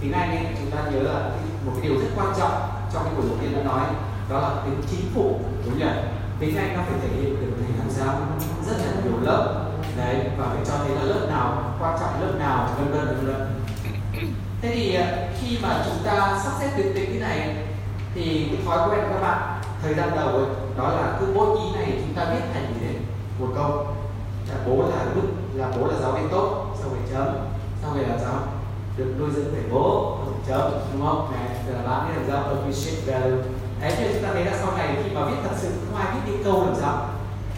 tiếng 0.00 0.12
Anh 0.12 0.36
ấy, 0.36 0.46
chúng 0.58 0.70
ta 0.70 0.90
nhớ 0.90 1.02
là 1.02 1.30
một 1.66 1.72
cái 1.74 1.90
điều 1.90 2.00
rất 2.00 2.08
quan 2.16 2.34
trọng 2.38 2.52
trong 2.92 3.04
cái 3.04 3.14
buổi 3.16 3.24
đầu 3.28 3.36
tiên 3.40 3.52
đã 3.56 3.62
nói 3.62 3.84
đó 4.28 4.40
là 4.40 4.50
tính 4.64 4.82
chính 4.90 5.10
phủ 5.14 5.40
đúng 5.64 5.78
nhỉ? 5.78 5.92
Tiếng 6.38 6.56
Anh 6.56 6.76
nó 6.76 6.82
phải 6.82 6.98
thể 7.02 7.08
hiện 7.08 7.40
được 7.40 7.52
thành 7.60 7.78
hàng 7.78 7.90
giáo 7.90 8.14
rất 8.66 8.76
là 8.78 8.92
nhiều 9.04 9.20
lớp. 9.22 9.70
Đấy 9.96 10.16
và 10.38 10.46
phải 10.46 10.64
cho 10.66 10.72
thấy 10.78 10.96
là 10.96 11.02
lớp 11.02 11.26
nào 11.28 11.74
quan 11.80 11.98
trọng 12.00 12.20
lớp 12.20 12.32
nào 12.38 12.68
vân 12.78 12.92
vân 12.92 13.06
vân 13.06 13.26
vân. 13.26 13.62
Thế 14.62 14.70
thì 14.74 14.94
à, 14.94 15.28
khi 15.40 15.58
mà 15.62 15.84
chúng 15.86 16.04
ta 16.04 16.40
sắp 16.44 16.52
xếp 16.60 16.70
tuyến 16.76 16.94
tính 16.94 17.12
như 17.12 17.20
này 17.20 17.56
thì 18.14 18.48
cái 18.50 18.58
thói 18.66 18.88
quen 18.88 19.00
các 19.12 19.20
bạn 19.20 19.60
thời 19.82 19.94
gian 19.94 20.10
đầu 20.16 20.28
ấy, 20.28 20.46
đó 20.78 20.88
là 20.88 21.16
cứ 21.20 21.26
mỗi 21.34 21.58
ý 21.58 21.80
này 21.80 21.98
chúng 22.00 22.14
ta 22.14 22.24
viết 22.24 22.40
thành 22.54 22.74
gì 22.74 22.86
đấy? 22.86 22.96
Một 23.38 23.48
câu. 23.54 23.86
Là 24.48 24.54
bố 24.66 24.82
là 24.82 25.04
đức 25.14 25.28
là 25.54 25.70
bố 25.76 25.86
là 25.86 25.94
giáo 26.00 26.12
viên 26.12 26.28
tốt 26.28 26.66
sau 26.80 26.88
rồi 26.88 26.98
chấm 27.12 27.36
sau 27.82 27.94
rồi 27.94 28.04
là 28.08 28.18
giáo 28.18 28.34
được 28.96 29.14
nuôi 29.18 29.30
dưỡng 29.34 29.52
bởi 29.52 29.62
bố 29.72 30.18
rồi 30.24 30.34
chấm, 30.48 30.72
đúng 30.92 31.06
không? 31.06 31.32
Này 31.32 31.48
giờ 31.66 31.72
là 31.74 31.82
bạn 31.90 32.08
biết 32.08 32.14
làm 32.16 32.24
sao 32.28 32.54
appreciate 32.54 33.00
value. 33.06 33.42
Đấy 33.80 33.92
cho 33.96 34.04
chúng 34.12 34.22
ta 34.22 34.28
thấy 34.32 34.44
là 34.44 34.56
sau 34.58 34.76
này 34.76 34.96
khi 35.04 35.10
mà 35.14 35.24
viết 35.24 35.36
thật 35.44 35.56
sự, 35.56 35.68
không 35.68 35.96
ai 35.96 36.14
viết 36.14 36.20
những 36.26 36.44
câu 36.44 36.66
làm 36.66 36.74
sao? 36.80 37.08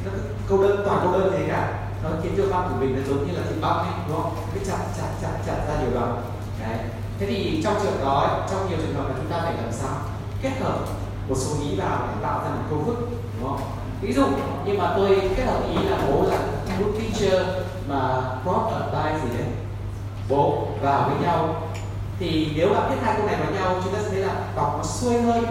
Nó 0.04 0.10
câu 0.48 0.62
đơn, 0.62 0.82
toàn 0.86 1.00
câu 1.02 1.12
đơn 1.12 1.32
thế 1.32 1.44
cả. 1.48 1.88
Nó 2.04 2.10
khiến 2.22 2.34
cho 2.36 2.42
văn 2.50 2.68
của 2.70 2.76
mình 2.80 2.96
nó 2.96 3.02
giống 3.08 3.26
như 3.26 3.32
là 3.38 3.42
thịt 3.48 3.60
băm 3.60 3.76
ấy, 3.76 3.94
đúng 4.08 4.16
không? 4.16 4.34
Cứ 4.54 4.60
chặt 4.66 4.78
chặt 4.96 5.08
chặt 5.22 5.32
chặt 5.46 5.56
ra 5.68 5.80
nhiều 5.80 5.90
đoạn. 5.94 6.22
Đấy. 6.60 6.78
Thế 7.18 7.26
thì 7.26 7.60
trong 7.64 7.74
trường 7.82 8.04
đó 8.04 8.46
trong 8.50 8.68
nhiều 8.68 8.78
trường 8.82 8.94
hợp 8.94 9.08
là 9.08 9.14
chúng 9.16 9.30
ta 9.30 9.40
phải 9.42 9.54
làm 9.54 9.72
sao? 9.72 9.94
Kết 10.42 10.52
hợp 10.60 10.78
một 11.28 11.34
số 11.38 11.50
ý 11.62 11.76
vào 11.76 12.08
để 12.08 12.22
tạo 12.22 12.40
ra 12.44 12.50
một 12.50 12.62
câu 12.70 12.78
vựng 12.78 13.10
đúng 13.40 13.48
không? 13.48 13.60
Ví 14.00 14.12
dụ, 14.12 14.22
nhưng 14.64 14.78
mà 14.78 14.94
tôi 14.96 15.30
kết 15.36 15.44
hợp 15.44 15.60
ý 15.68 15.88
là 15.88 15.98
bố 16.10 16.24
là, 16.30 16.38
good 16.78 16.94
teacher, 16.98 17.46
mà 17.88 18.20
brought 18.44 18.66
up 18.66 18.92
by 18.92 19.20
gì 19.22 19.38
đấy? 19.38 19.46
Bố 20.28 20.68
vào 20.80 21.08
với 21.08 21.18
nhau. 21.26 21.62
Thì 22.18 22.52
nếu 22.56 22.68
bạn 22.68 22.86
kết 22.90 22.96
hai 23.02 23.14
câu 23.16 23.26
này 23.26 23.36
vào 23.36 23.52
nhau 23.52 23.80
chúng 23.84 23.92
ta 23.92 23.98
sẽ 24.02 24.08
thấy 24.10 24.20
là 24.20 24.34
đọc 24.56 24.74
nó 24.78 24.84
xuôi 24.84 25.22
hơn 25.22 25.44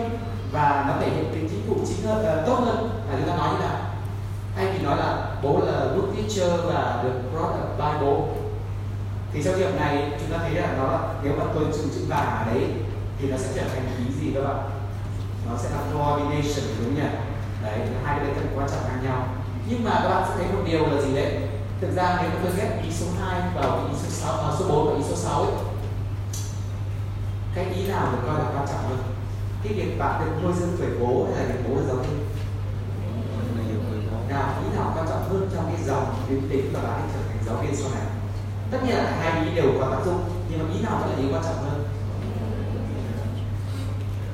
và 0.51 0.85
nó 0.87 0.93
thể 1.01 1.09
hiện 1.09 1.25
tính 1.33 1.47
chính 1.49 1.63
phủ 1.67 1.75
chính 1.87 2.05
hơn 2.05 2.39
uh, 2.39 2.45
tốt 2.45 2.55
hơn. 2.55 2.89
Là 3.09 3.17
chúng 3.17 3.29
ta 3.29 3.35
nói 3.37 3.49
như 3.53 3.59
nào? 3.59 3.77
Thay 4.55 4.65
thì 4.73 4.85
nói 4.85 4.97
là 4.97 5.35
bố 5.43 5.59
là 5.65 5.85
good 5.95 6.15
teacher 6.15 6.59
và 6.65 7.03
được 7.03 7.13
brought 7.31 7.55
up 7.63 7.77
by 7.77 8.05
bố. 8.05 8.27
Thì 9.33 9.43
trong 9.43 9.53
trường 9.57 9.75
này 9.75 10.11
chúng 10.19 10.31
ta 10.31 10.37
thấy 10.37 10.51
là 10.51 10.73
nó 10.77 10.83
là 10.83 10.99
nếu 11.23 11.33
mà 11.37 11.43
tôi 11.53 11.63
dùng 11.71 11.89
chữ 11.95 12.01
bà 12.09 12.15
ở 12.15 12.45
đấy 12.53 12.63
thì 13.19 13.31
nó 13.31 13.37
sẽ 13.37 13.47
trở 13.55 13.61
thành 13.61 13.83
ý 13.99 14.13
gì 14.21 14.31
các 14.33 14.41
bạn? 14.41 14.69
Nó 15.49 15.57
sẽ 15.57 15.69
là 15.69 15.77
coordination 15.93 16.75
đúng 16.79 16.95
nhỉ? 16.95 17.09
Đấy 17.63 17.79
hai 18.03 18.19
cái 18.19 18.27
thân 18.35 18.47
quan 18.55 18.69
trọng 18.69 18.83
khác 18.87 18.99
nhau. 19.03 19.27
Nhưng 19.69 19.83
mà 19.83 19.91
các 20.03 20.09
bạn 20.09 20.23
sẽ 20.27 20.35
thấy 20.37 20.47
một 20.53 20.61
điều 20.65 20.85
là 20.85 21.01
gì 21.01 21.15
đấy? 21.15 21.44
Thực 21.81 21.95
ra 21.95 22.19
nếu 22.21 22.29
mà 22.29 22.35
tôi 22.43 22.51
ghép 22.57 22.83
ý 22.83 22.91
số 22.91 23.05
2 23.19 23.39
à, 23.39 23.51
vào 23.55 23.87
ý 23.87 23.93
số 24.03 24.09
6 24.09 24.33
à, 24.33 24.51
số 24.59 24.67
4 24.69 24.87
và 24.87 24.97
ý 24.97 25.03
số 25.09 25.15
6 25.15 25.41
ấy 25.41 25.51
cái 27.55 27.65
ý 27.65 27.87
nào 27.87 28.11
được 28.11 28.17
coi 28.27 28.39
là 28.39 28.45
quan 28.55 28.67
trọng 28.67 28.89
hơn? 28.89 28.97
Cái 29.63 29.73
việc 29.73 29.99
bạn 29.99 30.21
được 30.25 30.31
nuôi 30.43 30.53
dưỡng 30.59 30.77
tuổi 30.77 30.89
bố 30.99 31.27
hay 31.35 31.45
là 31.45 31.53
việc 31.53 31.69
bố 31.69 31.81
giáo 31.87 31.95
viên 31.95 32.25
nào 34.35 34.53
ý 34.63 34.77
nào 34.77 34.91
quan 34.95 35.07
trọng 35.09 35.29
hơn 35.29 35.49
trong 35.53 35.65
cái 35.65 35.83
dòng 35.85 36.15
biến 36.29 36.41
tính 36.49 36.69
và 36.73 36.81
bạn 36.83 37.09
trở 37.13 37.19
thành 37.27 37.37
giáo 37.45 37.55
viên 37.55 37.75
sau 37.75 37.89
này? 37.93 38.03
Tất 38.71 38.77
nhiên 38.83 38.95
là 38.95 39.11
hai 39.19 39.45
ý 39.45 39.55
đều 39.55 39.71
có 39.79 39.87
tác 39.91 40.05
dụng 40.05 40.19
nhưng 40.49 40.59
mà 40.59 40.73
ý 40.73 40.81
nào 40.81 40.97
vẫn 40.99 41.09
là 41.09 41.17
ý 41.17 41.25
quan 41.31 41.43
trọng 41.43 41.63
hơn? 41.63 41.83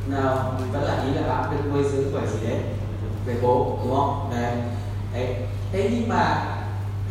Nào 0.08 0.54
vẫn 0.72 0.84
là 0.84 1.04
ý 1.04 1.14
là 1.14 1.28
bạn 1.28 1.52
được 1.52 1.70
nuôi 1.74 1.84
dưỡng 1.84 2.12
bởi 2.14 2.28
gì 2.28 2.48
đấy? 2.48 2.60
Về 3.26 3.36
bố 3.42 3.80
đúng 3.84 3.96
không? 3.96 4.32
Đấy 4.34 4.56
đấy. 5.14 5.36
Thế 5.72 5.90
nhưng 5.94 6.10
mà 6.10 6.46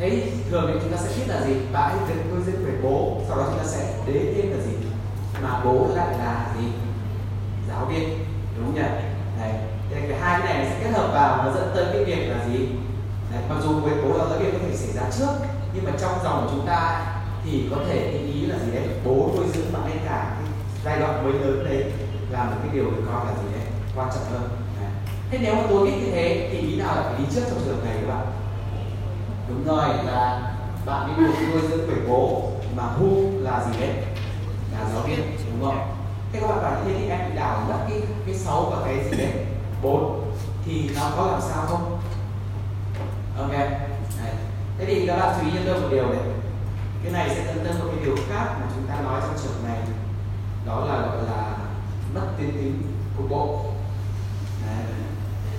thế 0.00 0.32
thường 0.50 0.70
thì 0.72 0.80
chúng 0.82 0.92
ta 0.92 0.96
sẽ 0.96 1.10
biết 1.16 1.24
là 1.28 1.46
gì? 1.46 1.54
Bạn 1.72 1.90
ấy 1.90 1.98
tôi 2.08 2.16
nuôi 2.30 2.40
về 2.64 2.72
bố 2.82 3.20
sau 3.28 3.36
đó 3.36 3.44
chúng 3.46 3.58
ta 3.58 3.64
sẽ 3.64 3.94
đến 4.06 4.34
thêm 4.34 4.50
là 4.50 4.64
gì? 4.64 4.72
Mà 5.42 5.60
bố 5.64 5.86
lại 5.94 6.18
là 6.18 6.54
gì? 6.58 6.66
Giáo 7.68 7.84
viên 7.84 8.24
đúng 8.56 8.66
không 8.66 8.74
nhỉ? 8.74 8.88
Đấy 9.40 9.52
thế 9.90 10.00
cái 10.08 10.20
hai 10.20 10.40
cái 10.40 10.54
này 10.54 10.66
sẽ 10.70 10.80
kết 10.84 10.90
hợp 10.90 11.10
vào 11.12 11.38
và 11.38 11.52
dẫn 11.54 11.72
tới 11.74 11.86
cái 11.92 12.04
việc 12.04 12.28
là 12.28 12.46
gì? 12.46 12.68
Đấy, 13.32 13.42
mặc 13.48 13.56
dù 13.62 13.72
với 13.72 13.94
bố 14.02 14.18
là 14.18 14.24
giáo 14.30 14.38
viên 14.38 14.52
có 14.52 14.58
thể 14.68 14.76
xảy 14.76 14.92
ra 14.92 15.02
trước 15.18 15.46
nhưng 15.74 15.84
mà 15.84 15.90
trong 16.00 16.12
dòng 16.24 16.46
của 16.46 16.52
chúng 16.56 16.66
ta 16.66 17.06
thì 17.44 17.68
có 17.70 17.76
thể 17.88 18.10
ý, 18.10 18.32
ý 18.32 18.46
là 18.46 18.56
gì 18.58 18.72
đấy? 18.72 18.88
Bố 19.04 19.30
nuôi 19.36 19.46
dưỡng 19.54 19.72
bạn 19.72 19.82
ấy 19.82 19.98
cả 20.04 20.36
giai 20.84 21.00
đoạn 21.00 21.24
mới 21.24 21.32
lớn 21.32 21.64
đấy 21.64 21.92
là 22.30 22.44
một 22.44 22.56
cái 22.62 22.74
điều 22.74 22.84
được 22.84 23.02
coi 23.06 23.26
là 23.26 23.32
gì 23.32 23.52
đấy 23.52 23.66
quan 23.96 24.08
trọng 24.14 24.24
hơn. 24.32 24.48
Đấy. 24.80 24.90
thế 25.30 25.38
nếu 25.42 25.54
mà 25.54 25.62
tôi 25.70 25.86
biết 25.86 25.92
như 26.00 26.10
thế 26.12 26.48
thì 26.52 26.58
ý 26.68 26.76
nào 26.76 26.96
là 26.96 27.02
phải 27.02 27.14
đi 27.18 27.24
trước 27.34 27.42
trong 27.50 27.60
trường 27.64 27.84
này 27.84 27.96
các 28.00 28.14
bạn? 28.14 28.39
Đúng 29.50 29.64
rồi, 29.76 29.88
là 30.06 30.52
bạn 30.86 31.08
đi 31.08 31.22
được 31.22 31.32
nuôi 31.52 31.62
dưỡng 31.70 31.86
bởi 31.88 31.98
bố, 32.08 32.50
mà 32.76 32.82
hu 32.82 33.30
là 33.40 33.64
gì 33.64 33.80
đấy? 33.80 33.94
Là 34.72 34.88
giáo 34.94 35.02
viên, 35.02 35.36
đúng 35.50 35.70
không? 35.70 35.96
Thế 36.32 36.40
các 36.40 36.48
bạn 36.48 36.62
bảo 36.62 36.72
như 36.72 36.92
thế 36.92 36.98
thì 36.98 37.08
em 37.08 37.20
bị 37.30 37.36
đảo 37.36 37.66
mất 37.68 37.78
cái 37.88 38.00
cái 38.26 38.34
sáu 38.34 38.62
và 38.62 38.76
cái 38.84 39.04
gì 39.04 39.18
đấy? 39.18 39.46
Bốn. 39.82 40.32
Thì 40.64 40.90
nó 40.94 41.10
có 41.16 41.26
làm 41.26 41.40
sao 41.40 41.66
không? 41.66 42.00
Ok 43.38 43.50
đấy. 43.50 43.68
thế 44.78 44.84
thì 44.86 45.06
các 45.06 45.16
bạn 45.16 45.34
chú 45.40 45.46
ý 45.46 45.52
cho 45.54 45.72
tôi 45.72 45.80
một 45.80 45.88
điều 45.90 46.08
này. 46.08 46.20
Cái 47.02 47.12
này 47.12 47.28
sẽ 47.28 47.44
dẫn 47.46 47.64
tới 47.64 47.74
một 47.74 47.84
cái 47.86 48.04
điều 48.04 48.16
khác 48.16 48.44
mà 48.60 48.66
chúng 48.74 48.86
ta 48.86 49.00
nói 49.00 49.20
trong 49.20 49.36
trường 49.42 49.64
này. 49.64 49.78
Đó 50.66 50.84
là, 50.84 50.94
gọi 50.94 51.24
là 51.26 51.56
mất 52.14 52.26
tiến 52.38 52.52
tính 52.52 52.82
cục 53.16 53.30
bộ. 53.30 53.64
Đấy. 54.66 54.84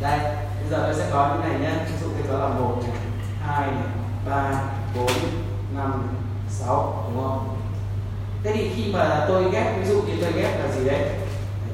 đây, 0.01 0.19
bây 0.61 0.69
giờ 0.69 0.83
tôi 0.85 0.95
sẽ 0.95 1.09
có 1.13 1.29
cái 1.29 1.49
này 1.49 1.59
nhé 1.59 1.85
ví 1.85 1.97
dụ 2.01 2.07
cái 2.13 2.31
đó 2.31 2.39
là 2.39 2.47
một 2.47 2.75
này 2.83 3.00
hai 3.47 3.71
này 3.71 3.83
ba, 4.29 4.63
bốn, 4.95 5.11
năm, 5.75 6.07
sáu, 6.49 7.05
đúng 7.07 7.23
không? 7.23 7.57
Thế 8.43 8.51
thì 8.55 8.69
khi 8.75 8.93
mà 8.93 9.25
tôi 9.27 9.51
ghép, 9.51 9.77
ví 9.79 9.85
dụ 9.85 10.01
như 10.01 10.13
tôi 10.21 10.31
ghép 10.31 10.59
là 10.59 10.75
gì 10.75 10.85
đấy? 10.89 11.09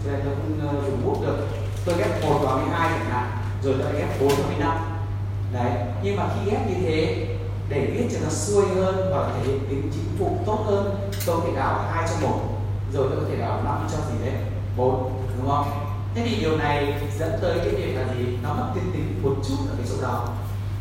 Cho 0.05 0.11
nên 0.11 0.21
tôi 0.25 0.33
không 0.35 0.67
ờ, 0.67 0.81
dùng 0.85 1.05
bút 1.05 1.21
được. 1.21 1.47
Tôi 1.85 1.95
ghép 1.97 2.23
1 2.23 2.39
vào 2.43 2.57
12 2.57 2.89
chẳng 2.89 3.09
hạn, 3.09 3.31
rồi 3.63 3.75
tôi 3.83 3.93
ghép 3.93 4.21
4 4.21 4.29
vào 4.29 4.47
15 4.47 4.77
đấy, 5.53 5.71
nhưng 6.03 6.15
mà 6.15 6.29
khi 6.35 6.51
ghép 6.51 6.67
như 6.69 6.75
thế, 6.81 7.27
để 7.69 7.91
viết 7.93 8.07
cho 8.13 8.19
nó 8.23 8.29
xuôi 8.29 8.65
hơn 8.75 9.11
và 9.11 9.29
thể 9.33 9.51
hiện 9.51 9.59
tính 9.69 9.91
chính 9.93 10.17
phủ 10.19 10.37
tốt 10.45 10.63
hơn, 10.65 11.09
tôi 11.25 11.41
phải 11.41 11.51
đảo 11.55 11.85
hai 11.91 12.07
cho 12.07 12.27
một, 12.27 12.39
rồi 12.93 13.07
tôi 13.09 13.19
có 13.19 13.25
thể 13.29 13.35
đảo 13.39 13.61
năm 13.63 13.87
cho 13.91 13.97
gì 13.97 14.25
đấy? 14.25 14.35
Bốn, 14.77 15.11
đúng 15.37 15.49
không? 15.49 15.69
Thế 16.15 16.23
thì 16.25 16.35
điều 16.35 16.57
này 16.57 16.93
dẫn 17.19 17.31
tới 17.41 17.57
cái 17.57 17.69
việc 17.69 17.95
là 17.95 18.13
gì? 18.13 18.37
Nó 18.43 18.53
mất 18.53 18.67
tuyến 18.75 18.91
tính 18.93 19.19
một 19.23 19.35
chút 19.47 19.55
ở 19.69 19.75
cái 19.77 19.87
chỗ 19.89 20.01
đó 20.01 20.27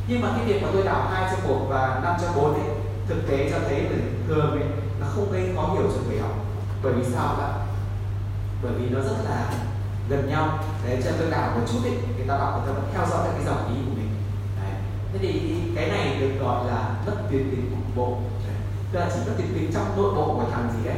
nhưng 0.09 0.21
mà 0.21 0.29
cái 0.37 0.45
việc 0.45 0.63
mà 0.63 0.69
tôi 0.73 0.83
đảo 0.83 1.09
hai 1.11 1.33
cho 1.33 1.49
một 1.49 1.67
và 1.69 2.01
năm 2.05 2.15
cho 2.21 2.33
bốn 2.37 2.55
ấy, 2.55 2.69
thực 3.09 3.29
tế 3.29 3.51
cho 3.51 3.57
thấy 3.69 3.81
là 3.81 3.97
thường 4.29 4.51
ấy, 4.51 4.69
nó 5.01 5.07
không 5.15 5.33
gây 5.33 5.53
khó 5.57 5.75
hiểu 5.75 5.91
cho 5.95 6.01
người 6.09 6.21
học. 6.21 6.35
Bởi 6.83 6.93
vì 6.93 7.05
sao 7.13 7.29
các 7.29 7.43
bạn 7.43 7.67
bởi 8.63 8.73
vì 8.73 8.89
nó 8.89 9.01
rất 9.01 9.17
là 9.29 9.51
gần 10.09 10.29
nhau. 10.29 10.59
Đấy, 10.87 11.01
cho 11.05 11.11
tôi 11.19 11.31
đảo 11.31 11.51
một 11.55 11.61
chút 11.73 11.79
ấy, 11.85 11.93
người 12.17 12.27
ta 12.29 12.39
đọc 12.39 12.59
người 12.59 12.75
ta 12.75 12.81
vẫn 12.81 12.91
theo 12.93 13.07
dõi 13.11 13.25
được 13.25 13.33
cái 13.35 13.45
dòng 13.47 13.75
ý 13.75 13.81
của 13.87 13.95
mình. 13.97 14.11
Đấy. 14.63 14.73
thế 15.13 15.19
thì 15.23 15.63
cái 15.77 15.89
này 15.89 16.17
được 16.21 16.31
gọi 16.41 16.67
là 16.67 16.91
mất 17.07 17.17
tuyến 17.31 17.51
tính 17.51 17.71
cục 17.71 17.97
bộ. 17.97 18.19
Đấy. 18.47 18.57
tức 18.93 18.99
là 18.99 19.11
chỉ 19.15 19.21
mất 19.27 19.35
tuyến 19.39 19.55
tính 19.55 19.71
trong 19.75 19.97
nội 19.97 20.15
bộ 20.15 20.35
của 20.35 20.45
thằng 20.53 20.71
gì 20.77 20.89
đấy 20.89 20.97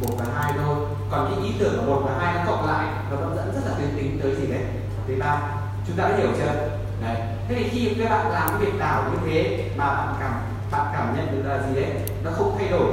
một 0.00 0.14
và 0.18 0.24
hai 0.34 0.52
thôi. 0.56 0.76
Còn 1.10 1.30
cái 1.30 1.44
ý 1.44 1.54
tưởng 1.58 1.76
của 1.78 1.94
một 1.94 2.02
và 2.04 2.18
hai 2.18 2.34
nó 2.34 2.52
cộng 2.52 2.66
lại, 2.66 2.86
nó 3.10 3.16
vẫn 3.16 3.36
dẫn 3.36 3.54
rất 3.54 3.70
là 3.70 3.78
tuyến 3.78 3.96
tính 3.96 4.20
tới 4.22 4.34
gì 4.34 4.46
đấy. 4.46 4.64
Tới 5.06 5.16
ba 5.16 5.40
chúng 5.86 5.96
ta 5.96 6.08
đã 6.08 6.16
hiểu 6.16 6.28
chưa? 6.38 6.68
Đấy 7.02 7.35
thế 7.48 7.54
thì 7.54 7.68
khi 7.70 7.94
các 7.98 8.10
bạn 8.10 8.30
làm 8.32 8.48
cái 8.48 8.58
việc 8.58 8.78
đảo 8.78 9.02
như 9.12 9.18
thế 9.26 9.70
mà 9.76 9.86
bạn 9.86 10.14
cảm 10.20 10.32
bạn 10.70 10.86
cảm 10.92 11.16
nhận 11.16 11.26
được 11.32 11.48
là 11.48 11.62
gì 11.68 11.80
đấy 11.80 11.90
nó 12.24 12.30
không 12.30 12.56
thay 12.58 12.68
đổi 12.68 12.88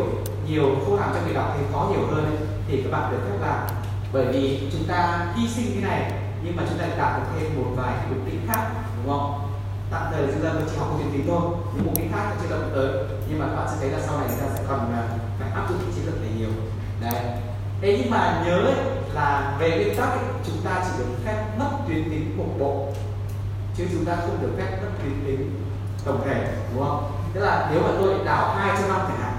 nhiều 0.48 0.64
không 0.86 1.00
làm 1.00 1.10
cho 1.14 1.20
người 1.26 1.34
đọc 1.34 1.54
thấy 1.56 1.66
khó 1.74 1.90
hiểu 1.92 2.08
hơn 2.08 2.26
ấy, 2.26 2.48
thì 2.68 2.84
các 2.84 2.92
bạn 2.92 3.12
được 3.12 3.18
phép 3.30 3.48
làm. 3.48 3.60
Bởi 4.14 4.26
vì 4.26 4.70
chúng 4.72 4.84
ta 4.88 5.28
hy 5.36 5.48
sinh 5.48 5.66
cái 5.74 5.92
này 5.92 6.12
nhưng 6.44 6.56
mà 6.56 6.64
chúng 6.70 6.80
ta 6.80 6.86
đạt 6.98 7.20
được 7.20 7.26
thêm 7.40 7.56
một 7.58 7.72
vài 7.76 7.94
cái 7.98 8.06
mục 8.10 8.26
đích 8.26 8.40
khác 8.48 8.68
đúng 8.98 9.14
không? 9.14 9.50
Tạm 9.92 10.02
thời 10.12 10.28
chúng 10.28 10.44
ta 10.44 10.50
chỉ 10.72 10.78
học 10.78 10.88
một 10.92 10.98
tuyến 11.00 11.12
tính 11.14 11.26
thôi 11.28 11.42
những 11.76 11.86
mục 11.86 11.94
đích 11.98 12.12
khác 12.12 12.34
chưa 12.42 12.50
động 12.50 12.72
tới 12.76 12.90
nhưng 13.30 13.40
mà 13.40 13.46
các 13.46 13.56
bạn 13.56 13.68
sẽ 13.72 13.76
thấy 13.80 13.90
là 13.90 14.00
sau 14.08 14.18
này 14.20 14.28
chúng 14.30 14.40
ta 14.40 14.56
sẽ 14.56 14.64
còn 14.68 14.80
à, 14.94 15.04
phải 15.40 15.52
áp 15.56 15.70
dụng 15.70 15.80
chiến 15.96 16.06
lược 16.06 16.22
này 16.22 16.32
nhiều. 16.38 16.50
Đấy. 17.02 17.24
Thế 17.82 17.98
nhưng 17.98 18.12
mà 18.12 18.44
nhớ 18.46 18.58
ấy, 18.58 18.76
là 19.14 19.56
về 19.60 19.70
nguyên 19.70 19.98
tắc 19.98 20.10
ấy, 20.10 20.20
chúng 20.46 20.58
ta 20.64 20.84
chỉ 20.86 20.92
được 21.00 21.10
phép 21.26 21.44
mất 21.60 21.70
tuyến 21.88 22.04
tính 22.10 22.34
cục 22.38 22.60
bộ 22.60 22.88
chứ 23.78 23.86
chúng 23.92 24.06
ta 24.06 24.16
không 24.16 24.42
được 24.42 24.52
phép 24.58 24.78
mất 24.82 24.90
tuyến 24.98 25.14
tính 25.26 25.62
tổng 26.06 26.22
thể 26.26 26.54
đúng 26.74 26.84
không? 26.84 27.12
Tức 27.34 27.42
là 27.42 27.70
nếu 27.72 27.82
mà 27.82 27.90
tôi 28.00 28.26
đảo 28.26 28.56
hai 28.56 28.82
cho 28.82 28.88
năm 28.88 29.02
chẳng 29.08 29.22
hạn 29.22 29.34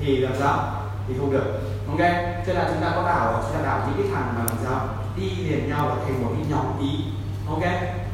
thì 0.00 0.16
làm 0.16 0.32
sao? 0.38 0.82
Thì 1.08 1.14
không 1.18 1.32
được. 1.32 1.60
Ok 1.88 1.98
cho 2.46 2.52
nên 2.52 2.56
là 2.56 2.70
chúng 2.72 2.82
ta 2.82 2.92
có 2.94 3.02
đảo 3.02 3.42
chúng 3.42 3.56
ta 3.56 3.62
đảo 3.62 3.80
những 3.86 3.96
cái 4.02 4.12
thằng 4.14 4.34
mà 4.36 4.44
làm 4.48 4.56
sao? 4.64 4.88
Đi 5.16 5.30
liền 5.36 5.68
nhau 5.68 5.86
và 5.88 6.04
thành 6.04 6.22
một 6.22 6.30
cái 6.34 6.46
nhóm 6.50 6.80
ý 6.80 7.04
ok 7.48 7.62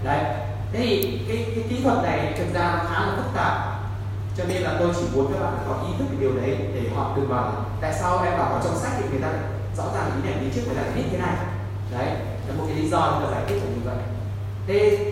đấy. 0.05 0.25
Thế 0.73 0.79
thì 0.79 1.21
cái, 1.29 1.47
cái 1.55 1.65
kỹ 1.69 1.83
thuật 1.83 2.03
này 2.03 2.35
thực 2.39 2.55
ra 2.55 2.75
nó 2.77 2.85
khá 2.91 3.07
là 3.07 3.13
phức 3.17 3.35
tạp. 3.35 3.77
Cho 4.37 4.45
nên 4.45 4.63
là 4.63 4.77
tôi 4.79 4.93
chỉ 4.97 5.03
muốn 5.15 5.33
các 5.33 5.41
bạn 5.41 5.59
có 5.69 5.83
ý 5.89 5.95
thức 5.99 6.05
về 6.11 6.17
điều 6.21 6.37
đấy 6.37 6.57
để 6.75 6.91
họ 6.97 7.13
đừng 7.17 7.29
bảo 7.29 7.53
tại 7.81 7.95
sao 8.01 8.23
em 8.25 8.39
bảo 8.39 8.53
ở 8.53 8.61
trong 8.65 8.77
sách 8.77 8.93
thì 8.99 9.05
người 9.11 9.21
ta 9.21 9.29
rõ 9.77 9.85
ràng 9.95 10.11
ý 10.17 10.31
này 10.31 10.41
đi 10.41 10.47
trước 10.55 10.63
người 10.67 10.77
ta 10.77 10.83
biết 10.95 11.03
thế 11.11 11.19
này. 11.19 11.37
Đấy 11.93 12.07
là 12.49 12.55
một 12.59 12.65
cái 12.67 12.77
lý 12.77 12.89
do 12.89 13.11
chúng 13.11 13.25
ta 13.25 13.31
giải 13.31 13.45
thích 13.49 13.57
là 13.57 13.71
như 13.71 13.81
vậy. 13.85 13.97
Thế 14.67 15.11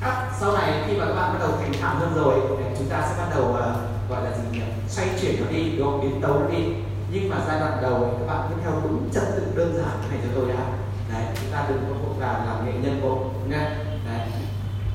à, 0.00 0.30
sau 0.40 0.52
này 0.52 0.84
khi 0.86 0.96
mà 0.96 1.06
các 1.06 1.14
bạn 1.14 1.32
bắt 1.32 1.38
đầu 1.40 1.50
thành 1.60 1.72
thạo 1.80 1.94
hơn 1.94 2.12
rồi 2.14 2.34
chúng 2.78 2.88
ta 2.88 3.02
sẽ 3.08 3.14
bắt 3.18 3.26
đầu 3.34 3.44
uh, 3.44 4.10
gọi 4.10 4.24
là 4.24 4.30
gì 4.36 4.58
nhỉ? 4.58 4.64
Xoay 4.88 5.08
chuyển 5.20 5.44
nó 5.44 5.50
đi 5.50 5.76
đúng 5.78 5.86
không? 5.86 6.00
Biến 6.00 6.20
tấu 6.20 6.34
nó 6.40 6.46
đi. 6.46 6.64
Nhưng 7.10 7.30
mà 7.30 7.36
giai 7.48 7.60
đoạn 7.60 7.78
đầu 7.82 8.08
thì 8.10 8.16
các 8.18 8.34
bạn 8.34 8.48
cứ 8.48 8.54
theo 8.62 8.72
đúng 8.82 9.10
trật 9.12 9.22
tự 9.36 9.42
đơn 9.54 9.74
giản 9.76 9.98
cái 10.00 10.10
này 10.10 10.18
cho 10.22 10.28
tôi 10.34 10.48
đã. 10.48 10.64
Đấy 11.12 11.22
chúng 11.40 11.52
ta 11.52 11.64
đừng 11.68 11.84
có 11.88 11.94
vội 11.94 12.14
vàng 12.18 12.46
làm 12.46 12.66
nghệ 12.66 12.72
nhân 12.82 13.00
bộ 13.02 13.18
nghe 13.48 13.70
đấy. 14.06 14.28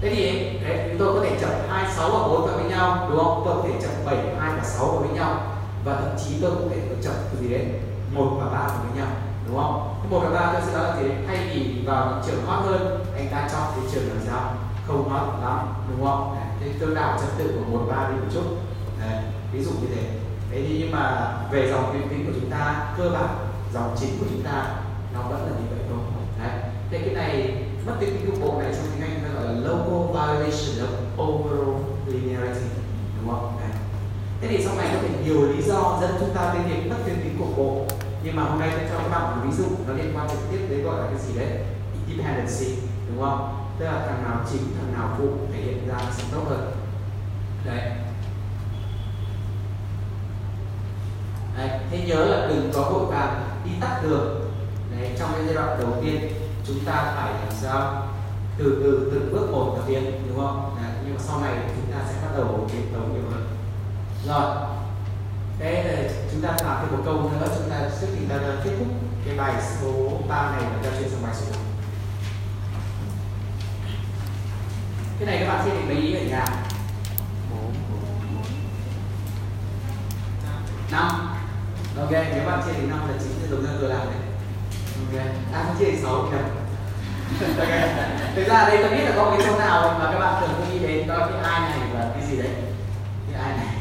Thế 0.02 0.10
thì 0.16 0.50
đấy, 0.68 0.88
chúng 0.90 1.00
tôi 1.00 1.14
có 1.14 1.26
thể 1.26 1.38
chập 1.42 1.54
hai 1.70 1.86
sáu 1.96 2.10
và 2.10 2.28
bốn 2.28 2.48
vào 2.48 2.58
với 2.58 2.66
nhau 2.66 3.08
đúng 3.10 3.18
không? 3.18 3.42
Tôi 3.46 3.56
có 3.56 3.64
thể 3.68 3.74
chập 3.82 4.06
bảy 4.06 4.18
hai 4.40 4.52
và 4.58 4.64
sáu 4.64 4.86
vào 4.86 4.98
với 4.98 5.10
nhau. 5.10 5.42
Và 5.86 5.96
thậm 5.96 6.12
chí 6.26 6.36
tôi 6.42 6.52
cũng 6.52 6.70
có 6.70 6.76
thể 6.76 6.82
chập 7.04 7.14
từ 7.32 7.40
gì 7.40 7.50
đấy 7.54 7.66
một 8.14 8.38
và 8.40 8.46
ba 8.46 8.68
vào 8.68 8.78
với 8.84 8.98
nhau 9.02 9.12
đúng 9.48 9.58
không? 9.58 9.96
Một 10.10 10.20
và 10.24 10.30
ba 10.30 10.54
tôi 10.54 10.62
sẽ 10.66 10.74
nói 10.74 10.84
là 10.84 10.96
gì 10.98 11.08
đấy? 11.08 11.18
Thay 11.28 11.38
vì 11.54 11.84
vào 11.86 12.06
những 12.06 12.22
trường 12.28 12.46
hot 12.46 12.66
hơn 12.66 13.06
anh 13.16 13.28
ta 13.32 13.50
chọn 13.52 13.62
cái 13.76 13.86
trường 13.94 14.08
làm 14.10 14.18
sao? 14.28 14.54
Không 14.88 15.10
hot 15.10 15.44
lắm 15.44 15.74
đúng 15.90 16.06
không? 16.06 16.36
Đấy, 16.36 16.48
thế 16.60 16.80
tôi 16.80 16.96
đảo 16.96 17.18
trật 17.22 17.30
tự 17.38 17.56
của 17.56 17.78
một 17.78 17.86
ba 17.90 18.10
đi 18.10 18.16
một 18.16 18.28
chút. 18.34 18.46
Đấy, 19.00 19.24
ví 19.52 19.64
dụ 19.64 19.72
như 19.72 19.88
thế. 19.96 20.04
Thế 20.52 20.76
nhưng 20.80 20.92
mà 20.92 21.34
về 21.52 21.72
dòng 21.72 21.90
tuyến 21.94 22.10
tính 22.10 22.26
của 22.26 22.40
chúng 22.42 22.50
ta 22.50 22.94
cơ 22.98 23.10
bản 23.10 23.30
dòng 23.74 23.96
chính 24.00 24.20
của 24.20 24.26
chúng 24.30 24.44
ta 24.44 24.76
nó 25.14 25.22
vẫn 25.22 25.42
là 25.42 25.50
như 25.50 25.66
vậy 25.70 25.80
thôi. 25.90 26.00
Đấy 26.40 26.74
thế 26.94 27.00
cái 27.06 27.16
này 27.16 27.64
mất 27.86 27.94
tuyến 28.00 28.10
tính 28.10 28.32
cục 28.32 28.42
bộ 28.42 28.62
này 28.62 28.74
trong 28.76 28.86
tiếng 28.92 29.10
anh 29.10 29.24
nó 29.24 29.40
gọi 29.40 29.54
là 29.54 29.60
local 29.62 30.02
violation 30.14 30.88
of 31.18 31.24
overall 31.24 31.78
linearity 32.08 32.66
đúng 33.18 33.32
không? 33.32 33.58
Đấy. 33.60 33.70
thế 34.42 34.48
thì 34.48 34.64
sau 34.66 34.76
này 34.76 34.88
có 34.94 35.00
thể 35.02 35.10
nhiều 35.26 35.42
lý 35.42 35.62
do 35.62 36.00
dẫn 36.02 36.12
chúng 36.20 36.36
ta 36.36 36.54
đến 36.54 36.64
việc 36.64 36.90
mất 36.90 36.96
tuyến 37.06 37.16
tính 37.16 37.36
cục 37.40 37.58
bộ. 37.58 37.86
Nhưng 38.24 38.36
mà 38.36 38.44
hôm 38.44 38.60
nay 38.60 38.70
tôi 38.72 38.82
cho 38.90 38.98
các 38.98 39.10
bạn 39.10 39.22
một 39.22 39.42
ví 39.46 39.52
dụ 39.58 39.66
nó 39.88 39.94
liên 39.94 40.14
quan 40.16 40.30
trực 40.30 40.40
tiếp 40.52 40.60
đến 40.70 40.84
gọi 40.84 41.02
là 41.02 41.08
cái 41.08 41.20
gì 41.28 41.40
đấy? 41.40 41.64
Dependency 42.10 42.82
đúng 43.08 43.22
không? 43.24 43.63
Tức 43.80 43.86
là 43.86 44.06
thằng 44.08 44.24
nào 44.24 44.46
chính 44.52 44.62
thằng 44.78 44.94
nào 44.94 45.16
phụ 45.18 45.28
thể 45.54 45.62
hiện 45.62 45.88
ra 45.88 45.98
sẽ 46.12 46.24
tốt 46.32 46.44
hơn. 46.50 46.72
Đấy. 47.66 47.92
Đấy, 51.58 51.80
thế 51.92 52.06
nhớ 52.08 52.26
là 52.26 52.48
đừng 52.48 52.72
có 52.74 52.90
vội 52.90 53.06
vàng 53.06 53.44
đi 53.66 53.72
tắt 53.82 54.00
đường. 54.04 54.52
Đấy, 54.92 55.16
trong 55.20 55.30
cái 55.34 55.46
giai 55.46 55.56
đoạn 55.56 55.80
đầu 55.80 55.94
tiên 56.02 56.34
chúng 56.68 56.80
ta 56.86 57.14
phải 57.16 57.34
làm 57.34 57.52
sao? 57.62 58.08
Từ 58.58 58.82
từ 58.84 59.12
từng 59.14 59.34
bước 59.34 59.52
một 59.52 59.76
thực 59.78 59.88
hiện 59.88 60.28
đúng 60.28 60.38
không? 60.38 60.76
Đấy, 60.82 60.92
nhưng 61.06 61.16
mà 61.16 61.22
sau 61.24 61.42
này 61.42 61.54
chúng 61.76 61.92
ta 61.92 62.00
sẽ 62.08 62.14
bắt 62.22 62.32
đầu 62.38 62.68
tiến 62.72 62.94
tấu 62.94 63.02
nhiều 63.02 63.32
hơn. 63.32 63.48
Rồi. 64.28 64.56
Thế 65.60 65.84
là 65.84 66.14
chúng 66.32 66.42
ta 66.42 66.50
làm 66.64 66.78
thêm 66.82 66.98
một 66.98 67.04
câu 67.06 67.22
nữa 67.22 67.48
chúng 67.58 67.70
ta 67.70 67.90
trước 68.02 68.08
khi 68.20 68.26
ta 68.30 68.36
kết 68.64 68.72
thúc 68.80 68.88
cái 69.26 69.38
bài 69.38 69.54
số 69.82 70.12
3 70.30 70.52
này 70.52 70.64
và 70.64 70.84
ta 70.84 70.98
chuyển 71.00 71.10
sang 71.10 71.24
bài 71.24 71.34
số 71.36 71.46
4 71.52 71.73
cái 75.26 75.36
này 75.36 75.46
các 75.46 75.54
bạn 75.54 75.66
sẽ 75.66 75.76
định 75.76 75.88
mấy 75.88 75.98
ý 75.98 76.14
ở 76.14 76.22
nhà. 76.22 76.46
Năm. 80.92 81.10
Ok, 81.98 82.12
nếu 82.12 82.46
bạn 82.46 82.62
chia 82.66 82.74
thì 82.74 82.88
năm 82.88 83.00
là 83.08 83.14
chính 83.20 83.32
sẽ 83.42 83.48
giống 83.48 83.62
như 83.62 83.70
tôi 83.82 83.90
làm 83.90 84.00
đấy. 84.00 84.22
Ok. 85.00 85.26
À 85.54 85.64
không 85.68 85.76
chia 85.80 85.86
thì 85.86 85.98
sáu 86.02 86.12
nhầm 86.12 86.32
ok. 86.32 87.70
Thực 88.36 88.48
ra 88.48 88.68
đây 88.68 88.78
tôi 88.82 88.92
biết 88.92 89.04
là 89.04 89.12
có 89.16 89.32
cái 89.32 89.48
chỗ 89.48 89.60
nào 89.60 89.96
mà 90.00 90.12
các 90.12 90.20
bạn 90.20 90.42
thường 90.42 90.50
không 90.58 90.74
nghĩ 90.74 90.88
đến, 90.88 91.08
đó 91.08 91.18
là 91.18 91.28
cái 91.28 91.52
ai 91.52 91.60
này 91.62 91.90
và 91.94 92.12
cái 92.14 92.28
gì 92.30 92.38
đấy. 92.38 92.52
Cái 93.32 93.42
ai 93.42 93.58
này. 93.58 93.76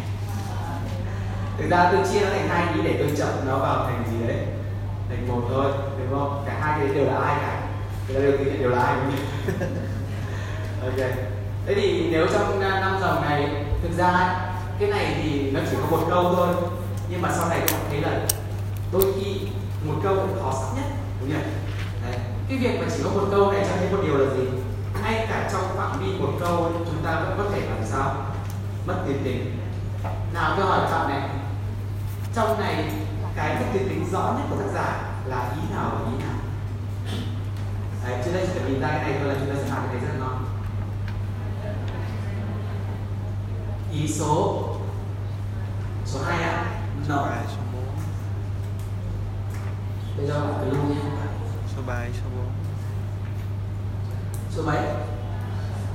Thực 1.58 1.70
ra 1.70 1.88
tôi 1.92 2.00
chia 2.12 2.20
nó 2.20 2.30
thành 2.30 2.48
hai 2.48 2.74
ý 2.74 2.82
để 2.84 2.96
tôi 2.98 3.16
chậm 3.16 3.46
nó 3.46 3.58
vào 3.58 3.84
thành 3.84 4.04
gì 4.12 4.26
đấy. 4.26 4.46
Thành 5.08 5.28
một 5.28 5.42
thôi 5.48 5.72
đúng 5.98 6.18
không? 6.18 6.44
Cả 6.46 6.58
hai 6.60 6.80
cái 6.80 6.94
đều 6.94 7.06
là 7.06 7.18
ai 7.18 7.36
cả? 7.40 7.60
Cái 8.08 8.22
đều 8.22 8.32
đều 8.60 8.70
là 8.70 8.82
ai 8.82 8.94
đúng 8.94 9.16
không 9.58 9.92
ok 10.82 11.31
thế 11.66 11.74
thì 11.74 12.08
nếu 12.10 12.26
trong 12.32 12.60
năm 12.60 12.98
dòng 13.00 13.22
này 13.22 13.64
thực 13.82 13.98
ra 13.98 14.40
cái 14.78 14.90
này 14.90 15.20
thì 15.22 15.50
nó 15.50 15.60
chỉ 15.70 15.76
có 15.76 15.96
một 15.96 16.06
câu 16.10 16.34
thôi. 16.36 16.48
Nhưng 17.08 17.22
mà 17.22 17.32
sau 17.32 17.48
này 17.48 17.60
các 17.60 17.76
bạn 17.76 17.86
thấy 17.90 18.00
là 18.00 18.26
đôi 18.92 19.02
khi 19.16 19.40
một 19.86 19.94
câu 20.02 20.16
cũng 20.16 20.42
khó 20.42 20.52
sắp 20.52 20.76
nhất 20.76 20.84
đúng 21.20 21.28
nhỉ? 21.28 21.42
Đấy. 22.04 22.18
cái 22.48 22.58
việc 22.58 22.80
mà 22.80 22.86
chỉ 22.96 23.02
có 23.04 23.10
một 23.10 23.26
câu 23.30 23.52
này 23.52 23.66
cho 23.68 23.76
thấy 23.76 23.90
một 23.92 24.02
điều 24.06 24.16
là 24.16 24.34
gì? 24.34 24.42
Ngay 25.02 25.26
cả 25.30 25.48
trong 25.52 25.76
phạm 25.76 26.00
vi 26.00 26.12
một 26.18 26.32
câu 26.40 26.56
ấy, 26.56 26.72
chúng 26.86 27.04
ta 27.04 27.20
vẫn 27.20 27.34
có 27.38 27.44
thể 27.54 27.60
làm 27.60 27.84
sao? 27.84 28.16
Mất 28.86 28.94
tiền 29.06 29.20
tính. 29.24 29.58
Nào 30.34 30.54
tôi 30.56 30.66
hỏi 30.66 30.90
bạn 30.90 31.08
này. 31.08 31.28
Trong 32.34 32.60
này 32.60 32.84
cái 33.36 33.54
mất 33.54 33.66
tiền 33.72 33.88
tính 33.88 34.06
rõ 34.12 34.34
nhất 34.38 34.44
của 34.50 34.56
tác 34.56 34.70
giả 34.74 35.02
là 35.26 35.50
ý 35.54 35.74
nào 35.74 35.90
và 35.94 36.10
ý 36.10 36.24
nào? 36.24 36.36
Đấy, 38.04 38.22
trên 38.24 38.34
đây 38.34 38.46
chỉ 38.46 38.58
cần 38.58 38.72
nhìn 38.72 38.80
ra 38.80 38.88
cái 38.88 39.02
này 39.02 39.18
thôi 39.18 39.28
là 39.28 39.34
chúng 39.40 39.48
ta 39.48 39.62
sẽ 39.62 39.68
làm 39.68 39.82
cái 39.86 39.94
này 39.94 40.04
rất 40.04 40.08
là 40.12 40.26
ngon. 40.26 40.41
Ý 43.92 44.08
số. 44.08 44.68
Số 46.06 46.20
2 46.24 46.42
ạ. 46.42 46.64
No. 47.08 47.16
3 47.16 47.42
số 47.48 47.62
4 47.72 47.82
bây 50.16 50.26
giờ 50.26 50.40
bạn 50.40 50.54
cứ 50.60 50.70
lưu 50.70 50.84
nhé 50.88 51.00
số 51.76 51.82
3 51.86 52.04
số 52.14 52.30
4 52.36 52.46
số 54.50 54.62
mấy 54.62 54.78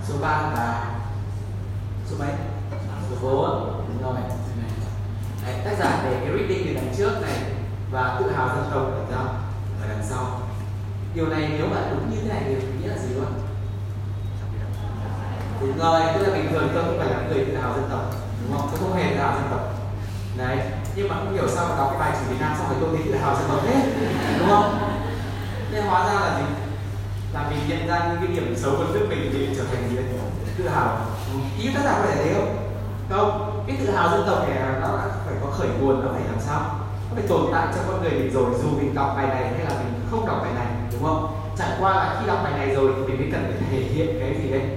số 0.07 0.15
3 0.21 0.27
và 0.27 0.95
số 2.09 2.15
mấy 2.19 2.29
số 3.09 3.15
4 3.21 3.85
đúng 3.87 4.03
rồi. 4.03 4.21
Đấy, 5.45 5.55
tác 5.65 5.75
giả 5.79 6.01
để 6.03 6.19
cái 6.19 6.37
reading 6.37 6.67
từ 6.67 6.73
đằng 6.73 6.93
trước 6.97 7.21
này 7.21 7.43
và 7.91 8.17
tự 8.19 8.31
hào 8.31 8.47
dân 8.47 8.65
tộc 8.71 8.85
ở 8.85 9.05
đằng 9.11 9.27
ở 9.81 9.87
đằng 9.89 10.05
sau. 10.09 10.41
Điều 11.13 11.27
này 11.27 11.49
nếu 11.57 11.67
mà 11.67 11.89
đúng 11.91 12.11
như 12.11 12.17
thế 12.21 12.29
này 12.29 12.43
thì 12.45 12.55
nghĩa 12.81 12.87
là 12.87 12.97
gì 12.97 13.13
luôn 13.13 13.33
đúng 15.61 15.77
rồi 15.77 16.01
tức 16.13 16.27
là 16.27 16.33
bình 16.33 16.47
thường 16.51 16.69
tôi 16.73 16.83
không 16.83 16.99
phải 16.99 17.09
là 17.09 17.17
người 17.27 17.45
tự 17.45 17.57
hào 17.57 17.73
dân 17.73 17.85
tộc, 17.89 18.01
đúng 18.41 18.57
không? 18.57 18.69
Tôi 18.71 18.79
không 18.79 18.93
hề 18.93 19.09
tự 19.09 19.19
hào 19.19 19.33
dân 19.33 19.47
tộc. 19.51 19.61
Đấy, 20.37 20.57
nhưng 20.95 21.07
mà 21.09 21.15
không 21.15 21.33
hiểu 21.33 21.47
sao 21.47 21.65
mà 21.69 21.75
đọc 21.77 21.87
cái 21.91 21.99
bài 21.99 22.17
chỉ 22.19 22.33
Việt 22.33 22.41
Nam 22.41 22.53
xong 22.57 22.67
rồi 22.69 22.77
tôi 22.81 22.89
thấy 22.97 23.05
tự 23.05 23.17
hào 23.17 23.35
dân 23.35 23.45
tộc 23.47 23.63
hết 23.65 23.81
đúng 24.39 24.49
không? 24.49 24.79
Nên 25.71 25.83
hóa 25.83 26.05
ra 26.07 26.13
là 26.13 26.39
gì? 26.39 26.45
Là 27.33 27.49
mình 27.49 27.59
nhận 27.67 27.87
ra 27.87 28.07
những 28.09 28.17
cái 28.17 28.35
điểm 28.35 28.55
xấu 28.57 28.71
của 28.71 28.85
nước 28.93 29.05
mình 29.09 29.29
thì 29.33 29.49
trở 29.57 29.63
thành 29.63 29.89
gì 29.89 29.97
tự 30.57 30.67
hào 30.69 30.97
ý 31.59 31.69
tác 31.73 31.81
giả 31.83 31.99
có 31.99 32.05
thể 32.09 32.15
thấy 32.23 32.33
không? 32.33 32.57
Không, 33.09 33.63
cái 33.67 33.77
tự 33.79 33.91
hào 33.91 34.09
dân 34.09 34.23
tộc 34.27 34.49
này 34.49 34.59
nó 34.81 34.87
phải 35.25 35.35
có 35.43 35.51
khởi 35.51 35.67
nguồn, 35.67 36.05
nó 36.05 36.11
phải 36.13 36.21
làm 36.27 36.39
sao? 36.39 36.61
Nó 37.09 37.15
phải 37.15 37.23
tồn 37.27 37.41
tại 37.53 37.67
trong 37.75 37.83
con 37.87 38.01
người 38.01 38.11
mình 38.11 38.33
rồi, 38.33 38.45
dù 38.63 38.69
mình 38.77 38.95
đọc 38.95 39.13
bài 39.17 39.27
này 39.27 39.43
hay 39.43 39.65
là 39.65 39.69
mình 39.69 40.01
không 40.11 40.27
đọc 40.27 40.37
bài 40.41 40.51
này, 40.55 40.67
đúng 40.91 41.03
không? 41.03 41.35
Chẳng 41.57 41.77
qua 41.79 41.95
là 41.95 42.17
khi 42.19 42.27
đọc 42.27 42.37
bài 42.43 42.53
này 42.57 42.75
rồi 42.75 42.91
thì 42.95 43.01
mình 43.03 43.17
mới 43.17 43.29
cần 43.31 43.43
phải 43.43 43.67
thể 43.71 43.77
hiện 43.77 44.17
cái 44.19 44.35
gì 44.43 44.51
đấy? 44.51 44.76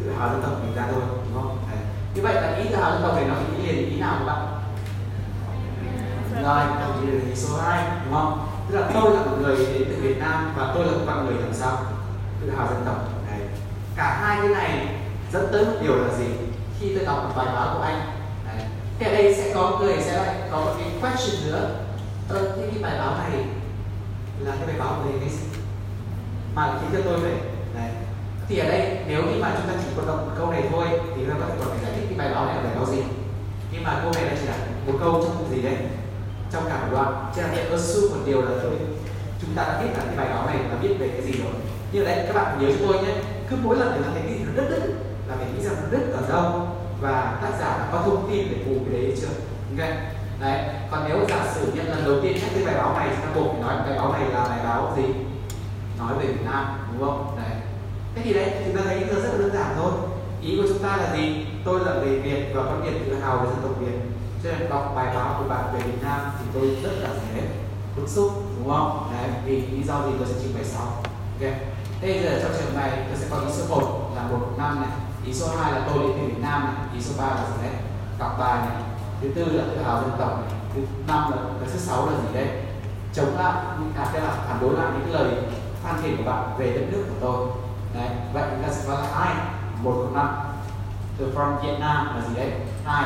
Tự 0.00 0.12
hào 0.18 0.28
dân 0.28 0.42
tộc 0.42 0.52
mình 0.62 0.74
ra 0.76 0.82
thôi 0.92 1.02
đúng 1.24 1.42
không? 1.42 1.58
Đấy. 1.70 1.78
như 2.14 2.22
vậy 2.22 2.34
là 2.34 2.56
ý 2.56 2.64
tự 2.70 2.76
hào 2.76 2.92
dân 2.92 3.02
tộc 3.02 3.16
này 3.16 3.24
nó 3.28 3.34
phải 3.34 3.44
nghĩ 3.58 3.72
liền 3.72 3.90
ý 3.90 4.00
nào 4.00 4.16
các 4.18 4.24
bạn? 4.24 4.60
Rồi 6.42 6.64
đầu 6.80 6.90
tiên 7.00 7.14
là 7.14 7.28
ý 7.28 7.36
số 7.36 7.56
2 7.56 7.84
đúng 8.04 8.14
không? 8.14 8.48
Tức 8.68 8.78
là 8.78 8.90
tôi 8.94 9.14
là 9.14 9.24
một 9.24 9.36
người 9.40 9.56
đến 9.56 9.84
từ 9.88 9.96
Việt 10.02 10.18
Nam 10.18 10.54
và 10.56 10.72
tôi 10.74 10.86
là 10.86 10.92
một 10.92 11.04
con 11.06 11.26
người 11.26 11.42
làm 11.42 11.54
sao? 11.54 11.82
Tự 12.40 12.50
hào 12.56 12.66
dân 12.66 12.82
tộc. 12.86 12.96
Này 13.30 13.40
cả 13.96 14.18
hai 14.22 14.38
cái 14.40 14.48
này 14.48 14.88
dẫn 15.32 15.48
tới 15.52 15.64
một 15.64 15.78
điều 15.82 15.96
là 15.96 16.14
gì? 16.18 16.24
Khi 16.80 16.94
tôi 16.96 17.04
đọc 17.04 17.24
một 17.24 17.30
bài 17.36 17.54
báo 17.54 17.74
của 17.74 17.82
anh 17.82 18.00
đấy. 18.46 18.66
thì 18.98 19.06
ở 19.06 19.12
đây 19.12 19.34
sẽ 19.34 19.54
có 19.54 19.78
người 19.80 19.96
sẽ 20.00 20.16
lại 20.16 20.34
có 20.50 20.60
một 20.60 20.72
cái 20.78 20.88
question 21.00 21.52
nữa. 21.52 21.70
Ờ, 22.28 22.56
thế 22.56 22.68
cái 22.72 22.82
bài 22.82 22.98
báo 22.98 23.14
này 23.18 23.44
là 24.38 24.54
cái 24.56 24.66
bài 24.66 24.76
báo 24.78 25.02
về 25.06 25.12
cái 25.20 25.28
gì 25.28 25.44
mà 26.54 26.78
khiến 26.80 26.90
cho 26.92 27.10
tôi 27.10 27.20
phải 27.20 27.53
thì 28.48 28.58
ở 28.58 28.68
đây, 28.68 28.98
nếu 29.08 29.22
như 29.22 29.42
mà 29.42 29.52
chúng 29.56 29.68
ta 29.68 29.74
chỉ 29.82 29.88
quan 29.96 30.06
tâm 30.06 30.16
một 30.16 30.32
câu 30.38 30.50
này 30.50 30.62
thôi, 30.70 30.86
thì 30.90 31.22
chúng 31.26 31.28
ta 31.28 31.34
có 31.40 31.46
thể 31.48 31.54
còn 31.58 31.68
phải 31.68 31.78
giải 31.82 31.92
thích 31.96 32.06
cái 32.08 32.18
bài 32.18 32.34
báo 32.34 32.46
này 32.46 32.54
là 32.56 32.62
bài 32.62 32.72
báo 32.76 32.86
gì. 32.86 33.02
Nhưng 33.72 33.84
mà 33.84 34.00
câu 34.02 34.12
này 34.12 34.24
là 34.24 34.32
chỉ 34.40 34.46
là 34.46 34.56
một 34.86 34.98
câu 35.00 35.12
trong 35.22 35.50
gì 35.50 35.62
đấy, 35.62 35.76
trong 36.52 36.64
cả 36.68 36.80
một 36.80 36.88
đoạn. 36.92 37.32
Cho 37.36 37.42
nên 37.42 37.70
assume 37.70 38.08
một 38.08 38.22
điều 38.26 38.42
là 38.42 38.50
thôi, 38.62 38.72
chúng 39.40 39.54
ta 39.56 39.62
đã 39.62 39.80
biết 39.80 39.88
là 39.98 40.04
cái 40.06 40.16
bài 40.16 40.28
báo 40.34 40.46
này 40.46 40.56
là 40.70 40.76
biết 40.82 40.94
về 40.98 41.08
cái 41.08 41.22
gì 41.22 41.32
rồi. 41.32 41.52
Như 41.92 42.04
vậy, 42.04 42.18
các 42.26 42.34
bạn 42.34 42.58
nhớ 42.60 42.68
cho 42.70 42.86
tôi 42.86 43.02
nhé. 43.02 43.14
Cứ 43.50 43.56
mỗi 43.62 43.76
lần 43.76 43.92
chúng 43.94 44.02
ta 44.04 44.10
thấy 44.14 44.22
cái 44.22 44.38
gì 44.38 44.44
nó 44.44 44.52
đứt 44.56 44.68
đứt, 44.70 44.94
là 45.28 45.36
phải 45.36 45.46
nghĩ 45.46 45.64
rằng 45.64 45.74
nó 45.82 45.98
đứt 45.98 46.12
ở 46.12 46.22
đâu, 46.28 46.68
và 47.00 47.38
tác 47.42 47.50
giả 47.60 47.78
đã 47.78 47.88
có 47.92 48.02
thông 48.04 48.30
tin 48.30 48.48
để 48.50 48.56
bù 48.66 48.84
cái 48.90 49.00
đấy 49.00 49.16
chưa? 49.20 49.26
Ok 49.70 49.88
đấy, 50.40 50.64
còn 50.90 51.04
nếu 51.08 51.18
giả 51.28 51.46
sử 51.54 51.72
nhận 51.74 51.88
lần 51.88 52.04
đầu 52.04 52.20
tiên 52.22 52.32
nhắc 52.32 52.50
cái 52.54 52.64
bài 52.64 52.74
báo 52.74 52.94
này, 52.98 53.08
chúng 53.10 53.26
ta 53.26 53.30
buộc 53.34 53.52
phải 53.52 53.62
nói 53.62 53.76
bài 53.86 53.98
báo 53.98 54.12
này 54.12 54.28
là 54.30 54.44
bài 54.48 54.58
báo 54.64 54.92
gì? 54.96 55.02
Nói 55.98 56.12
về 56.18 56.26
Việt 56.26 56.44
Nam, 56.44 56.64
đúng 56.92 57.08
không? 57.08 57.36
Đấy 57.36 57.53
thế 58.14 58.22
thì 58.24 58.32
đấy, 58.32 58.50
chúng 58.64 58.76
ta 58.76 58.82
thấy 58.84 59.00
giờ 59.00 59.20
rất 59.20 59.28
là 59.32 59.38
đơn 59.38 59.50
giản 59.54 59.74
thôi. 59.76 59.92
Ý 60.42 60.56
của 60.56 60.68
chúng 60.68 60.82
ta 60.82 60.96
là 60.96 61.16
gì? 61.16 61.46
Tôi 61.64 61.80
là 61.80 61.92
người 61.94 62.20
Việt 62.20 62.52
và 62.54 62.62
có 62.62 62.76
niềm 62.84 63.04
tự 63.06 63.14
hào 63.14 63.38
về 63.38 63.46
dân 63.46 63.58
tộc 63.62 63.72
Việt. 63.80 63.98
Cho 64.44 64.50
nên 64.50 64.70
đọc 64.70 64.92
bài 64.96 65.14
báo 65.14 65.34
của 65.38 65.48
bạn 65.48 65.64
về 65.74 65.80
Việt 65.80 66.02
Nam 66.02 66.20
thì 66.38 66.44
tôi 66.54 66.78
rất 66.82 66.92
là 67.00 67.08
dễ 67.08 67.42
bức 67.96 68.08
xúc, 68.08 68.32
đúng 68.58 68.68
không? 68.68 69.10
Đấy, 69.12 69.30
vì 69.44 69.66
lý 69.66 69.82
do 69.82 70.06
gì 70.06 70.12
tôi 70.18 70.28
sẽ 70.28 70.34
trình 70.42 70.54
bày 70.54 70.64
sau. 70.64 70.86
Ok. 70.86 71.52
Thế 72.00 72.22
giờ 72.22 72.40
trong 72.42 72.52
trường 72.58 72.76
này 72.76 72.90
tôi 73.08 73.18
sẽ 73.18 73.26
có 73.30 73.36
ý 73.36 73.46
số 73.52 73.76
1 73.76 74.10
là 74.16 74.22
một 74.22 74.46
năm 74.58 74.80
này, 74.80 74.90
ý 75.26 75.34
số 75.34 75.46
2 75.56 75.72
là 75.72 75.88
tôi 75.88 76.02
đến 76.02 76.12
từ 76.16 76.26
Việt 76.26 76.42
Nam 76.42 76.64
này, 76.64 76.74
ý 76.94 77.00
số 77.02 77.12
3 77.18 77.24
là 77.24 77.44
gì 77.46 77.62
đấy? 77.62 77.72
Đọc 78.18 78.36
bài 78.38 78.68
này. 78.68 78.82
Thứ 79.20 79.28
tư 79.34 79.44
là 79.52 79.64
tự 79.70 79.82
hào 79.82 80.00
dân 80.02 80.10
tộc 80.18 80.40
này. 80.40 80.60
Thứ 80.74 80.80
năm 81.08 81.30
là, 81.30 81.36
cái 81.60 81.68
thứ 81.72 81.78
sáu 81.78 82.06
là 82.06 82.12
gì 82.12 82.34
đấy? 82.34 82.48
Chống 83.12 83.36
lại 83.38 83.54
à 83.96 84.10
cái 84.12 84.22
là 84.22 84.30
phản 84.48 84.58
đối 84.60 84.74
lại 84.74 84.86
những 84.98 85.14
lời 85.14 85.30
phan 85.82 86.02
phiền 86.02 86.16
của 86.16 86.30
bạn 86.30 86.54
về 86.58 86.72
đất 86.72 86.84
nước 86.92 87.04
của 87.08 87.14
tôi 87.20 87.63
vậy 88.34 88.44
chúng 88.50 88.62
ta 88.62 88.72
sẽ 88.72 88.84
có 88.88 88.94
là 88.94 89.06
hai, 89.12 89.34
một 89.82 89.92
cộng 89.92 90.14
năm. 90.14 90.28
Từ 91.18 91.32
from 91.34 91.56
Vietnam 91.62 92.06
là 92.06 92.22
gì 92.28 92.34
đấy? 92.36 92.50
Hai 92.84 93.04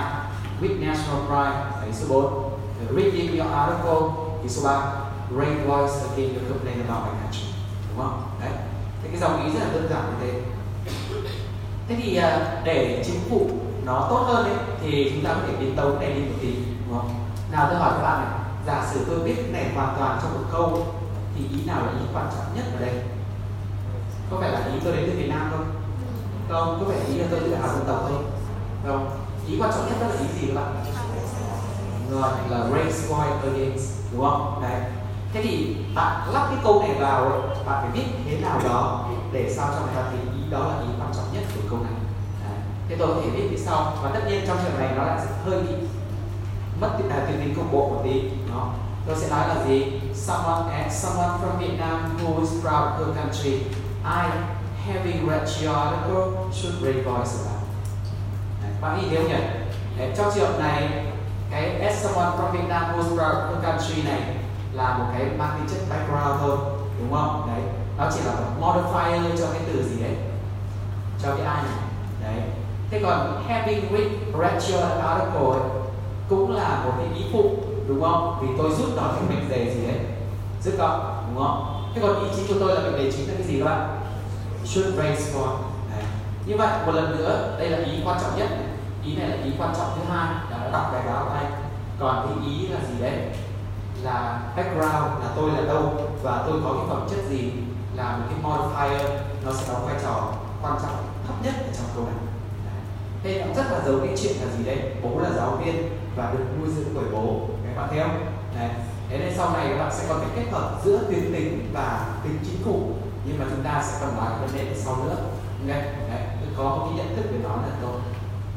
with 0.60 0.86
national 0.86 1.26
pride 1.26 1.56
là 1.80 1.92
số 1.92 2.06
4 2.08 2.96
reading 2.96 3.38
your 3.38 3.52
article 3.52 4.00
ý 4.42 4.48
số 4.48 4.62
3 4.68 4.80
great 5.30 5.66
voice 5.66 5.94
again 6.10 6.34
your 6.34 6.48
complaint 6.48 6.88
about 6.88 7.04
my 7.04 7.20
country 7.22 7.46
đúng 7.90 8.06
không? 8.06 8.22
Đấy. 8.40 8.50
Thế 9.02 9.08
cái 9.08 9.20
dòng 9.20 9.44
ý 9.44 9.52
rất 9.52 9.60
là 9.60 9.72
đơn 9.72 9.88
giản 9.90 10.02
như 10.02 10.16
thế. 10.20 10.40
Thế 11.88 11.96
thì 12.02 12.16
à, 12.16 12.60
để 12.64 13.02
chính 13.06 13.20
phủ 13.30 13.50
nó 13.84 14.06
tốt 14.10 14.24
hơn 14.26 14.44
ấy, 14.44 14.56
thì 14.82 15.12
chúng 15.14 15.24
ta 15.24 15.34
có 15.34 15.40
thể 15.46 15.54
biến 15.60 15.76
tấu 15.76 15.90
cái 16.00 16.08
này 16.08 16.18
đi 16.18 16.28
một 16.28 16.34
tí, 16.40 16.54
đúng 16.86 16.98
không? 16.98 17.14
Nào 17.52 17.66
tôi 17.70 17.78
hỏi 17.78 17.92
các 17.96 18.02
bạn 18.02 18.20
này, 18.20 18.38
giả 18.66 18.86
sử 18.92 19.04
tôi 19.08 19.18
biết 19.18 19.34
cái 19.36 19.52
này 19.52 19.74
hoàn 19.74 19.96
toàn 19.98 20.18
trong 20.22 20.34
một 20.34 20.48
câu, 20.52 20.86
thì 21.36 21.44
ý 21.58 21.64
nào 21.66 21.80
là 21.80 21.92
ý 21.92 22.06
quan 22.14 22.26
trọng 22.36 22.56
nhất 22.56 22.64
ở 22.74 22.80
đây? 22.80 23.02
Có 24.30 24.36
phải 24.40 24.50
là 24.50 24.64
ý 24.64 24.80
tôi 24.84 24.96
đến 24.96 25.04
từ 25.06 25.18
Việt 25.18 25.28
Nam 25.28 25.48
không? 25.50 25.66
Không 26.48 26.78
có 26.80 26.92
phải 26.92 27.06
ý 27.06 27.18
là 27.18 27.26
tôi 27.30 27.40
tự 27.40 27.54
hào 27.54 27.68
dân 27.68 27.84
tộc 27.86 28.02
không 28.02 28.30
không. 28.86 29.10
Ý 29.48 29.56
quan 29.60 29.70
trọng 29.70 29.86
nhất 29.86 29.96
đó 30.00 30.06
là 30.06 30.20
ý 30.20 30.26
gì 30.40 30.46
các 30.46 30.54
bạn? 30.54 30.84
Rồi 32.10 32.30
là 32.48 32.64
raise 32.72 33.08
voice 33.08 33.36
against 33.42 33.92
đúng 34.12 34.22
không? 34.22 34.62
Đấy. 34.62 34.80
Thế 35.32 35.42
thì 35.42 35.76
bạn 35.94 36.34
lắp 36.34 36.46
cái 36.50 36.58
câu 36.64 36.82
này 36.82 36.94
vào 37.00 37.42
bạn 37.66 37.82
phải 37.82 37.90
viết 37.92 38.04
thế 38.24 38.40
nào 38.40 38.60
đó 38.64 39.08
để 39.32 39.54
sao 39.56 39.68
cho 39.72 39.80
người 39.80 39.94
ta 39.94 40.02
thấy 40.10 40.20
ý 40.20 40.50
đó 40.50 40.58
là 40.58 40.80
ý 40.80 40.88
quan 41.00 41.12
trọng 41.14 41.32
nhất 41.32 41.42
của 41.54 41.60
câu 41.70 41.78
này. 41.78 41.92
Đấy. 42.44 42.58
thế 42.88 42.96
tôi 42.98 43.08
có 43.08 43.20
thể 43.24 43.30
viết 43.30 43.48
phía 43.50 43.64
sau 43.64 43.92
và 44.02 44.10
tất 44.14 44.20
nhiên 44.28 44.44
trong 44.46 44.58
trường 44.64 44.78
này 44.78 44.94
nó 44.96 45.04
lại 45.04 45.18
sẽ 45.24 45.30
hơi 45.44 45.62
bị 45.62 45.74
mất 46.80 46.90
cái 46.98 47.18
à, 47.18 47.26
tính 47.26 47.54
cục 47.56 47.72
bộ 47.72 47.88
một 47.88 48.00
tí 48.04 48.22
nó 48.50 48.68
tôi 49.06 49.16
sẽ 49.16 49.28
nói 49.30 49.48
là 49.48 49.64
gì? 49.66 50.00
Someone 50.14 50.72
as 50.72 51.04
someone 51.04 51.38
from 51.40 51.58
Vietnam 51.58 52.18
who 52.18 52.40
is 52.40 52.50
proud 52.50 52.64
of 52.64 52.98
her 52.98 53.16
country 53.16 53.60
I 54.08 54.30
having 54.86 55.28
read 55.28 55.48
your 55.62 55.76
article 55.76 56.50
should 56.52 56.82
read 56.82 57.04
voice 57.04 57.32
about. 57.44 57.62
Đấy, 58.62 58.72
bạn 58.80 58.98
nghĩ 58.98 59.08
thấy 59.08 59.16
không 59.16 59.28
nhỉ? 59.28 59.40
Đấy, 59.98 60.12
trong 60.16 60.30
trường 60.34 60.52
hợp 60.52 60.58
này 60.58 61.04
cái 61.50 61.80
as 61.80 62.04
someone 62.04 62.36
from 62.36 62.52
Vietnam 62.52 62.82
who's 62.82 63.16
from 63.16 63.54
the 63.54 63.68
country 63.68 64.02
này 64.02 64.20
là 64.72 64.98
một 64.98 65.04
cái 65.12 65.24
mang 65.38 65.58
tính 65.58 65.68
chất 65.68 65.88
background 65.90 66.40
thôi 66.40 66.58
đúng 66.98 67.12
không? 67.12 67.46
Đấy 67.46 67.62
nó 67.98 68.10
chỉ 68.14 68.20
là 68.26 68.32
một 68.32 68.46
modifier 68.60 69.36
cho 69.38 69.46
cái 69.52 69.62
từ 69.66 69.82
gì 69.82 70.02
đấy? 70.02 70.16
Cho 71.22 71.28
cái 71.36 71.46
ai 71.46 71.62
này? 71.62 71.72
Đấy. 72.22 72.42
Thế 72.90 73.00
còn 73.02 73.42
having 73.48 73.88
read, 73.90 74.06
read 74.40 74.72
your 74.72 74.84
article 75.02 75.48
ấy, 75.50 75.70
cũng 76.28 76.56
là 76.56 76.82
một 76.84 76.92
cái 76.98 77.06
ý 77.18 77.24
phụ 77.32 77.56
đúng 77.88 78.02
không? 78.02 78.38
Vì 78.42 78.48
tôi 78.58 78.70
rút 78.78 78.88
nó 78.96 79.02
thành 79.02 79.26
mệnh 79.28 79.48
đề 79.48 79.74
gì 79.74 79.86
đấy? 79.86 80.00
Rút 80.62 80.74
cộng 80.78 81.24
đúng 81.28 81.44
không? 81.44 81.74
Thế 81.94 82.00
còn 82.02 82.24
ý 82.24 82.36
chính 82.36 82.46
của 82.48 82.54
tôi 82.60 82.74
là 82.74 82.80
mệnh 82.80 82.96
đề 82.96 83.12
chính 83.12 83.28
là 83.28 83.34
cái 83.38 83.46
gì 83.46 83.58
các 83.58 83.64
bạn 83.64 83.97
should 84.68 84.98
raise 84.98 85.32
for 85.32 85.48
đấy. 85.90 86.04
như 86.46 86.56
vậy, 86.56 86.68
một 86.86 86.92
lần 86.92 87.16
nữa, 87.18 87.56
đây 87.58 87.70
là 87.70 87.78
ý 87.78 87.92
quan 88.04 88.20
trọng 88.22 88.38
nhất. 88.38 88.48
Ý 89.04 89.16
này 89.16 89.28
là 89.28 89.36
ý 89.44 89.50
quan 89.58 89.74
trọng 89.76 89.90
thứ 89.96 90.12
hai, 90.12 90.34
là 90.50 90.58
đã 90.58 90.70
đọc 90.72 90.90
bài 90.92 91.02
báo 91.06 91.24
của 91.24 91.30
anh 91.30 91.52
còn 91.98 92.26
cái 92.26 92.48
ý 92.50 92.68
là 92.68 92.78
gì 92.80 93.02
đấy? 93.02 93.12
Là 94.02 94.40
background, 94.56 95.22
là 95.22 95.30
tôi 95.36 95.50
là 95.50 95.60
đâu, 95.60 95.92
và 96.22 96.44
tôi 96.46 96.60
có 96.64 96.72
cái 96.72 96.86
phẩm 96.88 97.08
chất 97.10 97.18
gì, 97.30 97.52
là 97.96 98.16
một 98.16 98.24
cái 98.30 98.38
modifier, 98.42 99.08
nó 99.44 99.52
sẽ 99.52 99.72
đóng 99.72 99.86
vai 99.86 99.96
trò 100.02 100.32
quan 100.62 100.78
trọng, 100.82 101.06
thấp 101.26 101.36
nhất 101.42 101.54
ở 101.56 101.72
trong 101.76 101.86
câu 101.94 102.04
này. 102.04 102.14
Đây 103.24 103.34
thế 103.34 103.42
cũng 103.44 103.54
rất 103.54 103.72
là 103.72 103.80
giấu 103.86 103.98
cái 103.98 104.16
chuyện 104.22 104.32
là 104.40 104.56
gì 104.58 104.64
đấy? 104.64 104.92
Bố 105.02 105.20
là 105.20 105.30
giáo 105.36 105.50
viên 105.50 105.88
và 106.16 106.32
được 106.32 106.44
nuôi 106.58 106.68
dưỡng 106.76 106.94
bởi 106.94 107.04
bố. 107.12 107.40
Các 107.64 107.80
bạn 107.80 107.88
thấy 107.90 107.98
không? 108.00 108.26
Đấy. 108.58 108.70
Thế 109.10 109.18
nên 109.18 109.32
sau 109.36 109.52
này 109.52 109.68
các 109.68 109.78
bạn 109.78 109.92
sẽ 109.94 110.04
có 110.08 110.14
cái 110.14 110.28
kết 110.36 110.50
hợp 110.52 110.80
giữa 110.84 110.98
tuyến 111.08 111.32
tính 111.32 111.70
và 111.74 112.06
tính 112.24 112.38
chính 112.44 112.62
phủ 112.64 112.92
nhưng 113.28 113.38
mà 113.38 113.44
chúng 113.50 113.64
ta 113.64 113.82
sẽ 113.86 113.98
còn 114.00 114.16
nói 114.16 114.30
vấn 114.40 114.50
đề 114.56 114.74
sau 114.76 114.96
nữa. 114.96 115.16
Ok 115.60 115.68
đấy 116.10 116.22
có 116.58 116.64
một 116.64 116.86
cái 116.88 116.96
nhận 116.96 117.16
thức 117.16 117.30
về 117.32 117.38
nó 117.42 117.48
là 117.48 117.68
tốt. 117.82 118.00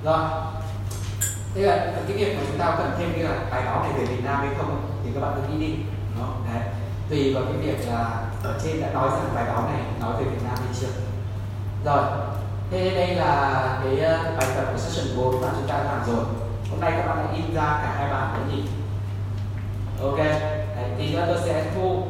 Rồi. 0.04 0.20
Thế 1.56 1.62
là 1.62 1.94
cái 2.08 2.18
việc 2.18 2.38
mà 2.38 2.44
chúng 2.48 2.60
ta 2.60 2.76
cần 2.78 2.92
thêm 2.98 3.10
cái 3.14 3.24
là 3.24 3.36
bài 3.52 3.62
báo 3.66 3.84
này 3.84 3.92
về 3.98 4.06
Việt 4.06 4.24
Nam 4.24 4.40
hay 4.40 4.56
không 4.58 4.82
thì 5.04 5.12
các 5.14 5.22
bạn 5.22 5.34
cứ 5.36 5.54
nghĩ 5.54 5.68
đi. 5.68 5.76
Nó 6.20 6.28
đấy. 6.54 6.64
Tùy 7.10 7.34
vào 7.34 7.44
cái 7.44 7.54
việc 7.54 7.88
là 7.88 8.28
ở 8.44 8.60
trên 8.64 8.82
đã 8.82 8.94
nói 8.94 9.10
rằng 9.10 9.36
bài 9.36 9.46
báo 9.48 9.70
này 9.72 9.82
nói 10.00 10.14
về 10.20 10.30
Việt 10.30 10.44
Nam 10.44 10.56
hay 10.56 10.74
chưa. 10.80 10.88
Rồi. 11.86 12.04
Thế 12.72 12.90
đây 12.90 13.16
là 13.16 13.80
cái 13.84 14.00
ờ, 14.00 14.36
bài 14.38 14.48
tập 14.56 14.66
của 14.72 14.78
session 14.78 15.18
4 15.18 15.42
mà 15.42 15.48
chúng 15.56 15.68
ta 15.68 15.78
đã 15.78 15.84
làm 15.84 16.08
rồi. 16.08 16.26
Hôm 16.72 16.80
nay 16.80 16.92
các 16.92 17.08
bạn 17.08 17.18
đã 17.18 17.34
in 17.34 17.56
ra 17.56 17.80
cả 17.84 17.96
hai 17.98 18.12
bản 18.12 18.34
đấy 18.34 18.58
nhỉ 18.58 18.64
ok. 20.02 20.18
Đấy, 20.76 20.90
tí 20.98 21.14
nữa 21.14 21.26
tôi 21.28 21.38
sẽ 21.46 21.72
thu 21.76 22.04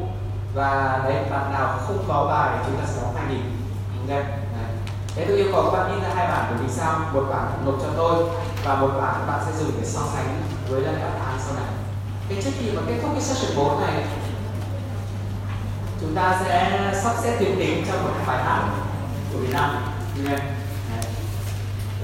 và 0.54 1.00
đấy, 1.04 1.24
bạn 1.30 1.52
nào 1.52 1.78
không 1.86 2.04
có 2.08 2.26
bài 2.30 2.58
chúng 2.66 2.76
ta 2.76 2.86
sẽ 2.86 3.02
đóng 3.02 3.14
hai 3.16 3.24
nghìn 3.28 3.42
ok 4.00 4.08
đấy. 4.08 4.24
thế 5.14 5.24
tôi 5.28 5.36
yêu 5.36 5.46
cầu 5.52 5.62
các 5.64 5.78
bạn 5.78 5.90
in 5.92 6.02
ra 6.02 6.08
hai 6.14 6.26
bản, 6.26 6.46
bởi 6.50 6.66
vì 6.66 6.72
sao? 6.72 7.00
Một 7.12 7.26
bản 7.30 7.64
nộp 7.64 7.74
cho 7.82 7.88
tôi 7.96 8.24
và 8.64 8.74
một 8.74 8.88
bản 8.88 9.14
các 9.18 9.26
bạn 9.26 9.40
sẽ 9.46 9.52
dùng 9.58 9.72
để 9.80 9.86
so 9.86 10.00
sánh 10.14 10.42
với 10.68 10.80
lại 10.80 10.94
đáp 10.94 11.26
án 11.26 11.38
sau 11.46 11.54
này. 11.54 11.64
Cái 12.28 12.42
trước 12.42 12.50
khi 12.58 12.70
mà 12.70 12.82
kết 12.86 12.98
thúc 13.02 13.10
cái 13.12 13.22
session 13.22 13.56
4 13.56 13.80
này, 13.80 14.04
chúng 16.00 16.14
ta 16.14 16.40
sẽ 16.44 16.80
sắp 17.02 17.12
xếp 17.22 17.36
tuyến 17.38 17.58
tính 17.58 17.84
trong 17.88 18.04
một 18.04 18.10
bài 18.26 18.44
hát 18.44 18.62
của 19.32 19.38
Việt 19.38 19.52
Nam. 19.52 19.94
Như 20.16 20.22
này 20.28 20.40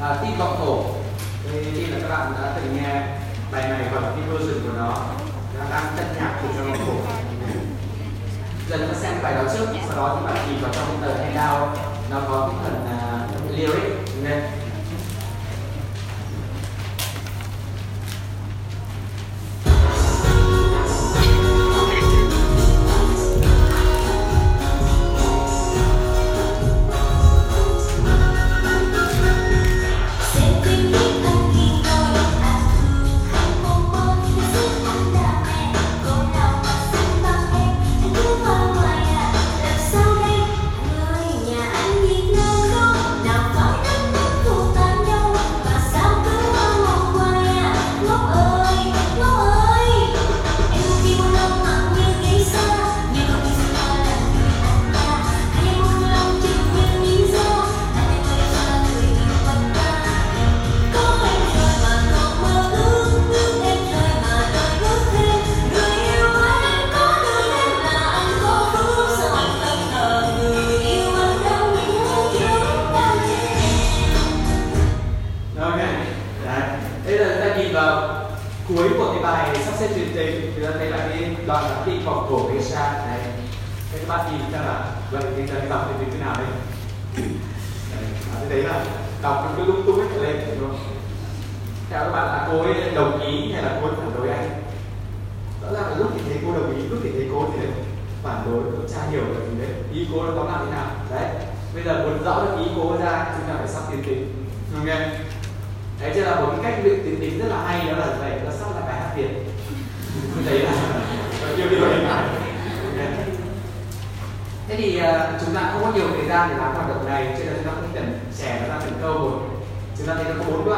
là 0.01 0.19
tin 0.23 0.39
vọng 0.39 0.57
cổ 0.61 0.85
thì 1.53 1.87
là 1.87 1.99
các 2.03 2.09
bạn 2.09 2.33
đã 2.43 2.53
từng 2.57 2.77
nghe 2.77 3.03
bài 3.53 3.69
này 3.69 3.89
và 3.95 4.01
cái 4.01 4.29
version 4.31 4.63
của 4.63 4.79
nó 4.79 4.93
đang 5.71 5.97
cân 5.97 6.07
nhạc 6.17 6.39
của 6.43 6.49
cho 6.57 6.65
vọng 6.65 6.79
cổ 6.87 7.28
giờ 8.69 8.77
chúng 8.79 8.89
ta 8.89 8.95
xem 8.95 9.15
bài 9.23 9.35
đó 9.35 9.43
trước 9.53 9.67
sau 9.89 9.97
đó 9.97 10.17
thì 10.21 10.27
bạn 10.27 10.49
nhìn 10.49 10.63
vào 10.63 10.73
trong 10.75 10.99
tờ 11.03 11.15
handout 11.15 11.79
nó 12.11 12.21
có 12.29 12.51
cái 12.53 12.57
phần 12.65 12.87
uh, 13.47 13.59
lyric 13.59 13.83
nên 14.23 14.43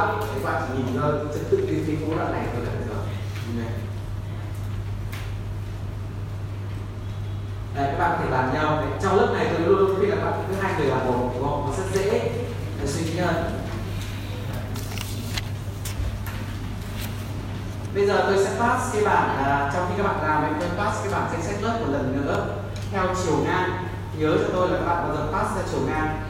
bạn 0.06 0.20
thấy 0.20 0.28
các 0.44 0.52
bạn 0.52 0.62
chỉ 0.66 0.82
nhìn 0.82 1.00
ra 1.00 1.08
trật 1.34 1.50
tự 1.50 1.56
tiến 1.68 1.84
tính 1.86 2.08
bốn 2.08 2.18
đoạn 2.18 2.32
này 2.32 2.46
thôi 2.52 2.64
là 2.64 2.72
được 2.72 2.86
rồi. 2.88 3.04
Này. 3.56 3.72
Đấy, 7.74 7.88
các 7.92 7.98
bạn 7.98 8.10
có 8.10 8.24
thể 8.24 8.30
bàn 8.30 8.50
nhau. 8.54 8.76
Đấy, 8.76 8.90
trong 9.02 9.16
lớp 9.16 9.30
này 9.34 9.46
tôi 9.50 9.60
luôn 9.66 9.78
luôn 9.78 9.96
khuyên 9.96 10.10
là 10.10 10.16
các 10.16 10.30
bạn 10.30 10.44
cứ 10.48 10.54
hai 10.60 10.72
người 10.78 10.86
làm 10.86 11.06
một 11.06 11.30
đúng 11.34 11.44
không? 11.44 11.66
Nó 11.66 11.76
rất 11.76 11.84
dễ. 11.94 12.30
Để 12.80 12.86
suy 12.86 13.04
nghĩ 13.04 13.18
hơn 13.18 13.56
bây 17.94 18.06
giờ 18.06 18.24
tôi 18.26 18.44
sẽ 18.44 18.50
pass 18.60 18.94
cái 18.94 19.04
bản 19.04 19.44
à, 19.44 19.70
trong 19.74 19.86
khi 19.88 19.94
các 20.02 20.02
bạn 20.02 20.28
làm 20.28 20.44
thì 20.44 20.66
tôi 20.66 20.84
pass 20.84 21.04
cái 21.04 21.12
bản 21.12 21.28
danh 21.32 21.42
sách 21.42 21.62
lớp 21.62 21.78
một 21.80 21.92
lần 21.92 22.24
nữa. 22.26 22.46
Theo 22.92 23.06
chiều 23.24 23.34
ngang. 23.44 23.86
Nhớ 24.18 24.36
cho 24.38 24.48
tôi 24.52 24.70
là 24.70 24.78
các 24.78 24.86
bạn 24.86 25.08
bao 25.08 25.16
giờ 25.16 25.32
pass 25.32 25.56
ra 25.56 25.62
chiều 25.70 25.80
ngang 25.86 26.29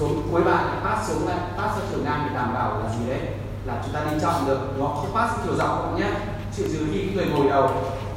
xuống 0.00 0.28
cuối 0.32 0.42
bạn, 0.42 0.80
pass 0.84 1.08
xuống 1.08 1.28
lại 1.28 1.38
pass 1.56 1.76
ra 1.76 1.82
chiều 1.90 1.98
ngang 2.04 2.26
để 2.26 2.34
đảm 2.34 2.54
bảo 2.54 2.80
là 2.80 2.90
gì 2.98 3.10
đấy? 3.10 3.20
Là 3.64 3.74
chúng 3.84 3.94
ta 3.94 4.00
đi 4.10 4.16
chọn 4.22 4.46
được, 4.46 4.60
đúng 4.76 4.86
không? 4.86 4.96
Không 4.96 5.14
pass 5.14 5.34
chiều 5.44 5.56
dọc 5.56 5.68
các 5.68 5.86
bạn 5.86 5.96
nhé 6.00 6.10
chịu 6.56 6.66
dưới 6.68 6.88
khi 6.92 7.14
người 7.14 7.26
ngồi 7.26 7.48
đầu. 7.48 7.70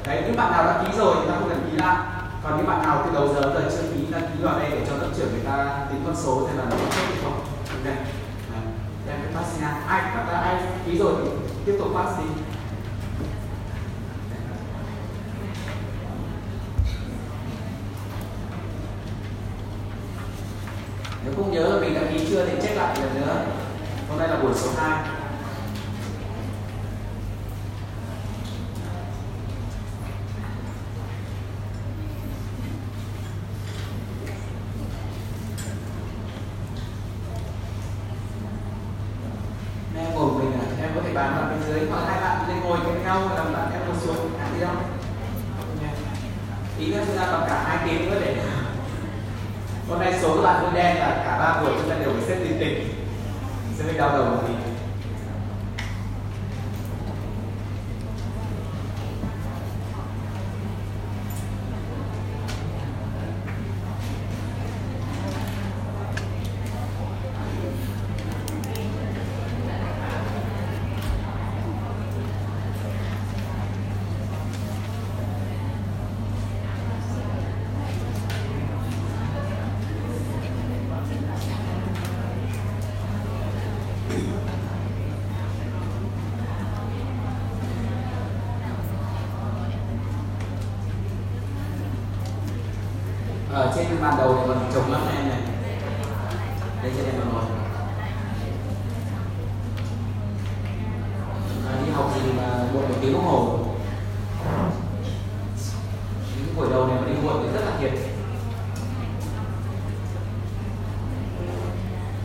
Đấy, 0.06 0.24
những 0.26 0.38
bạn 0.38 0.52
nào 0.52 0.64
đã 0.64 0.84
ký 0.84 0.98
rồi 0.98 1.16
thì 1.20 1.28
ta 1.28 1.34
không 1.40 1.50
cần 1.50 1.70
ký 1.72 1.78
lại. 1.78 1.98
Còn 2.44 2.58
những 2.58 2.68
bạn 2.68 2.82
nào 2.82 3.04
từ 3.06 3.14
đầu 3.14 3.28
giờ 3.28 3.42
giờ 3.42 3.70
chưa 3.72 3.88
ký 3.94 4.06
đăng 4.12 4.22
ký 4.22 4.44
vào 4.44 4.60
đây 4.60 4.70
để 4.72 4.86
cho 4.90 4.96
lớp 4.96 5.10
trưởng 5.18 5.32
người 5.32 5.46
ta 5.46 5.86
tính 5.90 6.04
con 6.06 6.16
số 6.16 6.48
xem 6.48 6.58
là 6.58 6.64
nó 6.70 6.76
có 6.80 7.02
được 7.10 7.22
không. 7.24 7.40
Đây. 7.84 7.96
Đấy. 8.52 8.64
em 9.08 9.18
cái 9.24 9.34
pass 9.36 9.62
nha. 9.62 9.82
Ai, 9.88 10.02
các 10.16 10.24
bạn 10.24 10.44
ai 10.44 10.56
ký 10.86 10.98
rồi 10.98 11.14
thì 11.24 11.30
tiếp 11.66 11.76
tục 11.80 11.88
pass 11.96 12.20
đi. 12.20 12.26
Nếu 21.24 21.34
không 21.36 21.52
nhớ 21.52 21.70
là 21.70 21.80
mình 21.82 21.94
đã 21.94 22.02
ký 22.14 22.28
chưa 22.30 22.46
thì 22.46 22.52
check 22.62 22.78
lại 22.78 22.98
lần 23.02 23.22
nữa. 23.22 23.46
Hôm 24.10 24.20
nay 24.20 24.28
là 24.28 24.36
buổi 24.36 24.54
số 24.56 24.70
2 24.78 25.04
em 39.98 40.14
ngồi 40.14 40.32
mình 40.34 40.52
à 40.54 40.66
em 40.82 40.92
có 40.96 41.02
thể 41.06 41.14
bàn 41.14 41.36
bạn 41.36 41.50
bên 41.50 41.70
dưới 41.70 41.90
hoặc 41.90 42.02
hai 42.08 42.22
bạn 42.22 42.48
lên 42.50 42.58
ngồi 42.64 42.78
cạnh 42.84 43.04
nhau 43.04 43.30
làm 43.36 43.54
bạn 43.54 43.72
em 43.72 43.82
ngồi 43.88 43.98
xuống 44.06 44.30
khác 44.40 44.48
gì 44.54 44.62
đâu 44.62 44.76
ý 46.80 46.86
là 46.86 47.04
chúng 47.08 47.18
ta 47.18 47.28
còn 47.32 47.44
cả 47.50 47.64
hai 47.68 47.88
tiếng 47.88 48.12
nữa 48.12 48.18
để 48.26 48.36
hôm 49.90 50.00
nay 50.00 50.14
số 50.22 50.36
các 50.36 50.42
bạn 50.42 50.64
hơi 50.64 50.72
đen 50.74 50.96
là 51.00 51.24
cả 51.26 51.38
ba 51.40 51.62
buổi 51.62 51.72
chúng 51.80 51.90
ta 51.90 51.96
đều 51.96 52.14
phải 52.14 52.24
xếp 52.28 52.36
linh 52.36 52.60
tinh 52.60 52.90
sẽ 53.78 53.84
hơi 53.84 53.94
đau 53.94 54.10
đầu 54.10 54.26
một 54.26 54.44
tí 54.48 54.54
ban 94.04 94.18
đầu 94.18 94.36
thì 94.40 94.48
còn 94.48 94.72
trồng 94.74 94.92
lắm 94.92 95.02
em 95.16 95.30
này 95.30 95.42
đây 96.84 96.92
trên 96.96 97.06
đây 97.06 97.16
mà 97.20 97.32
ngồi 97.34 97.44
à, 101.68 101.74
đi 101.86 101.92
học 101.92 102.12
gì 102.16 102.32
mà 102.38 102.44
muộn 102.74 102.90
một 102.90 102.96
tiếng 103.02 103.14
đồng 103.14 103.26
hồ 103.26 103.60
những 106.38 106.56
buổi 106.56 106.68
đầu 106.72 106.88
này 106.88 106.98
mà 107.02 107.08
đi 107.08 107.14
muộn 107.24 107.44
thì 107.44 107.54
rất 107.54 107.66
là 107.66 107.78
thiệt 107.80 107.92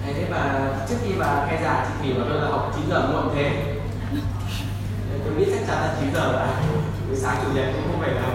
Đấy, 0.05 0.15
thế 0.15 0.27
mà 0.31 0.71
trước 0.89 0.97
khi 1.03 1.13
bà 1.19 1.47
khai 1.47 1.59
giảng 1.63 1.87
chị 1.87 1.93
Thủy 2.03 2.19
bảo 2.19 2.29
tôi 2.29 2.41
là 2.41 2.49
học 2.49 2.73
9 2.77 2.85
giờ 2.91 3.09
muộn 3.13 3.35
thế 3.35 3.75
tôi 5.25 5.35
biết 5.35 5.47
chắc 5.51 5.67
chắn 5.67 5.81
là 5.83 5.97
9 6.01 6.15
giờ 6.15 6.33
là 6.33 6.61
buổi 7.09 7.17
sáng 7.17 7.37
chủ 7.43 7.53
nhật 7.55 7.67
cũng 7.75 7.93
không 7.93 8.01
phải 8.01 8.15
đâu 8.15 8.31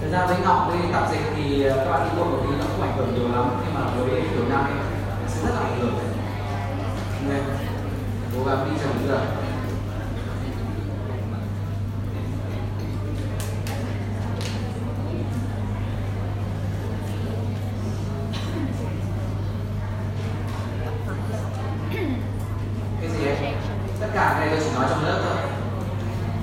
Thực 0.00 0.12
ra 0.12 0.26
với 0.26 0.36
Ngọc 0.44 0.66
với 0.68 0.78
tập 0.92 1.08
dịch 1.12 1.20
thì 1.36 1.64
các 1.76 1.90
bạn 1.90 2.08
đi 2.08 2.18
muộn 2.18 2.30
một 2.30 2.38
tí 2.42 2.56
nó 2.58 2.64
không 2.70 2.82
ảnh 2.82 2.96
hưởng 2.96 3.14
nhiều 3.14 3.28
lắm 3.28 3.50
nhưng 3.64 3.74
mà 3.74 3.80
với 3.96 4.22
kiểu 4.34 4.48
năm 4.48 4.64
ấy 4.64 4.74
nó 5.22 5.28
sẽ 5.28 5.40
rất 5.42 5.54
là 5.54 5.60
ảnh 5.60 5.80
hưởng 5.80 5.94
nên 7.28 7.42
cố 8.36 8.44
gắng 8.44 8.68
đi 8.70 8.76
cho 8.82 8.88
đúng 8.92 9.08
giờ 9.08 9.20
cái 23.00 23.10
gì 23.10 23.26
ấy 23.26 23.54
tất 24.00 24.08
cả 24.14 24.36
cái 24.38 24.40
này 24.40 24.48
tôi 24.50 24.60
chỉ 24.64 24.74
nói 24.74 24.86
trong 24.90 25.04
lớp 25.04 25.22
thôi 25.24 25.36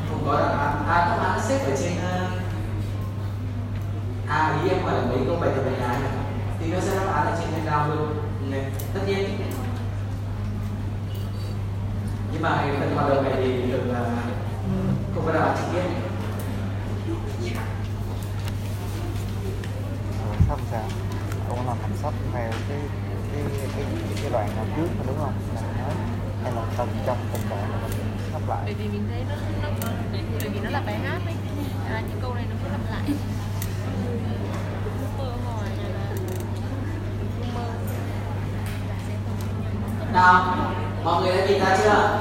không 0.09 0.23
có 0.25 0.39
đáp 0.39 0.57
án 0.59 0.87
à 0.87 1.05
đáp 1.09 1.23
án 1.23 1.39
xếp 1.41 1.59
ở 1.65 1.75
trên 1.79 1.93
uh, 1.93 2.39
à 4.29 4.59
ý 4.63 4.69
em 4.69 4.83
hỏi 4.83 4.93
là 4.93 5.01
mấy 5.01 5.19
câu 5.27 5.35
bài 5.35 5.49
tập 5.55 5.61
về 5.65 5.71
nhà 5.79 5.87
ấy 5.87 6.01
thì 6.59 6.73
nó 6.73 6.79
sẽ 6.79 6.95
đáp 6.95 7.13
án 7.13 7.25
ở 7.25 7.37
trên 7.39 7.51
thanh 7.51 7.65
cao 7.65 7.89
luôn 7.89 8.13
này 8.51 8.65
tất 8.93 8.99
nhiên 9.07 9.29
nhưng 12.31 12.41
mà 12.41 12.57
cái 12.57 12.75
phần 12.79 12.95
hoạt 12.95 13.09
động 13.09 13.23
này 13.23 13.33
thì 13.35 13.71
được 13.71 13.83
là 13.85 13.99
không 15.15 15.25
có 15.25 15.33
đáp 15.33 15.39
án 15.39 15.57
trực 15.57 15.65
tiếp. 15.73 15.89
Xong 20.47 20.59
sao 20.71 20.83
ông 21.49 21.67
làm 21.67 21.77
thành 21.81 21.97
sách 22.01 22.13
theo 22.33 22.51
cái 22.69 22.79
cái 23.33 23.43
cái 23.75 23.85
cái 24.21 24.31
đoạn 24.31 24.49
nào 24.55 24.65
trước 24.75 24.87
mà 24.97 25.03
đúng 25.07 25.17
không? 25.19 25.33
Là 25.55 25.61
nói 25.61 25.93
hay 26.43 26.51
là 26.51 26.61
từng 26.77 26.89
trong 27.05 27.17
từng 27.33 27.41
đoạn 27.49 27.71
là 27.71 27.77
mình 27.87 27.91
sắp 28.31 28.41
lại? 28.47 28.61
Bởi 28.65 28.73
vì 28.73 28.87
mình 28.87 29.07
thấy 29.11 29.25
nó 29.29 29.35
nó 29.63 29.69
bởi 30.39 30.49
vì 30.49 30.59
nó 30.59 30.69
là 30.69 30.81
bài 30.85 30.95
hát 30.95 31.19
ấy 31.25 31.35
à, 31.89 32.01
những 32.09 32.19
câu 32.21 32.33
này 32.33 32.45
nó 32.49 32.55
cứ 32.63 32.69
lặp 32.71 32.81
lại. 32.89 33.03
Nào 40.13 40.71
mọi 41.03 41.21
người 41.21 41.37
đã 41.37 41.45
nhìn 41.45 41.59
ra 41.59 41.77
chưa? 41.77 42.19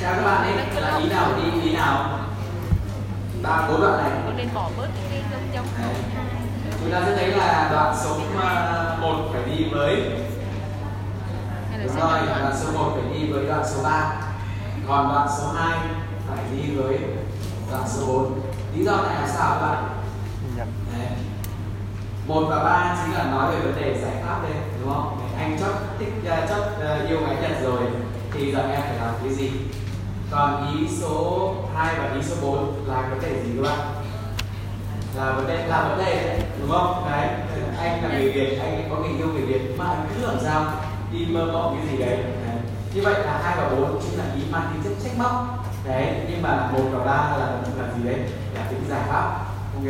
Chào 0.00 0.14
các 0.14 0.22
bạn 0.24 0.42
ấy. 0.42 0.82
Là 0.82 0.98
ý 0.98 1.08
nào 1.08 1.28
đi 1.36 1.60
ý 1.60 1.72
nào? 1.76 2.18
Ba 3.42 3.68
bốn 3.68 3.80
đoạn 3.80 3.96
này. 3.96 4.10
Con 4.24 4.36
nên 4.36 4.48
bỏ 4.54 4.70
bớt 4.76 4.88
cái 5.10 5.22
giống 5.32 5.54
giống 5.54 5.66
Đấy. 5.82 5.94
chúng 6.80 6.92
ta 6.92 7.02
sẽ 7.06 7.16
thấy 7.16 7.28
là 7.28 7.68
đoạn 7.72 7.96
số 8.04 8.18
1 9.00 9.28
phải 9.32 9.42
đi 9.46 9.64
với 9.72 9.96
hay 11.70 11.78
là 11.78 11.84
đúng 11.84 11.96
rồi 12.00 12.18
đoạn 12.26 12.54
số 12.60 12.72
1 12.72 12.92
phải 12.94 13.12
đi 13.12 13.32
với 13.32 13.46
đoạn 13.46 13.64
số 13.66 13.82
3 13.82 14.12
còn 14.88 15.08
đoạn 15.08 15.28
số 15.38 15.52
2 15.52 15.78
phải 16.28 16.44
đi 16.52 16.76
với 16.76 16.98
đoạn 17.70 17.82
số 17.88 18.06
4 18.06 18.40
lý 18.76 18.84
do 18.84 18.96
này 18.96 19.14
là 19.14 19.28
sao 19.28 19.50
các 19.50 19.66
bạn? 19.66 19.84
Đấy. 20.56 21.06
một 22.26 22.46
và 22.48 22.64
ba 22.64 22.96
chính 23.04 23.14
là 23.14 23.24
nói 23.24 23.52
về 23.52 23.60
vấn 23.60 23.82
đề 23.82 24.00
giải 24.02 24.22
pháp 24.26 24.42
đây 24.42 24.52
đúng 24.80 24.94
không 24.94 25.23
anh 25.38 25.58
chót 25.60 25.74
thích 25.98 26.12
uh, 26.18 26.48
chót 26.48 26.62
uh, 26.62 27.08
yêu 27.08 27.20
gái 27.20 27.36
nhật 27.42 27.62
rồi 27.62 27.82
thì 28.32 28.52
giờ 28.52 28.58
em 28.58 28.80
phải 28.80 28.96
làm 28.96 29.14
cái 29.24 29.34
gì? 29.34 29.50
Còn 30.30 30.78
ý 30.78 30.88
số 31.00 31.54
2 31.74 31.94
và 31.98 32.14
ý 32.14 32.22
số 32.22 32.36
4 32.42 32.84
là 32.86 33.08
vấn 33.10 33.20
đề 33.22 33.44
gì 33.44 33.50
các 33.56 33.62
bạn? 33.62 33.78
Là 35.16 35.32
vấn 35.32 35.46
đề 35.46 35.66
là 35.66 35.88
vấn 35.88 35.98
đề 35.98 36.26
đấy, 36.26 36.40
đúng 36.60 36.70
không? 36.70 37.10
Đấy 37.10 37.28
anh 37.78 38.02
là 38.02 38.18
người 38.18 38.32
việt 38.32 38.58
anh 38.58 38.88
có 38.90 38.96
người 38.96 39.18
yêu 39.18 39.28
người 39.28 39.42
việt 39.42 39.78
mà 39.78 39.84
anh 39.84 40.06
cứ 40.14 40.26
làm 40.26 40.36
sao 40.42 40.64
đi 41.12 41.26
mơ 41.30 41.44
mộng 41.52 41.76
cái 41.78 41.92
gì 41.92 42.04
đấy, 42.04 42.16
đấy. 42.16 42.56
như 42.94 43.02
vậy 43.02 43.14
là 43.24 43.40
hai 43.42 43.56
và 43.56 43.68
bốn 43.68 44.00
chính 44.02 44.18
là 44.18 44.24
ý 44.36 44.42
mang 44.50 44.70
tính 44.72 44.82
chất 44.84 44.92
trách 45.04 45.18
móc. 45.18 45.64
Đấy 45.84 46.14
nhưng 46.30 46.42
mà 46.42 46.70
một 46.72 46.84
và 46.92 47.04
ba 47.04 47.36
là 47.38 47.58
là 47.78 47.88
gì 47.96 48.04
đấy? 48.04 48.18
Là 48.54 48.66
tính 48.70 48.80
giải 48.88 49.00
pháp. 49.08 49.44
Ok 49.74 49.84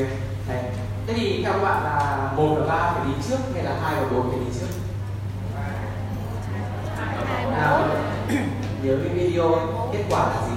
đấy. 0.48 0.62
Thế 1.06 1.14
thì 1.14 1.42
theo 1.42 1.52
các 1.52 1.62
bạn 1.62 1.84
là 1.84 2.32
một 2.36 2.56
và 2.58 2.66
ba 2.66 2.92
phải 2.92 3.04
đi 3.06 3.12
trước 3.28 3.38
hay 3.54 3.64
là 3.64 3.78
hai 3.82 3.94
và 3.94 4.08
bốn 4.12 4.30
phải 4.30 4.38
đi 4.40 4.60
trước? 4.60 4.83
Nào 7.50 7.88
nhớ 8.82 8.98
cái 9.04 9.14
video 9.14 9.50
kết 9.92 10.04
quả 10.10 10.26
là 10.26 10.48
gì? 10.48 10.56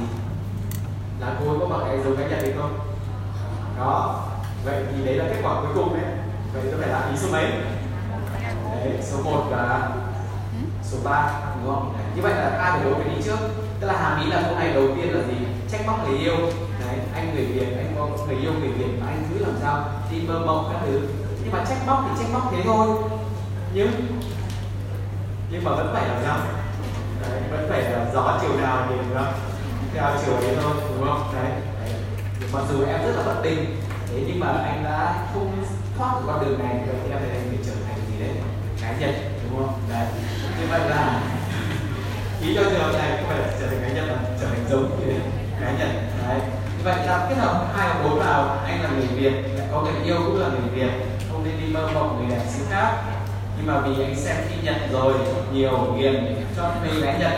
Là 1.20 1.36
cô 1.40 1.50
ấy 1.50 1.60
có 1.60 1.66
bằng 1.66 1.88
cái 1.88 1.98
dấu 2.04 2.14
cái 2.18 2.30
nhận 2.30 2.42
đấy 2.42 2.54
không? 2.60 2.80
Đó. 3.78 4.24
Vậy 4.66 4.84
thì 4.92 5.06
đấy 5.06 5.16
là 5.16 5.26
kết 5.30 5.40
quả 5.44 5.62
cuối 5.62 5.72
cùng 5.76 5.94
đấy. 5.94 6.06
Vậy 6.54 6.64
nó 6.72 6.78
phải 6.80 6.90
là 6.90 7.10
ý 7.12 7.18
số 7.18 7.28
mấy? 7.32 7.46
Đấy, 8.72 8.92
số 9.02 9.18
1 9.24 9.44
và 9.52 9.90
số 10.84 10.98
3 11.04 11.32
đúng 11.56 11.74
không? 11.74 11.94
Đấy. 11.98 12.08
như 12.18 12.24
vậy 12.24 12.34
là 12.36 12.50
ta 12.50 12.72
phải 12.72 12.84
đối 12.84 12.94
với 12.94 13.04
đi 13.04 13.22
trước. 13.26 13.38
Tức 13.80 13.88
là 13.88 13.94
hàm 13.94 14.22
ý 14.22 14.32
là 14.32 14.42
câu 14.42 14.56
này 14.56 14.74
đầu 14.74 14.88
tiên 14.96 15.14
là 15.14 15.22
gì? 15.28 15.36
Trách 15.72 15.88
móc 15.88 16.08
người 16.08 16.20
yêu. 16.20 16.36
Đấy, 16.80 16.98
anh 17.16 17.36
người 17.36 17.46
việt, 17.46 17.78
anh 17.78 17.96
có 17.98 18.08
người 18.28 18.36
yêu 18.36 18.52
người 18.60 18.70
việt 18.70 19.00
mà 19.02 19.08
anh 19.08 19.24
cứ 19.30 19.46
làm 19.46 19.56
sao? 19.62 19.86
Đi 20.12 20.22
mơ 20.28 20.40
mộng 20.46 20.70
các 20.74 20.80
thứ. 20.86 21.02
Nhưng 21.44 21.52
mà 21.52 21.66
trách 21.70 21.88
móc 21.88 22.04
thì 22.06 22.24
trách 22.24 22.34
móc 22.34 22.52
thế 22.52 22.62
thôi. 22.66 22.88
Nhưng 23.74 24.17
nhưng 25.50 25.64
mà 25.64 25.72
vẫn 25.72 25.90
phải 25.94 26.08
làm 26.08 26.18
sao 26.24 26.38
đấy, 27.22 27.42
vẫn 27.52 27.68
phải 27.70 27.82
là 27.82 28.06
gió 28.14 28.40
chiều 28.42 28.58
nào 28.58 28.88
thì 28.90 28.96
đúng 28.98 29.18
không 29.18 29.34
theo 29.94 30.12
chiều 30.26 30.36
ấy 30.36 30.56
thôi 30.62 30.74
đúng 30.98 31.08
không? 31.08 31.34
Đấy, 31.34 31.52
đấy. 31.80 32.00
mặc 32.54 32.64
dù 32.70 32.86
em 32.86 33.02
rất 33.06 33.14
là 33.18 33.24
bất 33.26 33.42
tin, 33.44 33.58
thế 34.08 34.24
nhưng 34.28 34.40
mà 34.40 34.48
anh 34.48 34.84
đã 34.84 35.14
không 35.34 35.66
thoát 35.98 36.14
được 36.16 36.24
con 36.28 36.46
đường 36.46 36.60
này 36.60 36.76
thì 36.86 37.12
em 37.12 37.20
phải 37.20 37.30
anh 37.30 37.52
bị 37.52 37.58
trở 37.66 37.72
thành 37.88 37.98
gì 38.12 38.26
đấy? 38.26 38.36
Cá 38.82 38.92
nhân 39.00 39.14
đúng 39.44 39.60
không? 39.60 39.80
Đấy. 39.90 40.06
Như 40.60 40.68
vậy 40.70 40.82
là 40.90 41.22
ý 42.42 42.56
cho 42.56 42.64
trường 42.64 42.80
hợp 42.80 42.94
này 42.94 43.18
không 43.18 43.30
phải 43.30 43.40
là 43.40 43.48
trở 43.60 43.68
thành 43.68 43.80
cá 43.82 43.88
nhân 43.88 44.08
mà 44.08 44.30
trở 44.42 44.48
thành 44.48 44.66
giống 44.70 45.00
như 45.00 45.14
cá 45.62 45.72
nhân 45.72 45.90
đấy. 46.28 46.40
Như 46.78 46.84
vậy 46.84 46.96
là 47.06 47.26
kết 47.30 47.36
hợp 47.36 47.68
hai 47.76 47.90
hoặc 47.90 48.04
bốn 48.04 48.20
vào 48.20 48.58
anh 48.66 48.84
là 48.84 48.90
người 48.90 49.08
việt 49.08 49.32
lại 49.58 49.68
có 49.72 49.82
người 49.82 50.04
yêu 50.06 50.18
cũng 50.26 50.42
là 50.42 50.48
người 50.48 50.70
việt. 50.74 50.92
Không 51.32 51.44
nên 51.44 51.54
đi 51.62 51.74
mơ 51.74 51.90
mộng 51.94 52.18
người 52.18 52.38
đẹp 52.38 52.46
xứ 52.50 52.64
khác 52.70 53.04
nhưng 53.58 53.68
mà 53.68 53.80
vì 53.80 54.04
anh 54.04 54.16
xem 54.16 54.36
khi 54.50 54.56
nhận 54.64 54.76
rồi 54.92 55.14
nhiều 55.54 55.96
nghiền 55.98 56.46
cho 56.58 56.72
nên 56.84 57.02
gái 57.02 57.16
nhận 57.20 57.32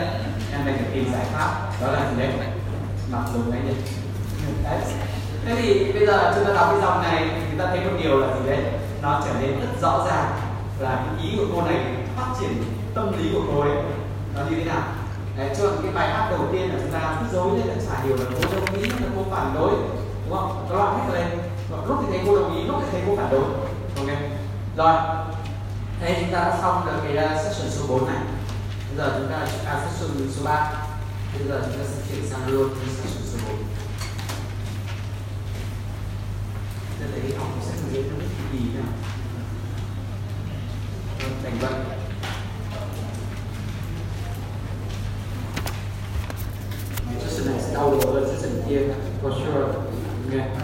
em 0.52 0.62
phải 0.64 0.74
tìm 0.94 1.06
giải 1.14 1.26
pháp 1.34 1.72
đó 1.82 1.92
là 1.92 2.12
gì 2.12 2.20
đấy? 2.20 2.30
Mặc 3.12 3.22
dù 3.34 3.40
gái 3.52 3.62
nhận. 3.66 3.76
Đấy. 4.64 4.80
Thế 5.46 5.56
thì 5.56 5.92
bây 5.94 6.08
giờ 6.08 6.34
chúng 6.36 6.46
ta 6.46 6.54
đọc 6.54 6.68
cái 6.72 6.82
dòng 6.82 7.02
này 7.04 7.24
thì 7.36 7.42
chúng 7.50 7.60
ta 7.60 7.66
thấy 7.66 7.80
một 7.80 7.98
điều 8.04 8.20
là 8.20 8.28
gì 8.28 8.50
đấy? 8.50 8.60
Nó 9.02 9.22
trở 9.26 9.32
nên 9.42 9.60
rất 9.60 9.82
rõ 9.82 10.06
ràng 10.08 10.32
là 10.80 11.06
cái 11.06 11.26
ý 11.26 11.38
của 11.38 11.46
cô 11.56 11.62
này 11.62 11.78
phát 12.18 12.28
triển 12.40 12.64
tâm 12.94 13.12
lý 13.18 13.30
của 13.34 13.42
cô 13.54 13.62
ấy 13.62 13.72
nó 14.36 14.42
như 14.50 14.56
thế 14.56 14.64
nào? 14.64 14.82
Đấy, 15.38 15.50
cho 15.58 15.64
cái 15.84 15.92
bài 15.94 16.10
hát 16.10 16.28
đầu 16.32 16.40
tiên 16.52 16.70
là 16.70 16.76
chúng 16.82 16.92
ta 16.92 17.16
cứ 17.20 17.38
dối 17.38 17.52
lên 17.58 17.68
là 17.68 17.76
chả 17.88 18.04
hiểu 18.04 18.18
là 18.18 18.26
cô 18.36 18.56
đồng 18.56 18.82
ý 18.82 18.90
là 18.90 19.08
cô 19.16 19.24
phản 19.32 19.52
đối 19.56 19.70
đúng 20.26 20.38
không? 20.38 20.68
Nó 20.70 20.76
loạn 20.76 21.00
hết 21.00 21.14
lên 21.14 21.28
lúc 21.88 21.98
thì 22.02 22.08
thấy 22.10 22.22
cô 22.26 22.36
đồng 22.36 22.58
ý 22.58 22.64
lúc 22.64 22.76
thì 22.82 22.88
thấy 22.92 23.02
cô 23.08 23.16
phản 23.16 23.32
đối. 23.32 23.44
Ok. 23.98 24.18
Rồi 24.78 24.94
thế 26.00 26.18
chúng 26.22 26.32
ta 26.32 26.40
đã 26.40 26.58
xong 26.62 26.86
được 26.86 27.00
cái 27.04 27.26
uh, 27.26 27.42
session 27.42 27.72
số 27.72 27.88
4 27.88 28.08
này. 28.08 28.24
Bây 28.90 28.98
giờ 28.98 29.16
chúng 29.18 29.32
ta 29.32 29.38
à, 29.66 29.88
session 29.88 30.32
số 30.36 30.44
3 30.44 30.72
bây 31.34 31.48
giờ 31.48 31.62
chúng 31.66 31.78
ta 31.78 31.90
sẽ 31.90 32.02
chuyển 32.10 32.30
sang 32.30 32.48
luôn 32.48 32.70
session 33.04 33.24
số 33.26 33.38
4 33.48 33.58
Thế 37.00 37.06
lấy 37.08 37.38
học 37.38 37.48
sẽ 37.62 37.74
hướng 37.82 37.94
dẫn 37.94 38.20
nó 38.20 38.26
gì 38.54 38.60
nào. 38.76 38.94
Vâng, 41.20 41.34
Thành 41.44 41.58
vậy. 41.60 41.72
Session 47.22 47.48
này 47.48 47.62
sẽ 47.62 47.74
đau 47.74 47.98
đầu 48.02 48.14
hơn 48.14 48.28
session 48.28 48.62
kia 48.70 48.82
for 49.24 49.32
sure. 49.34 49.74
Okay. 50.32 50.60